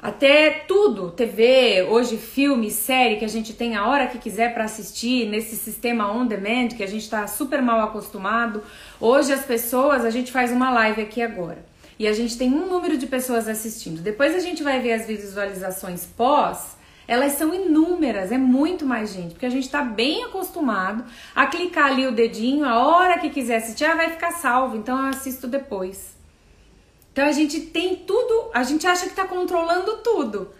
Até 0.01 0.51
tudo, 0.69 1.11
TV, 1.11 1.83
hoje 1.91 2.19
filme, 2.19 2.71
série 2.71 3.17
que 3.17 3.25
a 3.25 3.29
gente 3.29 3.53
tem 3.53 3.75
a 3.75 3.89
hora 3.89 4.07
que 4.07 4.19
quiser 4.19 4.55
para 4.55 4.63
assistir 4.63 5.29
nesse 5.29 5.57
sistema 5.57 6.09
on 6.13 6.25
demand 6.25 6.69
que 6.69 6.85
a 6.85 6.89
gente 6.89 7.03
está 7.03 7.27
super 7.27 7.61
mal 7.61 7.81
acostumado. 7.81 8.63
Hoje 9.01 9.33
as 9.33 9.45
pessoas, 9.45 10.05
a 10.05 10.11
gente 10.11 10.31
faz 10.31 10.53
uma 10.53 10.71
live 10.71 11.03
aqui 11.03 11.21
agora 11.21 11.67
e 11.99 12.07
a 12.07 12.13
gente 12.13 12.39
tem 12.39 12.53
um 12.53 12.67
número 12.67 12.97
de 12.97 13.07
pessoas 13.07 13.49
assistindo. 13.49 14.01
Depois 14.01 14.35
a 14.35 14.39
gente 14.39 14.63
vai 14.63 14.81
ver 14.81 14.93
as 14.93 15.07
visualizações 15.07 16.07
pós, 16.07 16.77
elas 17.07 17.33
são 17.33 17.55
inúmeras, 17.55 18.31
é 18.31 18.39
muito 18.39 18.85
mais 18.85 19.13
gente, 19.13 19.33
porque 19.33 19.47
a 19.47 19.51
gente 19.51 19.65
está 19.65 19.83
bem 19.83 20.25
acostumado 20.25 21.05
a 21.35 21.47
clicar 21.47 21.87
ali 21.87 22.07
o 22.07 22.13
dedinho, 22.13 22.67
a 22.67 22.87
hora 22.87 23.19
que 23.19 23.31
quiser 23.31 23.57
assistir, 23.57 23.87
ah, 23.87 23.95
vai 23.95 24.11
ficar 24.11 24.33
salvo, 24.33 24.77
então 24.77 24.99
eu 24.99 25.07
assisto 25.07 25.49
depois. 25.49 26.17
Então 27.13 27.27
a 27.27 27.33
gente 27.33 27.61
tem 27.61 27.97
tudo, 27.97 28.51
a 28.53 28.63
gente 28.63 28.87
acha 28.87 29.07
que 29.07 29.11
está 29.11 29.27
controlando 29.27 29.97
tudo. 30.05 30.51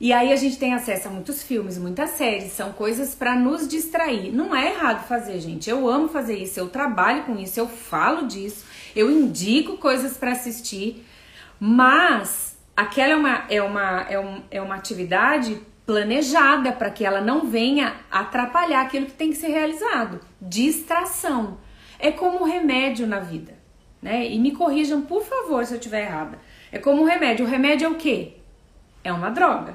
E 0.00 0.12
aí 0.12 0.32
a 0.32 0.36
gente 0.36 0.58
tem 0.58 0.74
acesso 0.74 1.06
a 1.06 1.10
muitos 1.12 1.44
filmes, 1.44 1.78
muitas 1.78 2.10
séries, 2.10 2.52
são 2.52 2.72
coisas 2.72 3.14
para 3.14 3.36
nos 3.36 3.68
distrair. 3.68 4.32
Não 4.32 4.54
é 4.54 4.74
errado 4.74 5.06
fazer, 5.06 5.38
gente. 5.38 5.70
Eu 5.70 5.88
amo 5.88 6.08
fazer 6.08 6.36
isso, 6.36 6.58
eu 6.58 6.68
trabalho 6.68 7.22
com 7.22 7.38
isso, 7.38 7.60
eu 7.60 7.68
falo 7.68 8.26
disso, 8.26 8.64
eu 8.94 9.10
indico 9.10 9.76
coisas 9.78 10.16
para 10.16 10.32
assistir, 10.32 11.06
mas 11.58 12.58
aquela 12.76 13.12
é 13.12 13.16
uma, 13.16 13.44
é 13.48 13.62
uma, 13.62 14.00
é, 14.08 14.18
um, 14.18 14.42
é 14.50 14.62
uma 14.62 14.74
atividade 14.74 15.60
planejada 15.84 16.72
para 16.72 16.90
que 16.90 17.04
ela 17.04 17.20
não 17.20 17.46
venha 17.46 17.96
atrapalhar 18.10 18.82
aquilo 18.82 19.06
que 19.06 19.12
tem 19.12 19.30
que 19.30 19.36
ser 19.36 19.48
realizado. 19.48 20.20
Distração. 20.40 21.58
É 21.98 22.10
como 22.10 22.44
remédio 22.44 23.06
na 23.06 23.20
vida 23.20 23.62
né? 24.02 24.26
E 24.26 24.38
me 24.38 24.50
corrijam, 24.50 25.02
por 25.02 25.22
favor, 25.22 25.64
se 25.64 25.72
eu 25.72 25.78
estiver 25.78 26.02
errada. 26.02 26.38
É 26.72 26.78
como 26.78 27.02
o 27.02 27.06
remédio. 27.06 27.46
O 27.46 27.48
remédio 27.48 27.86
é 27.86 27.88
o 27.88 27.94
quê? 27.94 28.38
É 29.04 29.12
uma 29.12 29.30
droga. 29.30 29.74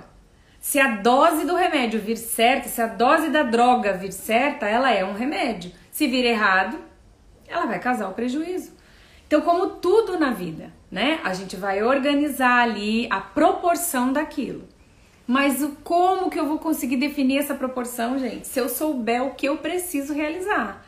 Se 0.59 0.80
a 0.80 0.97
dose 0.97 1.45
do 1.45 1.55
remédio 1.55 1.99
vir 1.99 2.18
certa, 2.18 2.68
se 2.68 2.82
a 2.82 2.88
dose 2.88 3.30
da 3.30 3.43
droga 3.43 3.93
vir 3.93 4.11
certa, 4.11 4.68
ela 4.68 4.91
é 4.91 5.05
um 5.05 5.13
remédio. 5.13 5.72
Se 5.89 6.07
vir 6.07 6.26
errado, 6.26 6.78
ela 7.47 7.65
vai 7.65 7.80
causar 7.80 8.09
o 8.09 8.13
prejuízo. 8.13 8.76
Então, 9.28 9.42
como 9.42 9.68
tudo 9.68 10.18
na 10.18 10.32
vida, 10.32 10.74
né? 10.90 11.20
A 11.24 11.34
gente 11.34 11.56
vai 11.56 11.84
organizar 11.84 12.62
ali 12.62 13.08
a 13.12 13.22
proporção 13.22 14.12
daquilo. 14.12 14.64
Mas 15.28 15.62
o 15.62 15.70
como 15.84 16.30
que 16.30 16.40
eu 16.40 16.48
vou 16.48 16.58
conseguir 16.58 16.96
definir 16.98 17.38
essa 17.38 17.54
proporção, 17.54 18.18
gente? 18.18 18.48
Se 18.48 18.60
eu 18.60 18.70
souber 18.70 19.24
o 19.24 19.36
que 19.36 19.48
eu 19.48 19.58
preciso 19.58 20.14
realizar 20.14 20.88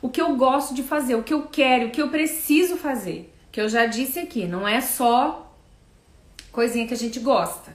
o 0.00 0.08
que 0.08 0.20
eu 0.20 0.36
gosto 0.36 0.74
de 0.74 0.82
fazer, 0.82 1.14
o 1.14 1.22
que 1.22 1.34
eu 1.34 1.42
quero, 1.42 1.86
o 1.86 1.90
que 1.90 2.00
eu 2.00 2.08
preciso 2.08 2.76
fazer. 2.76 3.32
Que 3.50 3.60
eu 3.60 3.68
já 3.68 3.86
disse 3.86 4.18
aqui, 4.18 4.46
não 4.46 4.66
é 4.66 4.80
só 4.80 5.52
coisinha 6.52 6.86
que 6.86 6.94
a 6.94 6.96
gente 6.96 7.18
gosta, 7.18 7.74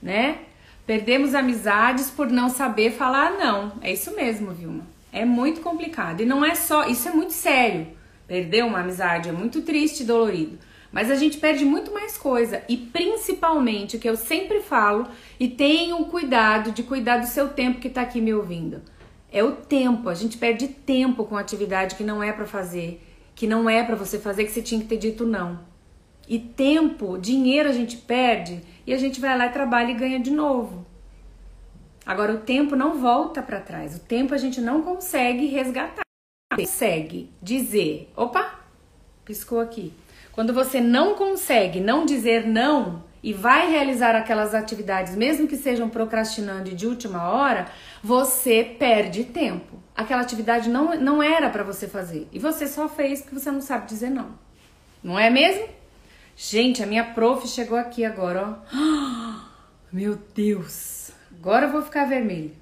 né? 0.00 0.38
Perdemos 0.86 1.34
amizades 1.34 2.10
por 2.10 2.28
não 2.28 2.48
saber 2.48 2.92
falar 2.92 3.38
não. 3.38 3.72
É 3.80 3.92
isso 3.92 4.14
mesmo, 4.14 4.52
Vilma. 4.52 4.84
É 5.12 5.24
muito 5.24 5.60
complicado. 5.60 6.20
E 6.20 6.26
não 6.26 6.44
é 6.44 6.54
só, 6.54 6.86
isso 6.86 7.08
é 7.08 7.12
muito 7.12 7.32
sério. 7.32 7.86
Perder 8.32 8.64
uma 8.64 8.80
amizade 8.80 9.28
é 9.28 9.32
muito 9.32 9.60
triste 9.60 10.04
e 10.04 10.06
dolorido. 10.06 10.58
Mas 10.90 11.10
a 11.10 11.16
gente 11.16 11.36
perde 11.36 11.66
muito 11.66 11.92
mais 11.92 12.16
coisa. 12.16 12.62
E 12.66 12.78
principalmente, 12.78 13.98
o 13.98 14.00
que 14.00 14.08
eu 14.08 14.16
sempre 14.16 14.60
falo, 14.60 15.06
e 15.38 15.48
tenham 15.48 16.02
cuidado 16.04 16.72
de 16.72 16.82
cuidar 16.82 17.18
do 17.18 17.26
seu 17.26 17.50
tempo 17.50 17.78
que 17.78 17.90
tá 17.90 18.00
aqui 18.00 18.22
me 18.22 18.32
ouvindo. 18.32 18.80
É 19.30 19.44
o 19.44 19.52
tempo. 19.52 20.08
A 20.08 20.14
gente 20.14 20.38
perde 20.38 20.66
tempo 20.66 21.24
com 21.24 21.36
atividade 21.36 21.94
que 21.94 22.02
não 22.02 22.22
é 22.22 22.32
para 22.32 22.46
fazer, 22.46 23.06
que 23.34 23.46
não 23.46 23.68
é 23.68 23.84
para 23.84 23.96
você 23.96 24.18
fazer, 24.18 24.44
que 24.44 24.50
você 24.50 24.62
tinha 24.62 24.80
que 24.80 24.88
ter 24.88 24.96
dito 24.96 25.26
não. 25.26 25.60
E 26.26 26.38
tempo, 26.38 27.18
dinheiro 27.18 27.68
a 27.68 27.72
gente 27.74 27.98
perde 27.98 28.62
e 28.86 28.94
a 28.94 28.96
gente 28.96 29.20
vai 29.20 29.36
lá 29.36 29.44
e 29.44 29.52
trabalha 29.52 29.90
e 29.90 29.94
ganha 29.94 30.18
de 30.18 30.30
novo. 30.30 30.86
Agora 32.06 32.32
o 32.32 32.38
tempo 32.38 32.74
não 32.74 32.98
volta 32.98 33.42
para 33.42 33.60
trás. 33.60 33.94
O 33.94 34.00
tempo 34.00 34.32
a 34.32 34.38
gente 34.38 34.58
não 34.58 34.80
consegue 34.80 35.48
resgatar. 35.48 36.02
Consegue 36.56 37.30
dizer, 37.40 38.10
opa, 38.16 38.60
piscou 39.24 39.60
aqui. 39.60 39.92
Quando 40.32 40.52
você 40.52 40.80
não 40.80 41.14
consegue 41.14 41.80
não 41.80 42.06
dizer 42.06 42.46
não 42.46 43.04
e 43.22 43.32
vai 43.32 43.70
realizar 43.70 44.16
aquelas 44.16 44.54
atividades, 44.54 45.14
mesmo 45.14 45.46
que 45.46 45.56
sejam 45.56 45.88
procrastinando 45.88 46.70
e 46.70 46.74
de 46.74 46.86
última 46.86 47.30
hora, 47.30 47.68
você 48.02 48.64
perde 48.64 49.24
tempo. 49.24 49.80
Aquela 49.94 50.22
atividade 50.22 50.68
não, 50.68 50.96
não 50.98 51.22
era 51.22 51.50
para 51.50 51.62
você 51.62 51.86
fazer 51.86 52.26
e 52.32 52.38
você 52.38 52.66
só 52.66 52.88
fez 52.88 53.20
porque 53.20 53.38
você 53.38 53.50
não 53.50 53.60
sabe 53.60 53.86
dizer 53.86 54.10
não. 54.10 54.30
Não 55.02 55.18
é 55.18 55.28
mesmo? 55.28 55.68
Gente, 56.34 56.82
a 56.82 56.86
minha 56.86 57.04
prof 57.04 57.46
chegou 57.46 57.76
aqui 57.76 58.04
agora, 58.04 58.58
ó. 58.72 59.42
Meu 59.92 60.18
Deus. 60.34 61.10
Agora 61.38 61.66
eu 61.66 61.72
vou 61.72 61.82
ficar 61.82 62.06
vermelho. 62.06 62.52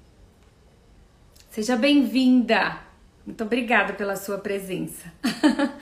Seja 1.51 1.76
bem-vinda. 1.76 2.89
Muito 3.31 3.45
obrigada 3.45 3.93
pela 3.93 4.16
sua 4.16 4.39
presença. 4.39 5.05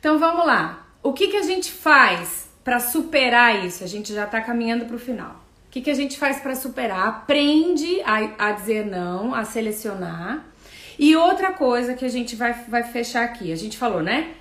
então 0.00 0.18
vamos 0.18 0.46
lá. 0.46 0.86
O 1.02 1.12
que, 1.12 1.28
que 1.28 1.36
a 1.36 1.42
gente 1.42 1.70
faz 1.70 2.48
para 2.64 2.80
superar 2.80 3.66
isso? 3.66 3.84
A 3.84 3.86
gente 3.86 4.14
já 4.14 4.24
está 4.24 4.40
caminhando 4.40 4.86
para 4.86 4.96
o 4.96 4.98
final. 4.98 5.32
O 5.68 5.70
que, 5.70 5.82
que 5.82 5.90
a 5.90 5.94
gente 5.94 6.18
faz 6.18 6.40
para 6.40 6.56
superar? 6.56 7.06
Aprende 7.06 8.00
a, 8.00 8.48
a 8.48 8.52
dizer 8.52 8.86
não, 8.86 9.34
a 9.34 9.44
selecionar. 9.44 10.42
E 10.98 11.14
outra 11.14 11.52
coisa 11.52 11.92
que 11.92 12.04
a 12.06 12.08
gente 12.08 12.34
vai, 12.34 12.54
vai 12.66 12.82
fechar 12.82 13.24
aqui, 13.24 13.52
a 13.52 13.56
gente 13.56 13.76
falou, 13.76 14.02
né? 14.02 14.34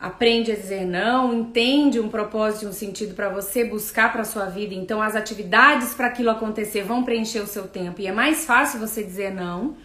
aprende 0.00 0.50
a 0.50 0.56
dizer 0.56 0.84
não, 0.84 1.32
entende 1.32 2.00
um 2.00 2.08
propósito 2.08 2.64
e 2.64 2.68
um 2.68 2.72
sentido 2.72 3.14
para 3.14 3.28
você 3.28 3.64
buscar 3.64 4.12
para 4.12 4.24
sua 4.24 4.46
vida. 4.46 4.74
Então 4.74 5.00
as 5.00 5.14
atividades 5.14 5.94
para 5.94 6.08
aquilo 6.08 6.30
acontecer 6.30 6.82
vão 6.82 7.04
preencher 7.04 7.38
o 7.38 7.46
seu 7.46 7.68
tempo 7.68 8.00
e 8.00 8.08
é 8.08 8.12
mais 8.12 8.44
fácil 8.44 8.80
você 8.80 9.02
dizer 9.02 9.32
não. 9.32 9.76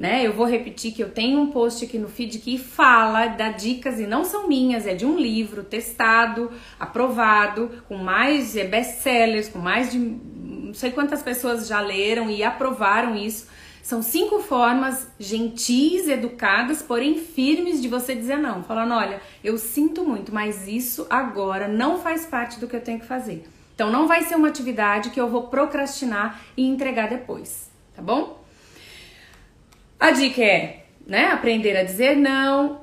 Né? 0.00 0.26
Eu 0.26 0.32
vou 0.32 0.46
repetir 0.46 0.92
que 0.92 1.02
eu 1.02 1.10
tenho 1.10 1.38
um 1.38 1.48
post 1.48 1.84
aqui 1.84 1.98
no 1.98 2.08
feed 2.08 2.38
que 2.38 2.56
fala, 2.56 3.26
dá 3.26 3.50
dicas 3.50 4.00
e 4.00 4.06
não 4.06 4.24
são 4.24 4.48
minhas, 4.48 4.86
é 4.86 4.94
de 4.94 5.04
um 5.04 5.18
livro 5.18 5.62
testado, 5.62 6.50
aprovado, 6.78 7.70
com 7.86 7.98
mais 7.98 8.56
é, 8.56 8.64
best-sellers, 8.64 9.50
com 9.50 9.58
mais 9.58 9.92
de 9.92 9.98
não 9.98 10.72
sei 10.72 10.90
quantas 10.90 11.22
pessoas 11.22 11.68
já 11.68 11.80
leram 11.80 12.30
e 12.30 12.42
aprovaram 12.42 13.14
isso 13.14 13.46
são 13.82 14.02
cinco 14.02 14.40
formas 14.40 15.08
gentis, 15.18 16.06
educadas, 16.06 16.82
porém 16.82 17.16
firmes 17.16 17.80
de 17.80 17.88
você 17.88 18.14
dizer 18.14 18.36
não. 18.36 18.62
Falando, 18.62 18.94
olha, 18.94 19.20
eu 19.42 19.58
sinto 19.58 20.04
muito, 20.04 20.32
mas 20.32 20.68
isso 20.68 21.06
agora 21.08 21.66
não 21.66 21.98
faz 21.98 22.26
parte 22.26 22.60
do 22.60 22.68
que 22.68 22.76
eu 22.76 22.80
tenho 22.80 23.00
que 23.00 23.06
fazer. 23.06 23.48
Então 23.74 23.90
não 23.90 24.06
vai 24.06 24.22
ser 24.22 24.36
uma 24.36 24.48
atividade 24.48 25.10
que 25.10 25.20
eu 25.20 25.28
vou 25.28 25.48
procrastinar 25.48 26.40
e 26.56 26.66
entregar 26.66 27.08
depois, 27.08 27.70
tá 27.96 28.02
bom? 28.02 28.39
A 30.00 30.12
dica 30.12 30.42
é, 30.42 30.84
né, 31.06 31.26
aprender 31.26 31.76
a 31.76 31.84
dizer 31.84 32.16
não, 32.16 32.80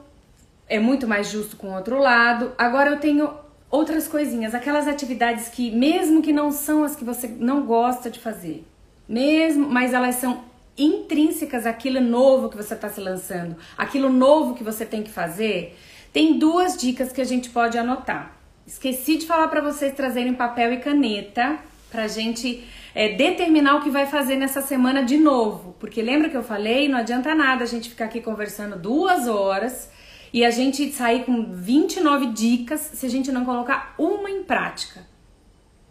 é 0.70 0.78
muito 0.78 1.08
mais 1.08 1.30
justo 1.30 1.58
com 1.58 1.70
o 1.70 1.76
outro 1.76 2.00
lado. 2.00 2.52
Agora 2.56 2.92
eu 2.92 3.00
tenho 3.00 3.34
outras 3.72 4.08
coisinhas, 4.08 4.54
aquelas 4.54 4.88
atividades 4.88 5.50
que 5.50 5.72
mesmo 5.72 6.22
que 6.22 6.32
não 6.32 6.52
são 6.52 6.84
as 6.84 6.96
que 6.96 7.04
você 7.04 7.28
não 7.28 7.66
gosta 7.66 8.10
de 8.12 8.20
fazer, 8.20 8.64
mesmo, 9.10 9.68
mas 9.68 9.96
elas 9.96 10.16
são 10.16 10.44
intrínsecas 10.78 11.66
àquilo 11.66 12.00
novo 12.00 12.50
que 12.50 12.56
você 12.56 12.76
está 12.76 12.88
se 12.88 13.02
lançando, 13.02 13.58
aquilo 13.76 14.10
novo 14.10 14.54
que 14.54 14.64
você 14.64 14.86
tem 14.86 15.02
que 15.02 15.10
fazer, 15.10 15.76
tem 16.14 16.38
duas 16.38 16.78
dicas 16.78 17.12
que 17.12 17.20
a 17.20 17.26
gente 17.26 17.50
pode 17.50 17.80
anotar. 17.80 18.38
Esqueci 18.66 19.18
de 19.18 19.26
falar 19.26 19.48
para 19.48 19.62
vocês 19.62 19.94
trazerem 19.94 20.36
papel 20.36 20.74
e 20.74 20.78
caneta 20.78 21.58
para 21.90 22.08
gente 22.08 22.64
é, 22.98 23.10
determinar 23.10 23.76
o 23.76 23.82
que 23.84 23.92
vai 23.92 24.08
fazer 24.08 24.38
nessa 24.38 24.60
semana 24.60 25.04
de 25.04 25.18
novo, 25.18 25.76
porque 25.80 26.02
lembra 26.02 26.30
que 26.32 26.36
eu 26.36 26.42
falei, 26.42 26.90
não 26.90 26.98
adianta 26.98 27.36
nada 27.36 27.64
a 27.64 27.68
gente 27.68 27.92
ficar 27.92 28.06
aqui 28.06 28.20
conversando 28.20 28.76
duas 28.76 29.28
horas 29.28 29.88
e 30.34 30.44
a 30.44 30.50
gente 30.50 30.92
sair 30.92 31.24
com 31.24 31.54
29 31.54 32.32
dicas 32.32 32.80
se 32.96 33.06
a 33.06 33.10
gente 33.10 33.32
não 33.32 33.46
colocar 33.46 33.94
uma 34.00 34.32
em 34.32 34.42
prática. 34.42 35.06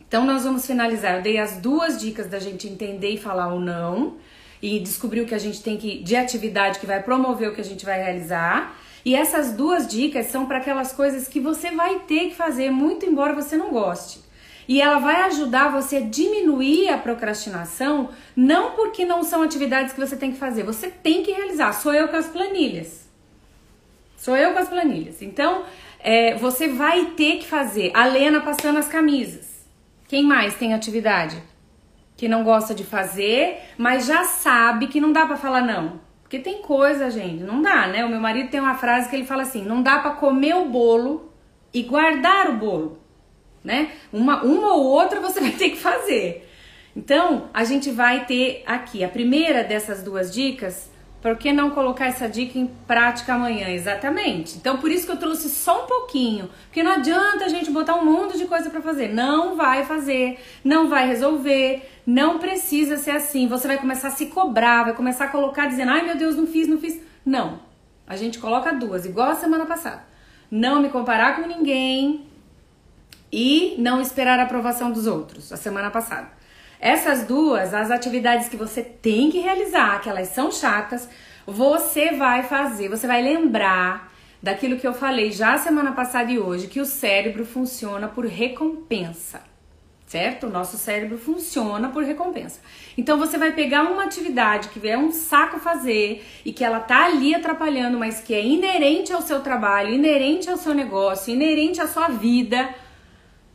Então 0.00 0.26
nós 0.26 0.42
vamos 0.42 0.66
finalizar. 0.66 1.14
Eu 1.14 1.22
dei 1.22 1.38
as 1.38 1.58
duas 1.58 2.00
dicas 2.00 2.26
da 2.26 2.40
gente 2.40 2.66
entender 2.66 3.10
e 3.10 3.16
falar 3.16 3.54
ou 3.54 3.60
não 3.60 4.16
e 4.60 4.80
descobrir 4.80 5.20
o 5.20 5.26
que 5.26 5.34
a 5.34 5.38
gente 5.38 5.62
tem 5.62 5.76
que 5.76 6.02
de 6.02 6.16
atividade 6.16 6.80
que 6.80 6.86
vai 6.86 7.00
promover 7.00 7.50
o 7.50 7.54
que 7.54 7.60
a 7.60 7.64
gente 7.64 7.84
vai 7.84 8.02
realizar. 8.02 8.76
E 9.04 9.14
essas 9.14 9.52
duas 9.52 9.86
dicas 9.86 10.26
são 10.26 10.44
para 10.46 10.58
aquelas 10.58 10.92
coisas 10.92 11.28
que 11.28 11.38
você 11.38 11.70
vai 11.70 12.00
ter 12.00 12.30
que 12.30 12.34
fazer, 12.34 12.72
muito 12.72 13.06
embora 13.06 13.32
você 13.32 13.56
não 13.56 13.70
goste. 13.70 14.25
E 14.68 14.80
ela 14.80 14.98
vai 14.98 15.22
ajudar 15.22 15.70
você 15.70 15.98
a 15.98 16.00
diminuir 16.00 16.88
a 16.88 16.98
procrastinação, 16.98 18.10
não 18.34 18.72
porque 18.72 19.04
não 19.04 19.22
são 19.22 19.42
atividades 19.42 19.92
que 19.92 20.00
você 20.00 20.16
tem 20.16 20.32
que 20.32 20.38
fazer, 20.38 20.64
você 20.64 20.88
tem 20.88 21.22
que 21.22 21.32
realizar. 21.32 21.72
Sou 21.72 21.94
eu 21.94 22.08
com 22.08 22.16
as 22.16 22.26
planilhas. 22.26 23.08
Sou 24.16 24.36
eu 24.36 24.52
com 24.52 24.58
as 24.58 24.68
planilhas. 24.68 25.22
Então, 25.22 25.64
é, 26.00 26.34
você 26.34 26.68
vai 26.68 27.06
ter 27.16 27.38
que 27.38 27.46
fazer. 27.46 27.92
A 27.94 28.06
Lena 28.06 28.40
passando 28.40 28.78
as 28.78 28.88
camisas. 28.88 29.64
Quem 30.08 30.24
mais 30.24 30.54
tem 30.54 30.74
atividade? 30.74 31.42
que 32.16 32.28
não 32.28 32.42
gosta 32.42 32.74
de 32.74 32.82
fazer, 32.82 33.58
mas 33.76 34.06
já 34.06 34.24
sabe 34.24 34.86
que 34.86 35.00
não 35.00 35.12
dá 35.12 35.26
para 35.26 35.36
falar 35.36 35.60
não. 35.60 36.00
Porque 36.22 36.38
tem 36.38 36.62
coisa, 36.62 37.10
gente, 37.10 37.44
não 37.44 37.62
dá, 37.62 37.86
né? 37.86 38.04
O 38.04 38.08
meu 38.08 38.20
marido 38.20 38.50
tem 38.50 38.58
uma 38.58 38.74
frase 38.74 39.08
que 39.08 39.14
ele 39.14 39.26
fala 39.26 39.42
assim: 39.42 39.62
não 39.62 39.82
dá 39.82 39.98
para 39.98 40.12
comer 40.12 40.56
o 40.56 40.64
bolo 40.64 41.30
e 41.72 41.82
guardar 41.82 42.48
o 42.50 42.56
bolo, 42.56 42.98
né? 43.66 43.90
Uma, 44.12 44.42
uma 44.42 44.74
ou 44.74 44.84
outra 44.84 45.20
você 45.20 45.40
vai 45.42 45.50
ter 45.50 45.70
que 45.70 45.76
fazer. 45.76 46.48
Então, 46.96 47.50
a 47.52 47.64
gente 47.64 47.90
vai 47.90 48.24
ter 48.24 48.62
aqui 48.64 49.04
a 49.04 49.08
primeira 49.08 49.62
dessas 49.62 50.02
duas 50.02 50.32
dicas 50.32 50.90
por 51.26 51.36
que 51.36 51.52
não 51.52 51.70
colocar 51.70 52.06
essa 52.06 52.28
dica 52.28 52.56
em 52.56 52.68
prática 52.86 53.34
amanhã? 53.34 53.68
Exatamente. 53.70 54.56
Então, 54.58 54.78
por 54.78 54.92
isso 54.92 55.06
que 55.06 55.10
eu 55.10 55.16
trouxe 55.16 55.48
só 55.48 55.82
um 55.82 55.86
pouquinho. 55.88 56.48
Porque 56.66 56.84
não 56.84 56.92
adianta 56.92 57.46
a 57.46 57.48
gente 57.48 57.68
botar 57.68 57.96
um 57.96 58.04
monte 58.04 58.38
de 58.38 58.44
coisa 58.44 58.70
para 58.70 58.80
fazer. 58.80 59.12
Não 59.12 59.56
vai 59.56 59.84
fazer, 59.84 60.38
não 60.62 60.88
vai 60.88 61.08
resolver, 61.08 61.82
não 62.06 62.38
precisa 62.38 62.96
ser 62.96 63.10
assim. 63.10 63.48
Você 63.48 63.66
vai 63.66 63.76
começar 63.76 64.06
a 64.06 64.12
se 64.12 64.26
cobrar, 64.26 64.84
vai 64.84 64.94
começar 64.94 65.24
a 65.24 65.28
colocar 65.28 65.66
dizendo: 65.66 65.90
ai 65.90 66.02
meu 66.02 66.16
Deus, 66.16 66.36
não 66.36 66.46
fiz, 66.46 66.68
não 66.68 66.78
fiz. 66.78 67.00
Não. 67.24 67.58
A 68.06 68.14
gente 68.14 68.38
coloca 68.38 68.72
duas, 68.72 69.04
igual 69.04 69.30
a 69.30 69.34
semana 69.34 69.66
passada. 69.66 70.04
Não 70.48 70.80
me 70.80 70.90
comparar 70.90 71.34
com 71.34 71.48
ninguém 71.48 72.24
e 73.32 73.74
não 73.78 74.00
esperar 74.00 74.38
a 74.38 74.44
aprovação 74.44 74.90
dos 74.90 75.06
outros, 75.06 75.52
a 75.52 75.56
semana 75.56 75.90
passada. 75.90 76.28
Essas 76.78 77.24
duas, 77.24 77.72
as 77.72 77.90
atividades 77.90 78.48
que 78.48 78.56
você 78.56 78.82
tem 78.82 79.30
que 79.30 79.40
realizar, 79.40 80.00
que 80.00 80.08
elas 80.08 80.28
são 80.28 80.52
chatas, 80.52 81.08
você 81.46 82.12
vai 82.12 82.42
fazer, 82.42 82.88
você 82.88 83.06
vai 83.06 83.22
lembrar 83.22 84.12
daquilo 84.42 84.76
que 84.76 84.86
eu 84.86 84.92
falei 84.92 85.32
já 85.32 85.56
semana 85.58 85.92
passada 85.92 86.30
e 86.30 86.38
hoje, 86.38 86.66
que 86.66 86.80
o 86.80 86.86
cérebro 86.86 87.44
funciona 87.44 88.08
por 88.08 88.26
recompensa. 88.26 89.40
Certo? 90.06 90.46
O 90.46 90.50
nosso 90.50 90.76
cérebro 90.76 91.18
funciona 91.18 91.88
por 91.88 92.04
recompensa. 92.04 92.60
Então 92.96 93.18
você 93.18 93.36
vai 93.36 93.52
pegar 93.52 93.82
uma 93.82 94.04
atividade 94.04 94.68
que 94.68 94.88
é 94.88 94.96
um 94.96 95.10
saco 95.10 95.58
fazer 95.58 96.24
e 96.44 96.52
que 96.52 96.62
ela 96.62 96.78
tá 96.78 97.06
ali 97.06 97.34
atrapalhando, 97.34 97.98
mas 97.98 98.20
que 98.20 98.32
é 98.32 98.40
inerente 98.40 99.12
ao 99.12 99.20
seu 99.20 99.40
trabalho, 99.40 99.92
inerente 99.92 100.48
ao 100.48 100.56
seu 100.56 100.72
negócio, 100.72 101.34
inerente 101.34 101.80
à 101.80 101.88
sua 101.88 102.06
vida 102.06 102.72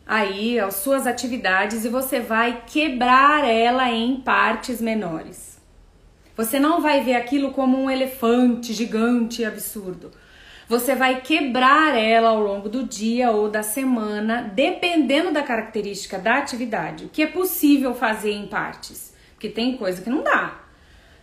aí 0.06 0.60
as 0.60 0.76
suas 0.76 1.08
atividades 1.08 1.86
e 1.86 1.90
você 1.90 2.20
vai 2.20 2.64
quebrar 2.66 3.48
ela 3.48 3.90
em 3.90 4.22
partes 4.22 4.82
menores. 4.82 5.60
Você 6.36 6.60
não 6.60 6.82
vai 6.82 7.04
ver 7.04 7.16
aquilo 7.16 7.52
como 7.52 7.78
um 7.78 7.90
elefante 7.90 8.74
gigante 8.74 9.42
e 9.42 9.46
absurdo. 9.46 10.12
Você 10.68 10.96
vai 10.96 11.20
quebrar 11.20 11.98
ela 11.98 12.30
ao 12.30 12.40
longo 12.40 12.70
do 12.70 12.84
dia 12.84 13.30
ou 13.30 13.50
da 13.50 13.62
semana, 13.62 14.50
dependendo 14.56 15.32
da 15.32 15.44
característica 15.44 16.18
da 16.18 16.38
atividade. 16.38 17.06
O 17.06 17.10
que 17.10 17.22
é 17.22 17.28
possível 17.28 17.94
fazer 17.94 18.32
em 18.32 18.48
partes, 18.48 19.14
porque 19.34 19.50
tem 19.50 19.76
coisa 19.76 20.02
que 20.02 20.10
não 20.10 20.24
dá, 20.24 20.62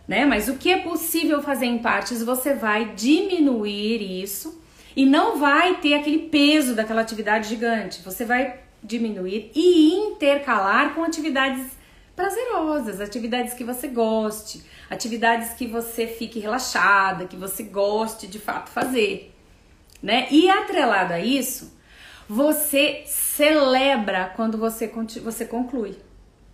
né? 0.07 0.23
Mas 0.23 0.47
o 0.47 0.57
que 0.57 0.71
é 0.71 0.77
possível 0.77 1.41
fazer 1.41 1.65
em 1.65 1.79
partes, 1.79 2.23
você 2.23 2.53
vai 2.53 2.93
diminuir 2.93 4.21
isso 4.21 4.61
e 4.95 5.05
não 5.05 5.39
vai 5.39 5.77
ter 5.77 5.95
aquele 5.95 6.29
peso 6.29 6.75
daquela 6.75 7.01
atividade 7.01 7.49
gigante. 7.49 8.03
Você 8.03 8.25
vai 8.25 8.68
diminuir 8.83 9.51
e 9.55 9.93
intercalar 9.93 10.93
com 10.93 11.03
atividades 11.03 11.77
prazerosas, 12.15 12.99
atividades 12.99 13.53
que 13.53 13.63
você 13.63 13.87
goste, 13.87 14.63
atividades 14.89 15.53
que 15.53 15.65
você 15.65 16.05
fique 16.05 16.39
relaxada, 16.39 17.25
que 17.25 17.37
você 17.37 17.63
goste 17.63 18.27
de 18.27 18.39
fato 18.39 18.69
fazer, 18.69 19.33
né? 20.03 20.27
E 20.29 20.49
atrelado 20.49 21.13
a 21.13 21.19
isso, 21.19 21.77
você 22.27 23.03
celebra 23.05 24.33
quando 24.35 24.57
você, 24.57 24.91
você 25.23 25.45
conclui. 25.45 25.97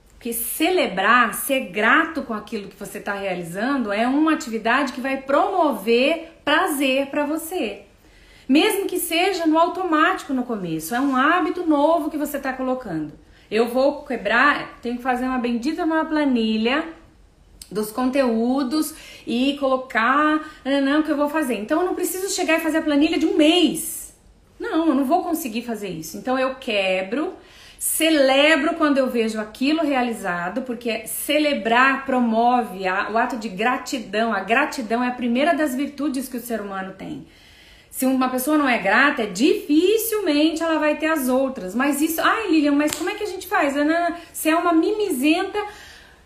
Porque 0.10 0.34
celebrar, 0.34 1.34
ser 1.34 1.72
grato 1.72 2.24
com 2.24 2.34
aquilo 2.34 2.68
que 2.68 2.76
você 2.76 3.00
está 3.00 3.14
realizando 3.14 3.92
é 3.92 4.08
uma 4.08 4.34
atividade 4.34 4.94
que 4.94 5.02
vai 5.02 5.22
promover 5.22 6.40
prazer 6.44 7.08
para 7.08 7.26
você. 7.26 7.84
Mesmo 8.48 8.86
que 8.86 9.00
seja 9.00 9.46
no 9.46 9.58
automático 9.58 10.34
no 10.34 10.44
começo, 10.44 10.94
é 10.94 11.00
um 11.00 11.16
hábito 11.16 11.66
novo 11.66 12.10
que 12.10 12.18
você 12.18 12.38
está 12.38 12.54
colocando. 12.54 13.14
Eu 13.50 13.68
vou 13.68 14.04
quebrar, 14.04 14.80
tenho 14.82 14.98
que 14.98 15.04
fazer 15.04 15.26
uma 15.26 15.38
bendita 15.38 15.84
uma 15.84 16.06
planilha 16.06 16.84
dos 17.72 17.92
conteúdos 17.92 18.94
e 19.26 19.58
colocar, 19.60 20.48
não, 20.84 21.02
que 21.02 21.12
eu 21.12 21.18
vou 21.18 21.30
fazer. 21.30 21.56
Então 21.56 21.82
eu 21.82 21.86
não 21.86 21.96
preciso 21.96 22.30
chegar 22.34 22.58
e 22.58 22.62
fazer 22.62 22.78
a 22.78 22.82
planilha 22.82 23.18
de 23.18 23.26
um 23.26 23.36
mês. 23.36 24.16
Não, 24.60 24.88
eu 24.88 24.96
não 24.96 25.06
vou 25.06 25.24
conseguir 25.24 25.64
fazer 25.64 25.90
isso. 25.90 26.18
Então 26.18 26.38
eu 26.38 26.56
quebro, 26.56 27.34
celebro 27.80 28.76
quando 28.76 28.98
eu 28.98 29.10
vejo 29.10 29.40
aquilo 29.40 29.84
realizado, 29.84 30.62
porque 30.62 31.08
celebrar 31.08 32.06
promove 32.06 32.88
a, 32.88 33.10
o 33.12 33.18
ato 33.18 33.38
de 33.38 33.50
gratidão. 33.50 34.34
A 34.34 34.40
gratidão 34.40 35.04
é 35.04 35.08
a 35.08 35.12
primeira 35.12 35.54
das 35.54 35.76
virtudes 35.76 36.30
que 36.30 36.38
o 36.38 36.42
ser 36.42 36.62
humano 36.62 36.94
tem. 36.98 37.26
Se 37.96 38.06
uma 38.06 38.28
pessoa 38.28 38.58
não 38.58 38.68
é 38.68 38.78
grata, 38.78 39.26
dificilmente 39.26 40.62
ela 40.62 40.78
vai 40.80 40.98
ter 40.98 41.06
as 41.06 41.30
outras. 41.30 41.74
Mas 41.74 42.02
isso, 42.02 42.20
ai 42.20 42.50
Lilian, 42.50 42.74
mas 42.74 42.92
como 42.92 43.10
é 43.10 43.16
que 43.16 43.24
a 43.24 43.26
gente 43.26 43.48
faz? 43.48 43.74
Você 44.34 44.50
é 44.50 44.56
uma 44.58 44.74
mimizenta 44.74 45.58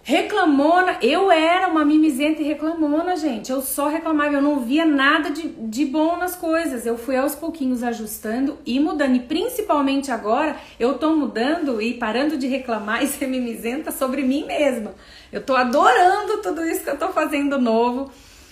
reclamona. 0.01 0.97
Eu 0.99 1.31
era 1.31 1.67
uma 1.67 1.85
mimizenta 1.85 2.41
e 2.41 2.45
reclamona, 2.45 3.15
gente. 3.15 3.51
Eu 3.51 3.61
só 3.61 3.87
reclamava, 3.87 4.33
eu 4.33 4.41
não 4.41 4.61
via 4.61 4.83
nada 4.83 5.29
de, 5.29 5.47
de 5.47 5.85
bom 5.85 6.17
nas 6.17 6.35
coisas. 6.35 6.87
Eu 6.87 6.97
fui 6.97 7.15
aos 7.15 7.35
pouquinhos 7.35 7.83
ajustando 7.83 8.57
e 8.65 8.79
mudando. 8.79 9.17
E 9.17 9.19
principalmente 9.19 10.09
agora, 10.09 10.55
eu 10.79 10.97
tô 10.97 11.15
mudando 11.15 11.79
e 11.79 11.93
parando 11.93 12.35
de 12.35 12.47
reclamar 12.47 13.03
e 13.05 13.07
ser 13.07 13.27
mimizenta 13.27 13.91
sobre 13.91 14.23
mim 14.23 14.43
mesma. 14.43 14.95
Eu 15.31 15.43
tô 15.43 15.55
adorando 15.55 16.41
tudo 16.41 16.65
isso 16.65 16.83
que 16.83 16.89
eu 16.89 16.97
tô 16.97 17.09
fazendo 17.09 17.61
novo 17.61 18.09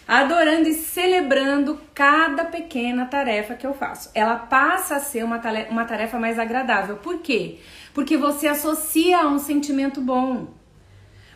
adorando 0.07 0.69
e 0.69 0.73
celebrando 0.73 1.79
cada 1.93 2.45
pequena 2.45 3.05
tarefa 3.05 3.55
que 3.55 3.67
eu 3.67 3.73
faço. 3.73 4.09
Ela 4.15 4.37
passa 4.37 4.95
a 4.95 4.99
ser 4.99 5.23
uma 5.23 5.41
uma 5.69 5.85
tarefa 5.85 6.17
mais 6.17 6.39
agradável. 6.39 6.97
Por 6.97 7.19
quê? 7.19 7.57
Porque 7.93 8.15
você 8.15 8.47
associa 8.47 9.19
a 9.19 9.27
um 9.27 9.39
sentimento 9.39 9.99
bom. 9.99 10.47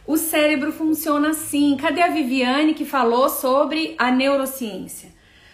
O 0.08 0.18
cérebro 0.18 0.72
funciona 0.72 1.30
assim. 1.30 1.76
Cadê 1.76 2.02
a 2.02 2.08
Viviane 2.08 2.74
que 2.74 2.86
falou 2.86 3.30
sobre 3.30 3.96
a 3.98 4.10
neurociência? 4.12 5.12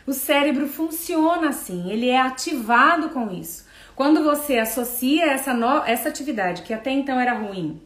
O 0.08 0.14
cérebro 0.14 0.70
funciona 0.70 1.50
assim, 1.50 1.92
ele 1.92 2.08
é 2.08 2.18
ativado 2.18 3.10
com 3.10 3.30
isso. 3.30 3.68
Quando 3.94 4.24
você 4.24 4.58
associa 4.58 5.26
essa, 5.26 5.54
no... 5.54 5.84
essa 5.84 6.08
atividade, 6.08 6.62
que 6.62 6.74
até 6.74 6.92
então 6.92 7.20
era 7.20 7.34
ruim, 7.34 7.82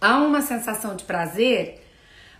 a 0.00 0.18
uma 0.18 0.42
sensação 0.42 0.94
de 0.94 1.02
prazer, 1.02 1.82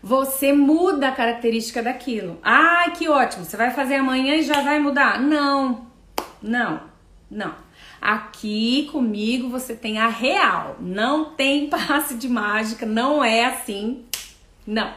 você 0.02 0.52
muda 0.52 1.08
a 1.08 1.12
característica 1.12 1.82
daquilo. 1.82 2.38
Ah, 2.42 2.90
que 2.96 3.08
ótimo, 3.08 3.44
você 3.44 3.56
vai 3.56 3.70
fazer 3.70 3.96
amanhã 3.96 4.36
e 4.36 4.42
já 4.42 4.62
vai 4.62 4.80
mudar? 4.80 5.20
Não, 5.20 5.86
não, 6.42 6.80
não. 7.30 7.54
Aqui 8.00 8.88
comigo 8.90 9.50
você 9.50 9.74
tem 9.74 9.98
a 9.98 10.08
real, 10.08 10.76
não 10.80 11.32
tem 11.34 11.68
passe 11.70 12.14
de 12.14 12.28
mágica, 12.28 12.86
não 12.86 13.22
é 13.22 13.44
assim, 13.44 14.04
não. 14.66 14.92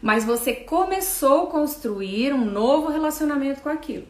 Mas 0.00 0.24
você 0.24 0.54
começou 0.54 1.44
a 1.44 1.50
construir 1.50 2.32
um 2.32 2.44
novo 2.44 2.92
relacionamento 2.92 3.60
com 3.60 3.68
aquilo. 3.68 4.06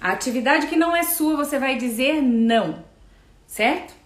A 0.00 0.10
atividade 0.10 0.66
que 0.66 0.76
não 0.76 0.96
é 0.96 1.04
sua, 1.04 1.36
você 1.36 1.58
vai 1.58 1.76
dizer 1.76 2.20
não, 2.20 2.82
certo? 3.46 3.99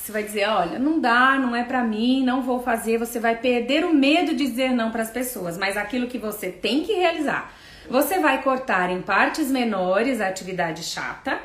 Você 0.00 0.12
vai 0.12 0.22
dizer, 0.22 0.48
olha, 0.48 0.78
não 0.78 0.98
dá, 0.98 1.38
não 1.38 1.54
é 1.54 1.62
para 1.62 1.84
mim, 1.84 2.24
não 2.24 2.42
vou 2.42 2.62
fazer. 2.62 2.98
Você 2.98 3.20
vai 3.20 3.36
perder 3.36 3.84
o 3.84 3.92
medo 3.92 4.34
de 4.34 4.46
dizer 4.46 4.70
não 4.70 4.90
para 4.90 5.02
as 5.02 5.10
pessoas, 5.10 5.58
mas 5.58 5.76
aquilo 5.76 6.06
que 6.06 6.16
você 6.16 6.50
tem 6.50 6.82
que 6.82 6.94
realizar, 6.94 7.52
você 7.88 8.18
vai 8.18 8.42
cortar 8.42 8.90
em 8.90 9.02
partes 9.02 9.50
menores 9.50 10.20
a 10.20 10.28
atividade 10.28 10.82
chata. 10.82 11.38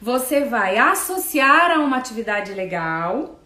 Você 0.00 0.44
vai 0.44 0.78
associar 0.78 1.70
a 1.70 1.78
uma 1.78 1.98
atividade 1.98 2.52
legal 2.54 3.38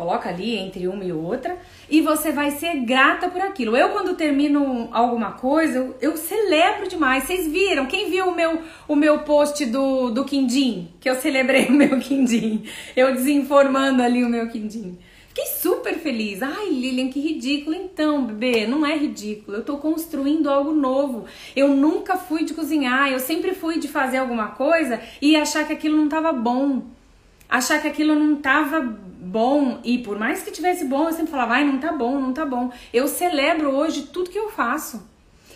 Coloca 0.00 0.30
ali 0.30 0.56
entre 0.56 0.88
uma 0.88 1.04
e 1.04 1.12
outra 1.12 1.58
e 1.90 2.00
você 2.00 2.32
vai 2.32 2.52
ser 2.52 2.74
grata 2.86 3.28
por 3.28 3.38
aquilo. 3.38 3.76
Eu, 3.76 3.90
quando 3.90 4.16
termino 4.16 4.88
alguma 4.92 5.32
coisa, 5.32 5.76
eu, 5.76 5.96
eu 6.00 6.16
celebro 6.16 6.88
demais. 6.88 7.24
Vocês 7.24 7.46
viram? 7.46 7.84
Quem 7.84 8.08
viu 8.08 8.28
o 8.28 8.34
meu, 8.34 8.62
o 8.88 8.96
meu 8.96 9.18
post 9.18 9.66
do, 9.66 10.08
do 10.08 10.24
Quindim? 10.24 10.88
Que 10.98 11.10
eu 11.10 11.16
celebrei 11.16 11.66
o 11.68 11.72
meu 11.72 12.00
Quindim. 12.00 12.64
Eu 12.96 13.12
desinformando 13.12 14.02
ali 14.02 14.24
o 14.24 14.28
meu 14.30 14.48
Quindim. 14.48 14.98
Fiquei 15.28 15.44
super 15.44 15.98
feliz. 15.98 16.42
Ai, 16.42 16.70
Lilian, 16.70 17.10
que 17.10 17.20
ridículo. 17.20 17.76
Então, 17.76 18.24
bebê, 18.24 18.66
não 18.66 18.86
é 18.86 18.96
ridículo. 18.96 19.58
Eu 19.58 19.64
tô 19.64 19.76
construindo 19.76 20.48
algo 20.48 20.72
novo. 20.72 21.26
Eu 21.54 21.68
nunca 21.68 22.16
fui 22.16 22.42
de 22.44 22.54
cozinhar. 22.54 23.12
Eu 23.12 23.20
sempre 23.20 23.52
fui 23.52 23.78
de 23.78 23.86
fazer 23.86 24.16
alguma 24.16 24.52
coisa 24.52 24.98
e 25.20 25.36
achar 25.36 25.66
que 25.66 25.74
aquilo 25.74 25.98
não 25.98 26.08
tava 26.08 26.32
bom. 26.32 26.84
Achar 27.50 27.82
que 27.82 27.88
aquilo 27.88 28.14
não 28.14 28.36
tava 28.36 29.09
bom 29.30 29.80
e 29.84 29.98
por 29.98 30.18
mais 30.18 30.42
que 30.42 30.50
tivesse 30.50 30.84
bom, 30.84 31.06
eu 31.06 31.12
sempre 31.12 31.30
falava, 31.30 31.54
ai, 31.54 31.64
não 31.64 31.78
tá 31.78 31.92
bom, 31.92 32.20
não 32.20 32.32
tá 32.32 32.44
bom. 32.44 32.70
Eu 32.92 33.06
celebro 33.06 33.70
hoje 33.70 34.02
tudo 34.12 34.30
que 34.30 34.38
eu 34.38 34.50
faço. 34.50 35.08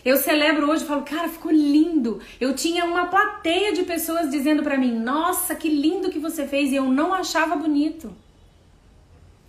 Eu 0.04 0.16
celebro 0.16 0.70
hoje 0.70 0.84
falo, 0.84 1.02
cara, 1.02 1.28
ficou 1.28 1.50
lindo. 1.50 2.20
Eu 2.40 2.54
tinha 2.54 2.84
uma 2.84 3.06
plateia 3.06 3.72
de 3.72 3.82
pessoas 3.82 4.30
dizendo 4.30 4.62
para 4.62 4.78
mim, 4.78 4.92
nossa, 4.92 5.54
que 5.54 5.68
lindo 5.68 6.10
que 6.10 6.18
você 6.18 6.46
fez 6.46 6.70
e 6.70 6.76
eu 6.76 6.84
não 6.84 7.12
achava 7.12 7.56
bonito. 7.56 8.14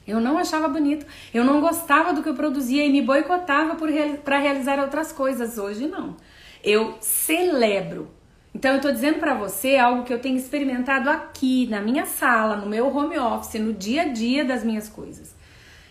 Eu 0.08 0.20
não 0.20 0.38
achava 0.38 0.68
bonito. 0.68 1.06
Eu 1.34 1.44
não 1.44 1.60
gostava 1.60 2.14
do 2.14 2.24
que 2.24 2.30
eu 2.30 2.36
produzia 2.36 2.86
e 2.86 2.92
me 2.92 3.02
boicotava 3.02 3.76
para 4.24 4.40
realizar 4.40 4.80
outras 4.80 5.12
coisas. 5.12 5.58
Hoje 5.58 5.88
não. 5.88 6.16
Eu 6.64 6.96
celebro 7.00 8.10
então 8.56 8.74
eu 8.74 8.80
tô 8.80 8.90
dizendo 8.90 9.20
para 9.20 9.34
você 9.34 9.76
algo 9.76 10.06
que 10.06 10.14
eu 10.14 10.22
tenho 10.22 10.38
experimentado 10.38 11.10
aqui 11.10 11.68
na 11.68 11.82
minha 11.82 12.06
sala, 12.06 12.56
no 12.56 12.66
meu 12.66 12.88
home 12.88 13.20
office, 13.20 13.60
no 13.60 13.74
dia 13.74 14.04
a 14.04 14.08
dia 14.08 14.46
das 14.46 14.64
minhas 14.64 14.88
coisas. 14.88 15.36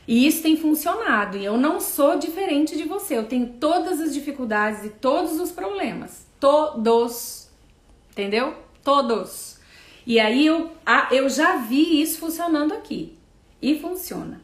E 0.09 0.27
isso 0.27 0.43
tem 0.43 0.57
funcionado 0.57 1.37
e 1.37 1.45
eu 1.45 1.59
não 1.59 1.79
sou 1.79 2.19
diferente 2.19 2.75
de 2.75 2.85
você. 2.85 3.19
Eu 3.19 3.27
tenho 3.27 3.49
todas 3.61 4.01
as 4.01 4.15
dificuldades 4.15 4.83
e 4.83 4.89
todos 4.89 5.39
os 5.39 5.53
problemas, 5.53 6.27
todos. 6.41 7.51
Entendeu? 8.13 8.55
Todos. 8.83 9.59
E 10.07 10.19
aí 10.19 10.47
eu, 10.47 10.73
eu 11.11 11.29
já 11.29 11.57
vi 11.57 12.01
isso 12.01 12.19
funcionando 12.19 12.73
aqui. 12.73 13.15
E 13.61 13.79
funciona. 13.79 14.41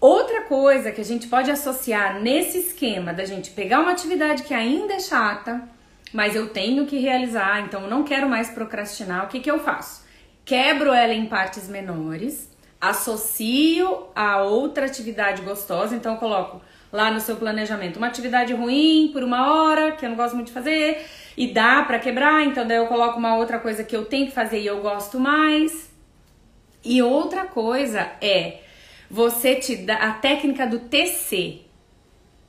Outra 0.00 0.42
coisa 0.42 0.92
que 0.92 1.00
a 1.00 1.04
gente 1.04 1.26
pode 1.26 1.50
associar 1.50 2.20
nesse 2.20 2.58
esquema 2.58 3.12
da 3.12 3.24
gente 3.24 3.50
pegar 3.50 3.80
uma 3.80 3.90
atividade 3.90 4.44
que 4.44 4.54
ainda 4.54 4.94
é 4.94 5.00
chata, 5.00 5.68
mas 6.12 6.34
eu 6.34 6.48
tenho 6.48 6.86
que 6.86 6.98
realizar, 6.98 7.60
então 7.60 7.82
eu 7.82 7.90
não 7.90 8.02
quero 8.02 8.28
mais 8.28 8.50
procrastinar. 8.50 9.24
O 9.24 9.28
que, 9.28 9.40
que 9.40 9.50
eu 9.50 9.58
faço? 9.58 10.06
Quebro 10.44 10.92
ela 10.92 11.12
em 11.12 11.26
partes 11.26 11.68
menores, 11.68 12.50
associo 12.80 14.06
a 14.14 14.42
outra 14.42 14.86
atividade 14.86 15.42
gostosa, 15.42 15.94
então 15.94 16.14
eu 16.14 16.18
coloco 16.18 16.62
lá 16.90 17.10
no 17.10 17.20
seu 17.20 17.36
planejamento 17.36 17.98
uma 17.98 18.06
atividade 18.06 18.54
ruim 18.54 19.10
por 19.12 19.22
uma 19.22 19.52
hora, 19.52 19.92
que 19.92 20.04
eu 20.04 20.08
não 20.08 20.16
gosto 20.16 20.34
muito 20.34 20.48
de 20.48 20.54
fazer, 20.54 21.04
e 21.36 21.48
dá 21.52 21.82
para 21.82 21.98
quebrar, 21.98 22.44
então 22.44 22.66
daí 22.66 22.78
eu 22.78 22.86
coloco 22.86 23.18
uma 23.18 23.36
outra 23.36 23.58
coisa 23.58 23.84
que 23.84 23.94
eu 23.94 24.04
tenho 24.04 24.26
que 24.26 24.32
fazer 24.32 24.60
e 24.60 24.66
eu 24.66 24.80
gosto 24.80 25.20
mais. 25.20 25.90
E 26.84 27.02
outra 27.02 27.44
coisa 27.44 28.10
é 28.20 28.60
você 29.10 29.56
te 29.56 29.76
dá 29.76 29.96
a 29.96 30.12
técnica 30.12 30.66
do 30.66 30.78
TC. 30.80 31.62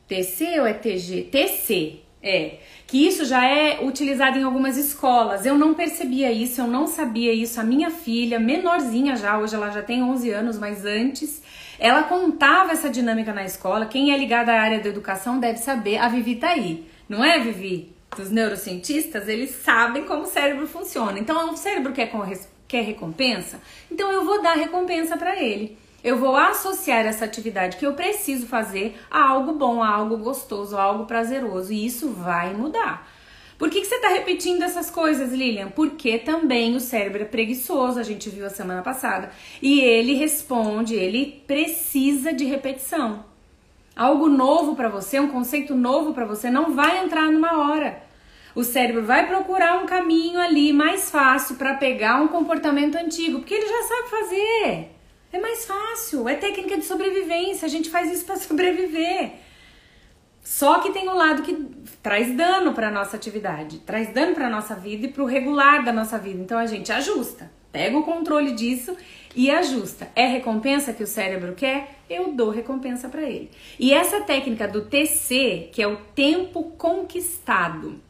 TC 0.07 0.59
ou 0.59 0.65
é 0.65 0.73
TG? 0.73 1.29
TC. 1.31 1.99
É, 2.21 2.57
que 2.89 3.07
isso 3.07 3.23
já 3.23 3.45
é 3.45 3.85
utilizado 3.85 4.39
em 4.39 4.43
algumas 4.43 4.75
escolas. 4.75 5.45
Eu 5.45 5.55
não 5.55 5.75
percebia 5.75 6.31
isso, 6.31 6.59
eu 6.59 6.65
não 6.65 6.87
sabia 6.87 7.31
isso. 7.31 7.61
A 7.61 7.63
minha 7.63 7.91
filha, 7.91 8.39
menorzinha 8.39 9.15
já, 9.15 9.37
hoje 9.37 9.53
ela 9.53 9.69
já 9.69 9.83
tem 9.83 10.01
11 10.01 10.31
anos, 10.31 10.57
mas 10.57 10.83
antes, 10.85 11.43
ela 11.77 12.01
contava 12.03 12.71
essa 12.71 12.89
dinâmica 12.89 13.31
na 13.31 13.45
escola. 13.45 13.85
Quem 13.85 14.11
é 14.11 14.17
ligado 14.17 14.49
à 14.49 14.59
área 14.59 14.79
da 14.79 14.89
educação 14.89 15.39
deve 15.39 15.59
saber. 15.59 15.99
A 15.99 16.07
Vivi 16.07 16.37
tá 16.37 16.49
aí, 16.49 16.83
não 17.07 17.23
é, 17.23 17.37
Vivi? 17.37 17.93
Dos 18.17 18.31
neurocientistas, 18.31 19.27
eles 19.27 19.51
sabem 19.51 20.03
como 20.05 20.23
o 20.23 20.27
cérebro 20.27 20.65
funciona. 20.67 21.19
Então, 21.19 21.53
o 21.53 21.57
cérebro 21.57 21.93
quer, 21.93 22.11
quer 22.67 22.81
recompensa? 22.81 23.61
Então, 23.91 24.11
eu 24.11 24.25
vou 24.25 24.41
dar 24.41 24.55
recompensa 24.55 25.15
para 25.15 25.39
ele. 25.39 25.77
Eu 26.03 26.17
vou 26.17 26.35
associar 26.35 27.05
essa 27.05 27.25
atividade 27.25 27.77
que 27.77 27.85
eu 27.85 27.93
preciso 27.93 28.47
fazer 28.47 28.97
a 29.11 29.21
algo 29.29 29.53
bom, 29.53 29.83
a 29.83 29.89
algo 29.89 30.17
gostoso, 30.17 30.77
a 30.77 30.83
algo 30.83 31.05
prazeroso, 31.05 31.73
e 31.73 31.85
isso 31.85 32.09
vai 32.09 32.53
mudar. 32.53 33.07
Por 33.57 33.69
que, 33.69 33.81
que 33.81 33.87
você 33.87 33.95
está 33.95 34.07
repetindo 34.07 34.61
essas 34.61 34.89
coisas, 34.89 35.33
Lilian? 35.33 35.67
Porque 35.67 36.17
também 36.17 36.77
o 36.77 36.79
cérebro 36.79 37.23
é 37.23 37.25
preguiçoso, 37.25 37.99
a 37.99 38.03
gente 38.03 38.29
viu 38.29 38.45
a 38.45 38.49
semana 38.49 38.81
passada. 38.81 39.31
E 39.61 39.81
ele 39.81 40.13
responde, 40.13 40.95
ele 40.95 41.43
precisa 41.45 42.31
de 42.31 42.45
repetição. 42.45 43.25
Algo 43.93 44.29
novo 44.29 44.77
para 44.77 44.87
você, 44.87 45.19
um 45.19 45.27
conceito 45.27 45.75
novo 45.75 46.13
para 46.13 46.23
você, 46.23 46.49
não 46.49 46.73
vai 46.73 47.03
entrar 47.03 47.29
numa 47.29 47.59
hora. 47.67 48.01
O 48.55 48.63
cérebro 48.63 49.03
vai 49.03 49.27
procurar 49.27 49.83
um 49.83 49.85
caminho 49.85 50.39
ali 50.39 50.71
mais 50.71 51.11
fácil 51.11 51.57
para 51.57 51.73
pegar 51.73 52.21
um 52.21 52.29
comportamento 52.29 52.95
antigo, 52.95 53.39
porque 53.39 53.53
ele 53.53 53.67
já 53.67 53.83
sabe 53.83 54.09
fazer. 54.09 54.98
É 55.31 55.39
mais 55.39 55.65
fácil, 55.65 56.27
é 56.27 56.35
técnica 56.35 56.77
de 56.77 56.85
sobrevivência, 56.85 57.65
a 57.65 57.69
gente 57.69 57.89
faz 57.89 58.11
isso 58.11 58.25
para 58.25 58.35
sobreviver. 58.37 59.33
Só 60.43 60.79
que 60.79 60.91
tem 60.91 61.07
um 61.07 61.13
lado 61.13 61.43
que 61.43 61.53
traz 62.01 62.35
dano 62.35 62.73
para 62.73 62.89
nossa 62.89 63.15
atividade, 63.15 63.79
traz 63.79 64.11
dano 64.11 64.33
para 64.33 64.49
nossa 64.49 64.73
vida 64.73 65.05
e 65.05 65.09
para 65.09 65.21
o 65.21 65.27
regular 65.27 65.85
da 65.85 65.93
nossa 65.93 66.17
vida. 66.17 66.41
Então 66.41 66.57
a 66.57 66.65
gente 66.65 66.91
ajusta, 66.91 67.51
pega 67.71 67.95
o 67.95 68.03
controle 68.03 68.53
disso 68.53 68.97
e 69.35 69.51
ajusta. 69.51 70.09
É 70.15 70.25
recompensa 70.25 70.91
que 70.91 71.03
o 71.03 71.07
cérebro 71.07 71.53
quer? 71.53 71.99
Eu 72.09 72.33
dou 72.33 72.49
recompensa 72.49 73.07
para 73.09 73.21
ele. 73.21 73.51
E 73.77 73.93
essa 73.93 74.21
técnica 74.21 74.67
do 74.67 74.85
TC, 74.85 75.69
que 75.71 75.83
é 75.83 75.87
o 75.87 75.97
tempo 76.15 76.63
conquistado, 76.71 78.01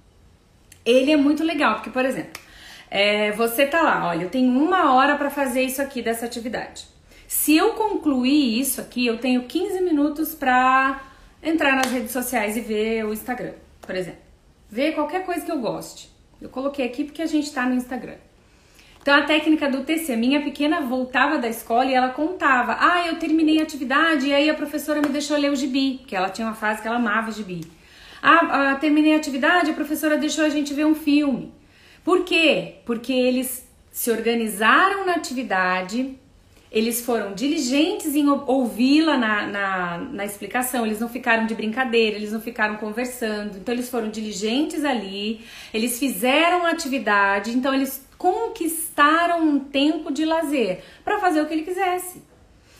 ele 0.86 1.11
é 1.11 1.17
muito 1.17 1.43
legal, 1.43 1.76
porque 1.76 1.89
por 1.89 2.05
exemplo, 2.05 2.41
é, 2.89 3.34
você 3.34 3.65
tá 3.65 3.82
lá, 3.82 4.07
olha, 4.07 4.24
eu 4.24 4.30
tenho 4.30 4.57
uma 4.57 4.93
hora 4.93 5.17
para 5.17 5.30
fazer 5.30 5.63
isso 5.63 5.82
aqui 5.82 6.01
dessa 6.01 6.26
atividade. 6.26 6.88
Se 7.30 7.56
eu 7.56 7.74
concluir 7.74 8.60
isso 8.60 8.82
aqui, 8.82 9.06
eu 9.06 9.20
tenho 9.20 9.44
15 9.44 9.82
minutos 9.82 10.34
para 10.34 11.00
entrar 11.44 11.76
nas 11.76 11.92
redes 11.92 12.10
sociais 12.10 12.58
e 12.58 12.60
ver 12.60 13.06
o 13.06 13.14
Instagram, 13.14 13.54
por 13.80 13.96
exemplo. 13.96 14.22
Ver 14.68 14.96
qualquer 14.96 15.24
coisa 15.24 15.46
que 15.46 15.52
eu 15.52 15.60
goste. 15.60 16.10
Eu 16.42 16.50
coloquei 16.50 16.84
aqui 16.88 17.04
porque 17.04 17.22
a 17.22 17.28
gente 17.28 17.54
tá 17.54 17.68
no 17.68 17.76
Instagram. 17.76 18.16
Então 19.00 19.14
a 19.14 19.22
técnica 19.22 19.70
do 19.70 19.84
TC, 19.84 20.16
minha 20.16 20.42
pequena 20.42 20.82
voltava 20.82 21.38
da 21.38 21.48
escola 21.48 21.86
e 21.86 21.94
ela 21.94 22.10
contava: 22.10 22.76
"Ah, 22.80 23.06
eu 23.06 23.20
terminei 23.20 23.60
a 23.60 23.64
atividade 23.64 24.26
e 24.26 24.34
aí 24.34 24.50
a 24.50 24.56
professora 24.56 25.00
me 25.00 25.10
deixou 25.10 25.38
ler 25.38 25.52
o 25.52 25.56
gibi", 25.56 26.02
que 26.08 26.16
ela 26.16 26.32
tinha 26.32 26.48
uma 26.48 26.56
fase 26.56 26.82
que 26.82 26.88
ela 26.88 26.98
amava 26.98 27.30
gibi. 27.32 27.62
Ah, 28.24 28.72
ah, 28.72 28.76
terminei 28.78 29.14
a 29.14 29.18
atividade, 29.18 29.70
a 29.70 29.76
professora 29.76 30.18
deixou 30.18 30.46
a 30.46 30.50
gente 30.50 30.74
ver 30.74 30.88
um 30.88 30.96
filme. 30.96 31.54
Por 32.04 32.26
quê? 32.26 32.78
Porque 32.88 33.14
eles 33.14 33.70
se 33.92 34.10
organizaram 34.10 35.06
na 35.06 35.14
atividade, 35.14 36.18
eles 36.72 37.03
foram 37.03 37.34
diligentes 37.34 38.15
em 38.15 38.30
ouvi-la 38.30 39.17
na, 39.17 39.47
na, 39.47 39.97
na, 39.97 40.26
explicação, 40.26 40.86
eles 40.86 40.99
não 40.99 41.09
ficaram 41.09 41.47
de 41.47 41.55
brincadeira, 41.55 42.15
eles 42.15 42.32
não 42.32 42.39
ficaram 42.39 42.76
conversando, 42.76 43.57
então 43.57 43.74
eles 43.74 43.89
foram 43.89 44.09
diligentes 44.09 44.86
ali, 44.86 45.43
eles 45.74 45.97
fizeram 45.97 46.65
a 46.65 46.70
atividade, 46.70 47.51
então 47.51 47.74
eles 47.74 48.07
conquistaram 48.20 49.41
um 49.41 49.59
tempo 49.59 50.11
de 50.11 50.26
lazer 50.26 50.84
para 51.03 51.20
fazer 51.20 51.41
o 51.41 51.47
que 51.47 51.53
ele 51.53 51.63
quisesse. 51.63 52.22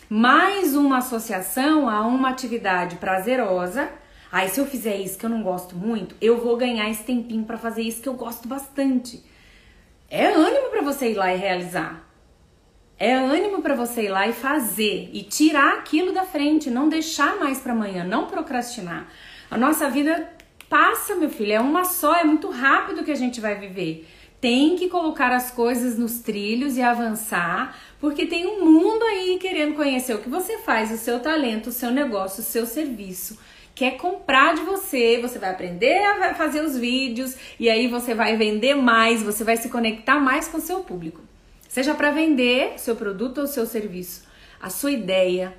Mais 0.07 0.75
uma 0.75 0.97
associação 0.97 1.87
a 1.89 2.01
uma 2.01 2.29
atividade 2.29 2.97
prazerosa. 2.97 3.89
Aí, 4.31 4.49
se 4.49 4.59
eu 4.59 4.65
fizer 4.65 4.97
isso 4.97 5.17
que 5.17 5.25
eu 5.25 5.29
não 5.29 5.41
gosto 5.41 5.75
muito, 5.75 6.15
eu 6.19 6.39
vou 6.39 6.57
ganhar 6.57 6.89
esse 6.89 7.03
tempinho 7.03 7.43
para 7.43 7.57
fazer 7.57 7.81
isso 7.81 8.01
que 8.01 8.09
eu 8.09 8.13
gosto 8.13 8.47
bastante. 8.47 9.23
É 10.09 10.27
ânimo 10.27 10.69
para 10.69 10.81
você 10.81 11.11
ir 11.11 11.15
lá 11.15 11.33
e 11.33 11.37
realizar. 11.37 12.09
É 13.00 13.14
ânimo 13.16 13.62
para 13.62 13.76
você 13.76 14.04
ir 14.04 14.10
lá 14.10 14.28
e 14.28 14.34
fazer 14.34 15.10
e 15.14 15.24
tirar 15.24 15.76
aquilo 15.76 16.12
da 16.12 16.24
frente, 16.24 16.70
não 16.70 16.89
deixar 16.89 17.38
mais 17.38 17.60
para 17.60 17.72
amanhã, 17.72 18.04
não 18.04 18.28
procrastinar. 18.28 19.08
A 19.50 19.58
nossa 19.58 19.89
vida 19.89 20.30
passa, 20.68 21.16
meu 21.16 21.30
filho, 21.30 21.54
é 21.54 21.62
uma 21.62 21.86
só, 21.86 22.14
é 22.18 22.26
muito 22.26 22.50
rápido 22.50 23.06
que 23.06 23.12
a 23.12 23.16
gente 23.16 23.39
vai 23.39 23.56
viver. 23.56 24.06
Tem 24.41 24.76
que 24.76 24.89
colocar 24.89 25.32
as 25.32 25.50
coisas 25.50 25.97
nos 25.97 26.20
trilhos 26.20 26.76
e 26.76 26.82
avançar, 26.82 27.74
porque 28.02 28.26
tem 28.26 28.45
um 28.45 28.66
mundo 28.66 29.04
aí 29.06 29.38
querendo 29.39 29.76
conhecer 29.76 30.14
o 30.14 30.20
que 30.20 30.30
você 30.30 30.58
faz, 30.58 30.91
o 30.91 30.97
seu 30.97 31.22
talento, 31.22 31.68
o 31.68 31.74
seu 31.74 31.91
negócio, 31.91 32.41
o 32.41 32.45
seu 32.45 32.66
serviço 32.66 33.39
quer 33.74 33.91
comprar 33.91 34.56
de 34.56 34.62
você, 34.64 35.20
você 35.22 35.39
vai 35.39 35.52
aprender 35.52 36.04
a 36.04 36.34
fazer 36.34 36.60
os 36.60 36.78
vídeos 36.78 37.38
e 37.58 37.70
aí 37.70 37.88
você 37.88 38.14
vai 38.14 38.36
vender 38.36 38.76
mais, 38.76 39.24
você 39.24 39.41
vai 39.41 39.56
se 39.56 39.70
conectar 39.70 40.20
mais 40.20 40.50
com 40.50 40.58
o 40.58 40.62
seu 40.62 40.82
público. 40.82 41.28
Seja 41.80 41.95
para 41.95 42.11
vender 42.11 42.77
seu 42.77 42.93
produto 42.93 43.38
ou 43.38 43.47
seu 43.47 43.65
serviço, 43.65 44.25
a 44.61 44.69
sua 44.69 44.91
ideia, 44.91 45.55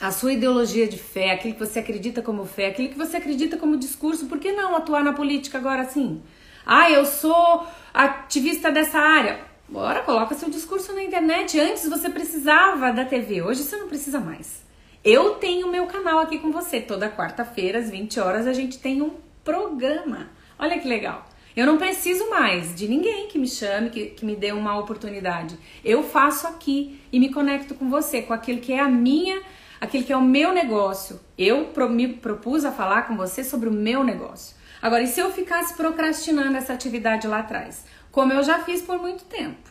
a 0.00 0.10
sua 0.10 0.32
ideologia 0.32 0.88
de 0.88 0.98
fé, 0.98 1.30
aquilo 1.30 1.54
que 1.54 1.64
você 1.64 1.78
acredita 1.78 2.20
como 2.20 2.44
fé, 2.44 2.66
aquilo 2.66 2.88
que 2.88 2.98
você 2.98 3.18
acredita 3.18 3.56
como 3.56 3.76
discurso, 3.76 4.26
por 4.26 4.40
que 4.40 4.50
não 4.50 4.74
atuar 4.74 5.04
na 5.04 5.12
política 5.12 5.56
agora 5.56 5.82
assim? 5.82 6.20
Ah, 6.66 6.90
eu 6.90 7.06
sou 7.06 7.64
ativista 7.94 8.72
dessa 8.72 8.98
área. 8.98 9.42
Bora, 9.68 10.02
coloca 10.02 10.34
seu 10.34 10.50
discurso 10.50 10.92
na 10.92 11.04
internet. 11.04 11.60
Antes 11.60 11.88
você 11.88 12.10
precisava 12.10 12.92
da 12.92 13.04
TV, 13.04 13.40
hoje 13.40 13.62
você 13.62 13.76
não 13.76 13.86
precisa 13.86 14.18
mais. 14.18 14.60
Eu 15.04 15.34
tenho 15.36 15.70
meu 15.70 15.86
canal 15.86 16.18
aqui 16.18 16.40
com 16.40 16.50
você. 16.50 16.80
Toda 16.80 17.08
quarta-feira, 17.08 17.78
às 17.78 17.88
20 17.88 18.18
horas, 18.18 18.48
a 18.48 18.52
gente 18.52 18.80
tem 18.80 19.00
um 19.00 19.12
programa. 19.44 20.30
Olha 20.58 20.80
que 20.80 20.88
legal. 20.88 21.24
Eu 21.56 21.66
não 21.66 21.78
preciso 21.78 22.28
mais 22.28 22.74
de 22.74 22.88
ninguém 22.88 23.28
que 23.28 23.38
me 23.38 23.46
chame, 23.46 23.90
que, 23.90 24.06
que 24.06 24.26
me 24.26 24.34
dê 24.34 24.50
uma 24.50 24.76
oportunidade. 24.76 25.56
Eu 25.84 26.02
faço 26.02 26.48
aqui 26.48 27.00
e 27.12 27.20
me 27.20 27.32
conecto 27.32 27.76
com 27.76 27.88
você, 27.88 28.22
com 28.22 28.32
aquilo 28.32 28.60
que 28.60 28.72
é 28.72 28.80
a 28.80 28.88
minha, 28.88 29.40
aquilo 29.80 30.02
que 30.02 30.12
é 30.12 30.16
o 30.16 30.22
meu 30.22 30.52
negócio. 30.52 31.20
Eu 31.38 31.66
pro, 31.66 31.88
me 31.88 32.08
propus 32.08 32.64
a 32.64 32.72
falar 32.72 33.02
com 33.02 33.16
você 33.16 33.44
sobre 33.44 33.68
o 33.68 33.72
meu 33.72 34.02
negócio. 34.02 34.56
Agora, 34.82 35.04
e 35.04 35.06
se 35.06 35.20
eu 35.20 35.32
ficasse 35.32 35.74
procrastinando 35.74 36.56
essa 36.56 36.72
atividade 36.72 37.28
lá 37.28 37.38
atrás? 37.38 37.86
Como 38.10 38.32
eu 38.32 38.42
já 38.42 38.58
fiz 38.58 38.82
por 38.82 38.98
muito 38.98 39.24
tempo. 39.24 39.70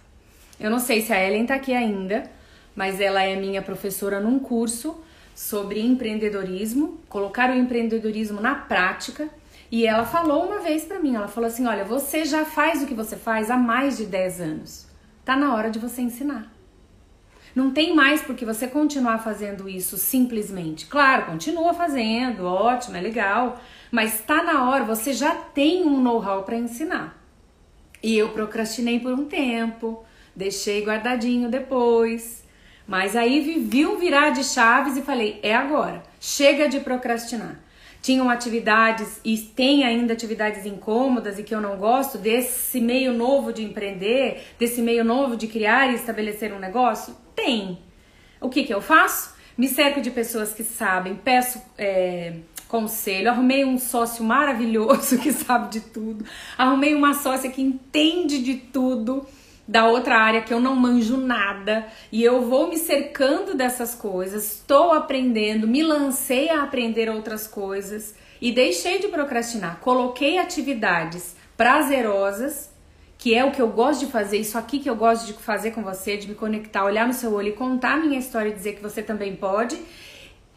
Eu 0.58 0.70
não 0.70 0.80
sei 0.80 1.02
se 1.02 1.12
a 1.12 1.22
Ellen 1.22 1.46
tá 1.46 1.56
aqui 1.56 1.74
ainda, 1.74 2.32
mas 2.74 3.02
ela 3.02 3.22
é 3.22 3.36
minha 3.36 3.62
professora 3.62 4.22
num 4.22 4.40
curso 4.40 5.04
sobre 5.36 5.82
empreendedorismo, 5.82 7.00
colocar 7.10 7.50
o 7.50 7.54
empreendedorismo 7.54 8.40
na 8.40 8.56
prática 8.56 9.30
e 9.76 9.88
ela 9.88 10.06
falou 10.06 10.46
uma 10.46 10.60
vez 10.60 10.86
para 10.86 11.00
mim, 11.00 11.16
ela 11.16 11.28
falou 11.28 11.48
assim: 11.48 11.66
"Olha, 11.66 11.84
você 11.84 12.26
já 12.26 12.46
faz 12.46 12.84
o 12.84 12.86
que 12.86 12.94
você 12.94 13.16
faz 13.16 13.50
há 13.50 13.58
mais 13.58 13.98
de 13.98 14.06
10 14.06 14.40
anos. 14.40 14.88
Tá 15.26 15.36
na 15.36 15.56
hora 15.56 15.72
de 15.72 15.80
você 15.80 16.00
ensinar. 16.04 16.54
Não 17.56 17.72
tem 17.72 17.96
mais 17.96 18.22
porque 18.22 18.46
você 18.46 18.68
continuar 18.68 19.18
fazendo 19.24 19.68
isso 19.68 19.98
simplesmente. 19.98 20.86
Claro, 20.86 21.26
continua 21.26 21.74
fazendo, 21.74 22.46
ótimo, 22.46 22.98
é 22.98 23.02
legal, 23.02 23.60
mas 23.92 24.22
tá 24.22 24.44
na 24.44 24.70
hora, 24.70 24.84
você 24.84 25.12
já 25.12 25.34
tem 25.34 25.84
um 25.84 26.00
know-how 26.00 26.44
para 26.44 26.56
ensinar. 26.56 27.20
E 28.04 28.16
eu 28.16 28.30
procrastinei 28.30 29.00
por 29.00 29.14
um 29.14 29.26
tempo, 29.26 30.06
deixei 30.36 30.86
guardadinho 30.86 31.50
depois. 31.50 32.44
Mas 32.88 33.16
aí 33.16 33.42
vivi 33.42 33.88
um 33.88 33.98
virar 33.98 34.30
de 34.30 34.44
chaves 34.44 34.96
e 34.98 35.02
falei: 35.02 35.40
é 35.42 35.56
agora, 35.56 36.04
chega 36.20 36.70
de 36.70 36.80
procrastinar 36.80 37.63
tinham 38.04 38.30
atividades 38.30 39.22
e 39.24 39.38
tem 39.38 39.86
ainda 39.86 40.12
atividades 40.12 40.66
incômodas 40.66 41.40
e 41.40 41.44
que 41.44 41.56
eu 41.56 41.62
não 41.62 41.78
gosto 41.78 42.18
desse 42.18 42.82
meio 42.82 43.14
novo 43.14 43.54
de 43.54 43.64
empreender, 43.64 44.44
desse 44.60 44.82
meio 44.82 45.06
novo 45.06 45.38
de 45.38 45.48
criar 45.48 45.90
e 45.90 45.96
estabelecer 45.96 46.54
um 46.54 46.60
negócio? 46.60 47.16
Tem. 47.34 47.80
O 48.42 48.50
que, 48.50 48.66
que 48.66 48.74
eu 48.74 48.82
faço? 48.82 49.34
Me 49.58 49.70
cerco 49.70 50.02
de 50.02 50.12
pessoas 50.12 50.52
que 50.54 50.66
sabem, 50.66 51.16
peço 51.16 51.62
é, 51.78 52.34
conselho, 52.68 53.30
arrumei 53.30 53.64
um 53.64 53.78
sócio 53.78 54.22
maravilhoso 54.22 55.18
que 55.24 55.32
sabe 55.32 55.70
de 55.70 55.80
tudo, 55.80 56.26
arrumei 56.58 56.94
uma 56.94 57.14
sócia 57.14 57.50
que 57.50 57.62
entende 57.62 58.44
de 58.44 58.56
tudo 58.56 59.26
da 59.68 59.88
outra 59.88 60.18
área 60.18 60.42
que 60.42 60.54
eu 60.54 60.60
não 60.60 60.76
manjo 60.76 61.18
nada 61.18 61.88
e 62.12 62.24
eu 62.24 62.42
vou 62.42 62.68
me 62.68 62.78
cercando 62.78 63.56
dessas 63.56 63.96
coisas, 63.96 64.56
estou 64.56 64.92
aprendendo, 64.92 65.68
me 65.68 65.82
lancei 65.82 66.50
a 66.50 66.64
aprender 66.64 67.10
outras 67.10 67.48
coisas 67.48 68.14
e 68.42 68.52
deixei 68.52 69.00
de 69.00 69.08
procrastinar. 69.08 69.80
Coloquei 69.80 70.38
atividades 70.38 71.36
prazerosas, 71.56 72.70
que 73.18 73.34
é 73.34 73.46
o 73.46 73.52
que 73.52 73.62
eu 73.62 73.70
gosto 73.70 74.06
de 74.06 74.12
fazer, 74.12 74.38
isso 74.38 74.58
aqui 74.58 74.80
que 74.80 74.90
eu 74.90 74.98
gosto 74.98 75.28
de 75.28 75.34
fazer 75.34 75.72
com 75.72 75.82
você, 75.82 76.18
de 76.18 76.28
me 76.28 76.36
conectar, 76.36 76.84
olhar 76.84 77.08
no 77.08 77.14
seu 77.14 77.34
olho 77.34 77.50
e 77.50 77.54
contar 77.54 77.94
a 77.94 77.98
minha 77.98 78.20
história 78.20 78.50
e 78.50 78.54
dizer 78.54 78.76
que 78.76 78.82
você 78.82 79.02
também 79.02 79.34
pode, 79.34 79.80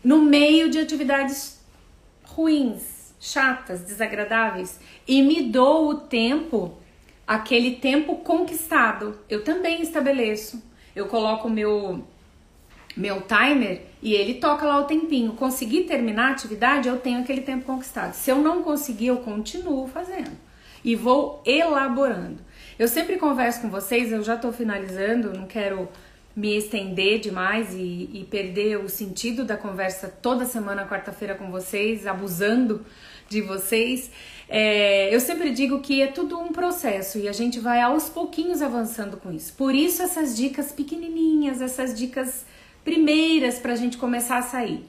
no 0.03 0.21
meio 0.21 0.69
de 0.69 0.81
atividades 0.81 1.61
ruins, 2.25 3.15
chatas, 3.21 3.83
desagradáveis, 3.83 4.81
e 5.07 5.23
me 5.23 5.43
dou 5.45 5.91
o 5.91 5.95
tempo 5.95 6.77
aquele 7.27 7.77
tempo 7.77 8.17
conquistado. 8.17 9.19
Eu 9.29 9.43
também 9.43 9.83
estabeleço. 9.83 10.63
Eu 10.95 11.07
coloco 11.07 11.49
meu 11.49 12.05
meu 12.97 13.21
timer 13.21 13.83
e 14.01 14.15
ele 14.15 14.35
toca 14.35 14.65
lá 14.65 14.79
o 14.79 14.85
tempinho. 14.85 15.33
Consegui 15.33 15.85
terminar 15.85 16.29
a 16.29 16.33
atividade, 16.33 16.89
eu 16.89 16.99
tenho 16.99 17.21
aquele 17.21 17.43
tempo 17.43 17.67
conquistado. 17.67 18.15
Se 18.15 18.31
eu 18.31 18.39
não 18.39 18.63
conseguir, 18.63 19.09
eu 19.09 19.19
continuo 19.19 19.87
fazendo 19.87 20.33
e 20.83 20.95
vou 20.95 21.43
elaborando. 21.45 22.39
Eu 22.79 22.89
sempre 22.89 23.17
converso 23.17 23.61
com 23.61 23.69
vocês, 23.69 24.13
eu 24.13 24.23
já 24.23 24.37
estou 24.37 24.53
finalizando, 24.53 25.37
não 25.37 25.47
quero 25.47 25.89
me 26.35 26.57
estender 26.57 27.19
demais 27.19 27.75
e, 27.75 28.11
e 28.13 28.27
perder 28.31 28.79
o 28.79 28.89
sentido 28.89 29.45
da 29.45 29.57
conversa 29.57 30.07
toda 30.09 30.45
semana, 30.45 30.87
quarta-feira 30.87 31.35
com 31.35 31.51
vocês, 31.51 32.07
abusando 32.07 32.85
de 33.29 33.41
vocês. 33.41 34.11
É, 34.49 35.15
eu 35.15 35.19
sempre 35.21 35.51
digo 35.51 35.81
que 35.81 36.01
é 36.01 36.07
tudo 36.07 36.39
um 36.39 36.53
processo 36.53 37.19
e 37.19 37.29
a 37.29 37.33
gente 37.33 37.59
vai 37.59 37.81
aos 37.81 38.09
pouquinhos 38.09 38.63
avançando 38.63 39.17
com 39.17 39.33
isso. 39.33 39.53
Por 39.55 39.75
isso, 39.75 40.03
essas 40.03 40.37
dicas 40.37 40.71
pequenininhas, 40.73 41.61
essas 41.61 41.95
dicas 41.95 42.47
primeiras 42.85 43.59
para 43.59 43.73
a 43.73 43.77
gente 43.77 43.99
começar 43.99 44.39
a 44.39 44.43
sair. 44.43 44.89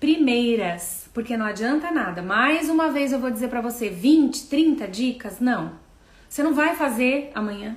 Primeiras, 0.00 1.08
porque 1.14 1.36
não 1.36 1.46
adianta 1.46 1.90
nada. 1.90 2.20
Mais 2.20 2.68
uma 2.68 2.90
vez 2.90 3.12
eu 3.12 3.20
vou 3.20 3.30
dizer 3.30 3.48
para 3.48 3.60
você: 3.60 3.88
20, 3.88 4.48
30 4.48 4.88
dicas? 4.88 5.40
Não. 5.40 5.72
Você 6.28 6.42
não 6.42 6.52
vai 6.52 6.74
fazer 6.74 7.30
amanhã. 7.34 7.76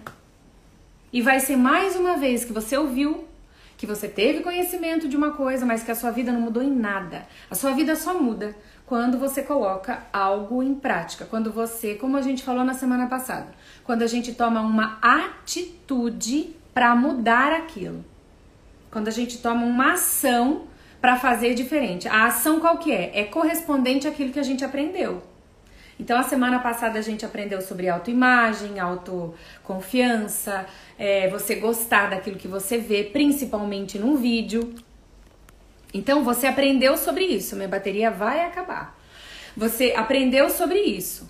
E 1.14 1.22
vai 1.22 1.39
ser 1.39 1.55
mais 1.55 1.95
uma 1.95 2.18
vez 2.18 2.43
que 2.43 2.51
você 2.51 2.78
ouviu, 2.78 3.26
que 3.78 3.86
você 3.86 4.07
teve 4.07 4.41
conhecimento 4.41 5.07
de 5.07 5.16
uma 5.16 5.32
coisa, 5.32 5.66
mas 5.66 5.82
que 5.82 5.91
a 5.91 5.95
sua 5.95 6.12
vida 6.12 6.32
não 6.32 6.41
mudou 6.41 6.62
em 6.62 6.72
nada. 6.72 7.26
A 7.49 7.55
sua 7.55 7.72
vida 7.72 7.95
só 7.95 8.20
muda 8.20 8.55
quando 8.90 9.20
você 9.20 9.44
coloca 9.44 10.08
algo 10.12 10.64
em 10.64 10.74
prática, 10.74 11.24
quando 11.24 11.52
você, 11.52 11.94
como 11.94 12.18
a 12.18 12.24
gente 12.24 12.42
falou 12.42 12.64
na 12.64 12.74
semana 12.74 13.06
passada, 13.06 13.50
quando 13.84 14.02
a 14.02 14.08
gente 14.08 14.34
toma 14.34 14.62
uma 14.62 14.98
atitude 15.00 16.56
para 16.74 16.96
mudar 16.96 17.54
aquilo. 17.54 18.04
Quando 18.90 19.08
a 19.08 19.12
gente 19.12 19.38
toma 19.38 19.64
uma 19.64 19.94
ação 19.94 20.64
para 21.00 21.16
fazer 21.18 21.54
diferente. 21.54 22.08
A 22.08 22.26
ação 22.26 22.60
qual 22.60 22.80
que 22.80 22.92
é? 22.92 23.12
É 23.14 23.26
correspondente 23.26 24.08
àquilo 24.08 24.34
que 24.34 24.40
a 24.40 24.44
gente 24.44 24.66
aprendeu. 24.66 25.22
Então, 26.00 26.18
a 26.18 26.24
semana 26.24 26.58
passada 26.58 26.98
a 26.98 27.02
gente 27.04 27.24
aprendeu 27.24 27.62
sobre 27.62 27.90
autoimagem, 27.90 28.80
autoconfiança, 28.80 30.66
é, 30.98 31.30
você 31.30 31.54
gostar 31.54 32.10
daquilo 32.10 32.38
que 32.38 32.48
você 32.48 32.80
vê, 32.80 33.04
principalmente 33.04 34.00
num 34.00 34.16
vídeo. 34.16 34.74
Então, 35.94 36.24
você 36.24 36.48
aprendeu 36.48 36.98
sobre 36.98 37.26
isso. 37.26 37.56
Minha 37.56 37.68
bateria 37.68 38.12
vai 38.12 38.46
acabar. 38.46 38.98
Você 39.56 39.94
aprendeu 39.96 40.50
sobre 40.50 40.80
isso. 40.80 41.30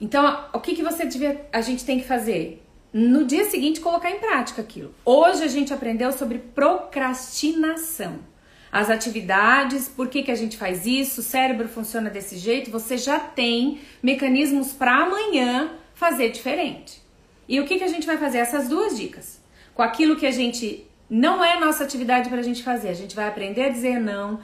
Então, 0.00 0.46
o 0.52 0.60
que, 0.60 0.74
que 0.74 0.82
você 0.82 1.04
devia, 1.04 1.46
a 1.52 1.60
gente 1.60 1.84
tem 1.84 2.00
que 2.00 2.06
fazer? 2.06 2.62
No 2.92 3.24
dia 3.24 3.44
seguinte, 3.44 3.80
colocar 3.80 4.10
em 4.10 4.18
prática 4.18 4.62
aquilo. 4.62 4.94
Hoje 5.04 5.44
a 5.44 5.48
gente 5.48 5.72
aprendeu 5.72 6.12
sobre 6.12 6.38
procrastinação 6.38 8.30
as 8.72 8.88
atividades, 8.88 9.88
por 9.88 10.08
que, 10.08 10.22
que 10.22 10.30
a 10.30 10.34
gente 10.34 10.56
faz 10.56 10.86
isso, 10.86 11.20
o 11.20 11.24
cérebro 11.24 11.68
funciona 11.68 12.08
desse 12.08 12.36
jeito, 12.38 12.70
você 12.70 12.96
já 12.96 13.18
tem 13.18 13.80
mecanismos 14.02 14.72
para 14.72 14.94
amanhã 14.94 15.72
fazer 15.94 16.30
diferente. 16.30 17.02
E 17.48 17.58
o 17.58 17.66
que, 17.66 17.78
que 17.78 17.84
a 17.84 17.88
gente 17.88 18.06
vai 18.06 18.16
fazer? 18.16 18.38
Essas 18.38 18.68
duas 18.68 18.96
dicas. 18.96 19.40
Com 19.74 19.82
aquilo 19.82 20.16
que 20.16 20.26
a 20.26 20.30
gente 20.30 20.86
não 21.10 21.44
é 21.44 21.58
nossa 21.58 21.82
atividade 21.84 22.28
para 22.28 22.38
a 22.38 22.42
gente 22.42 22.62
fazer, 22.62 22.88
a 22.88 22.94
gente 22.94 23.16
vai 23.16 23.26
aprender 23.26 23.64
a 23.64 23.68
dizer 23.68 23.98
não, 23.98 24.40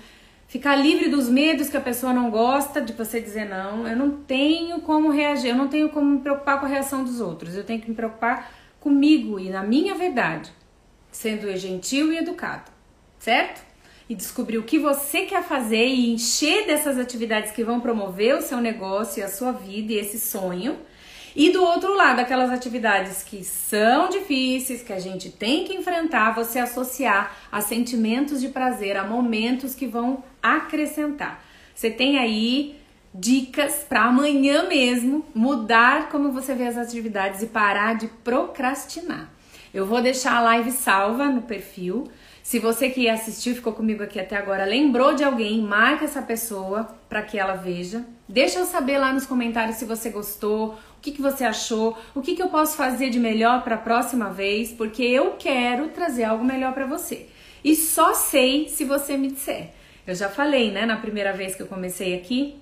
ficar 0.49 0.75
livre 0.75 1.09
dos 1.09 1.29
medos 1.29 1.69
que 1.69 1.77
a 1.77 1.81
pessoa 1.81 2.13
não 2.13 2.31
gosta 2.31 2.81
de 2.81 2.93
você 2.93 3.21
dizer 3.21 3.49
não. 3.49 3.87
Eu 3.87 3.97
não 3.97 4.11
tenho 4.11 4.81
como 4.81 5.11
reagir, 5.11 5.51
eu 5.51 5.57
não 5.57 5.69
tenho 5.69 5.89
como 5.89 6.11
me 6.11 6.21
preocupar 6.21 6.59
com 6.59 6.67
a 6.67 6.69
reação 6.69 7.05
dos 7.05 7.21
outros, 7.21 7.55
eu 7.55 7.65
tenho 7.65 7.81
que 7.81 7.89
me 7.89 7.95
preocupar 7.95 8.53
comigo 8.81 9.39
e 9.39 9.49
na 9.49 9.63
minha 9.63 9.95
verdade, 9.95 10.53
sendo 11.11 11.57
gentil 11.57 12.13
e 12.13 12.19
educado, 12.19 12.71
certo? 13.19 13.65
e 14.09 14.15
descobrir 14.15 14.59
o 14.59 14.63
que 14.63 14.79
você 14.79 15.23
quer 15.23 15.43
fazer 15.43 15.85
e 15.85 16.13
encher 16.13 16.67
dessas 16.67 16.99
atividades 16.99 17.51
que 17.51 17.65
vão 17.65 17.81
promover 17.81 18.37
o 18.37 18.43
seu 18.43 18.59
negócio 18.59 19.21
e 19.21 19.23
a 19.23 19.29
sua 19.29 19.53
vida 19.53 19.93
e 19.93 19.99
esse 19.99 20.19
sonho. 20.19 20.79
E 21.39 21.51
do 21.51 21.63
outro 21.63 21.95
lado, 21.95 22.19
aquelas 22.19 22.51
atividades 22.51 23.23
que 23.23 23.45
são 23.45 24.09
difíceis, 24.09 24.83
que 24.83 24.91
a 24.91 24.99
gente 24.99 25.31
tem 25.31 25.65
que 25.65 25.75
enfrentar, 25.75 26.35
você 26.35 26.59
associar 26.59 27.31
a 27.53 27.61
sentimentos 27.61 28.41
de 28.41 28.49
prazer, 28.49 28.97
a 28.97 29.05
momentos 29.05 29.75
que 29.75 29.87
vão 29.87 30.25
acrescentar. 30.43 31.45
Você 31.75 31.91
tem 31.91 32.19
aí 32.19 32.81
dicas 33.15 33.85
para 33.87 34.05
amanhã 34.05 34.67
mesmo 34.67 35.27
mudar 35.35 36.09
como 36.09 36.33
você 36.33 36.55
vê 36.55 36.69
as 36.69 36.79
atividades 36.79 37.43
e 37.43 37.49
parar 37.49 37.97
de 37.97 38.07
procrastinar. 38.25 39.31
Eu 39.75 39.85
vou 39.85 40.01
deixar 40.01 40.37
a 40.37 40.41
live 40.41 40.73
salva 40.73 41.27
no 41.27 41.43
perfil. 41.43 42.09
Se 42.43 42.59
você 42.59 42.89
que 42.89 43.11
assistiu, 43.11 43.55
ficou 43.55 43.75
comigo 43.75 44.03
aqui 44.03 44.19
até 44.19 44.37
agora, 44.37 44.65
lembrou 44.65 45.15
de 45.15 45.23
alguém, 45.23 45.61
marca 45.61 46.07
essa 46.07 46.23
pessoa 46.23 46.97
para 47.09 47.21
que 47.21 47.39
ela 47.39 47.57
veja. 47.57 48.07
Deixa 48.29 48.59
eu 48.59 48.65
saber 48.65 48.99
lá 48.99 49.13
nos 49.13 49.27
comentários 49.27 49.77
se 49.77 49.85
você 49.85 50.11
gostou, 50.11 50.77
o 50.99 51.01
que, 51.01 51.13
que 51.13 51.23
você 51.23 51.45
achou, 51.45 51.97
o 52.15 52.21
que, 52.21 52.35
que 52.35 52.43
eu 52.43 52.49
posso 52.49 52.77
fazer 52.77 53.11
de 53.11 53.19
melhor 53.19 53.63
para 53.63 53.77
a 53.77 53.79
próxima 53.79 54.31
vez, 54.31 54.73
porque 54.73 55.03
eu 55.03 55.37
quero 55.39 55.89
trazer 55.89 56.25
algo 56.25 56.45
melhor 56.45 56.73
para 56.73 56.87
você. 56.87 57.29
E 57.63 57.75
só 57.75 58.15
sei 58.15 58.69
se 58.69 58.85
você 58.85 59.17
me 59.17 59.29
disser. 59.29 59.71
Eu 60.07 60.15
já 60.15 60.29
falei, 60.29 60.71
né, 60.71 60.87
na 60.87 60.97
primeira 60.97 61.33
vez 61.33 61.55
que 61.55 61.63
eu 61.63 61.67
comecei 61.67 62.15
aqui, 62.15 62.57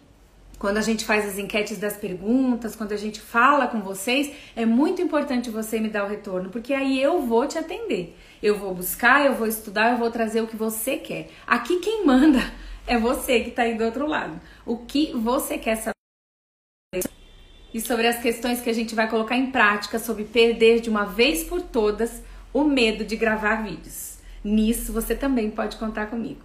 quando 0.59 0.79
a 0.79 0.81
gente 0.81 1.05
faz 1.05 1.27
as 1.27 1.39
enquetes 1.39 1.79
das 1.79 1.97
perguntas, 1.97 2.75
quando 2.75 2.93
a 2.93 2.97
gente 2.97 3.21
fala 3.21 3.67
com 3.67 3.81
vocês, 3.81 4.33
é 4.57 4.65
muito 4.65 5.03
importante 5.03 5.51
você 5.51 5.79
me 5.79 5.89
dar 5.89 6.05
o 6.05 6.09
retorno, 6.09 6.49
porque 6.49 6.73
aí 6.73 7.01
eu 7.01 7.21
vou 7.21 7.47
te 7.47 7.59
atender. 7.59 8.17
Eu 8.43 8.57
vou 8.59 8.75
buscar, 8.75 9.27
eu 9.27 9.35
vou 9.35 9.47
estudar, 9.47 9.93
eu 9.93 9.99
vou 9.99 10.11
trazer 10.11 10.41
o 10.41 10.47
que 10.47 10.57
você 10.57 10.97
quer. 10.97 11.29
Aqui 11.47 11.81
quem 11.81 12.07
manda 12.07 12.41
é 12.87 12.99
você 12.99 13.41
que 13.41 13.51
está 13.51 13.63
aí 13.63 13.75
do 13.75 13.85
outro 13.85 14.07
lado. 14.07 14.41
O 14.65 14.79
que 14.79 15.13
você 15.13 15.59
quer 15.59 15.77
saber? 15.77 15.94
E 17.75 17.81
sobre 17.81 18.07
as 18.07 18.21
questões 18.21 18.61
que 18.61 18.71
a 18.71 18.73
gente 18.73 18.95
vai 18.95 19.11
colocar 19.11 19.37
em 19.37 19.51
prática 19.51 19.99
sobre 19.99 20.23
perder 20.23 20.81
de 20.81 20.89
uma 20.89 21.05
vez 21.05 21.43
por 21.43 21.61
todas 21.61 22.23
o 22.53 22.63
medo 22.63 23.05
de 23.05 23.17
gravar 23.17 23.65
vídeos. 23.65 24.19
Nisso 24.45 24.93
você 24.93 25.15
também 25.17 25.51
pode 25.51 25.77
contar 25.77 26.07
comigo. 26.07 26.41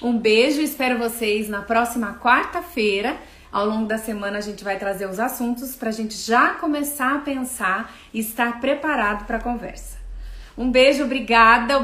Um 0.00 0.16
beijo, 0.16 0.60
espero 0.60 0.96
vocês 0.96 1.48
na 1.48 1.62
próxima 1.62 2.20
quarta-feira. 2.22 3.16
Ao 3.50 3.66
longo 3.66 3.86
da 3.86 3.98
semana 3.98 4.38
a 4.38 4.40
gente 4.40 4.62
vai 4.62 4.78
trazer 4.78 5.08
os 5.08 5.18
assuntos 5.18 5.74
para 5.74 5.88
a 5.88 5.92
gente 5.92 6.14
já 6.14 6.50
começar 6.50 7.16
a 7.16 7.18
pensar 7.18 7.92
e 8.12 8.20
estar 8.20 8.60
preparado 8.60 9.26
para 9.26 9.38
a 9.38 9.42
conversa. 9.42 9.98
Um 10.56 10.70
beijo, 10.70 11.02
obrigada. 11.02 11.78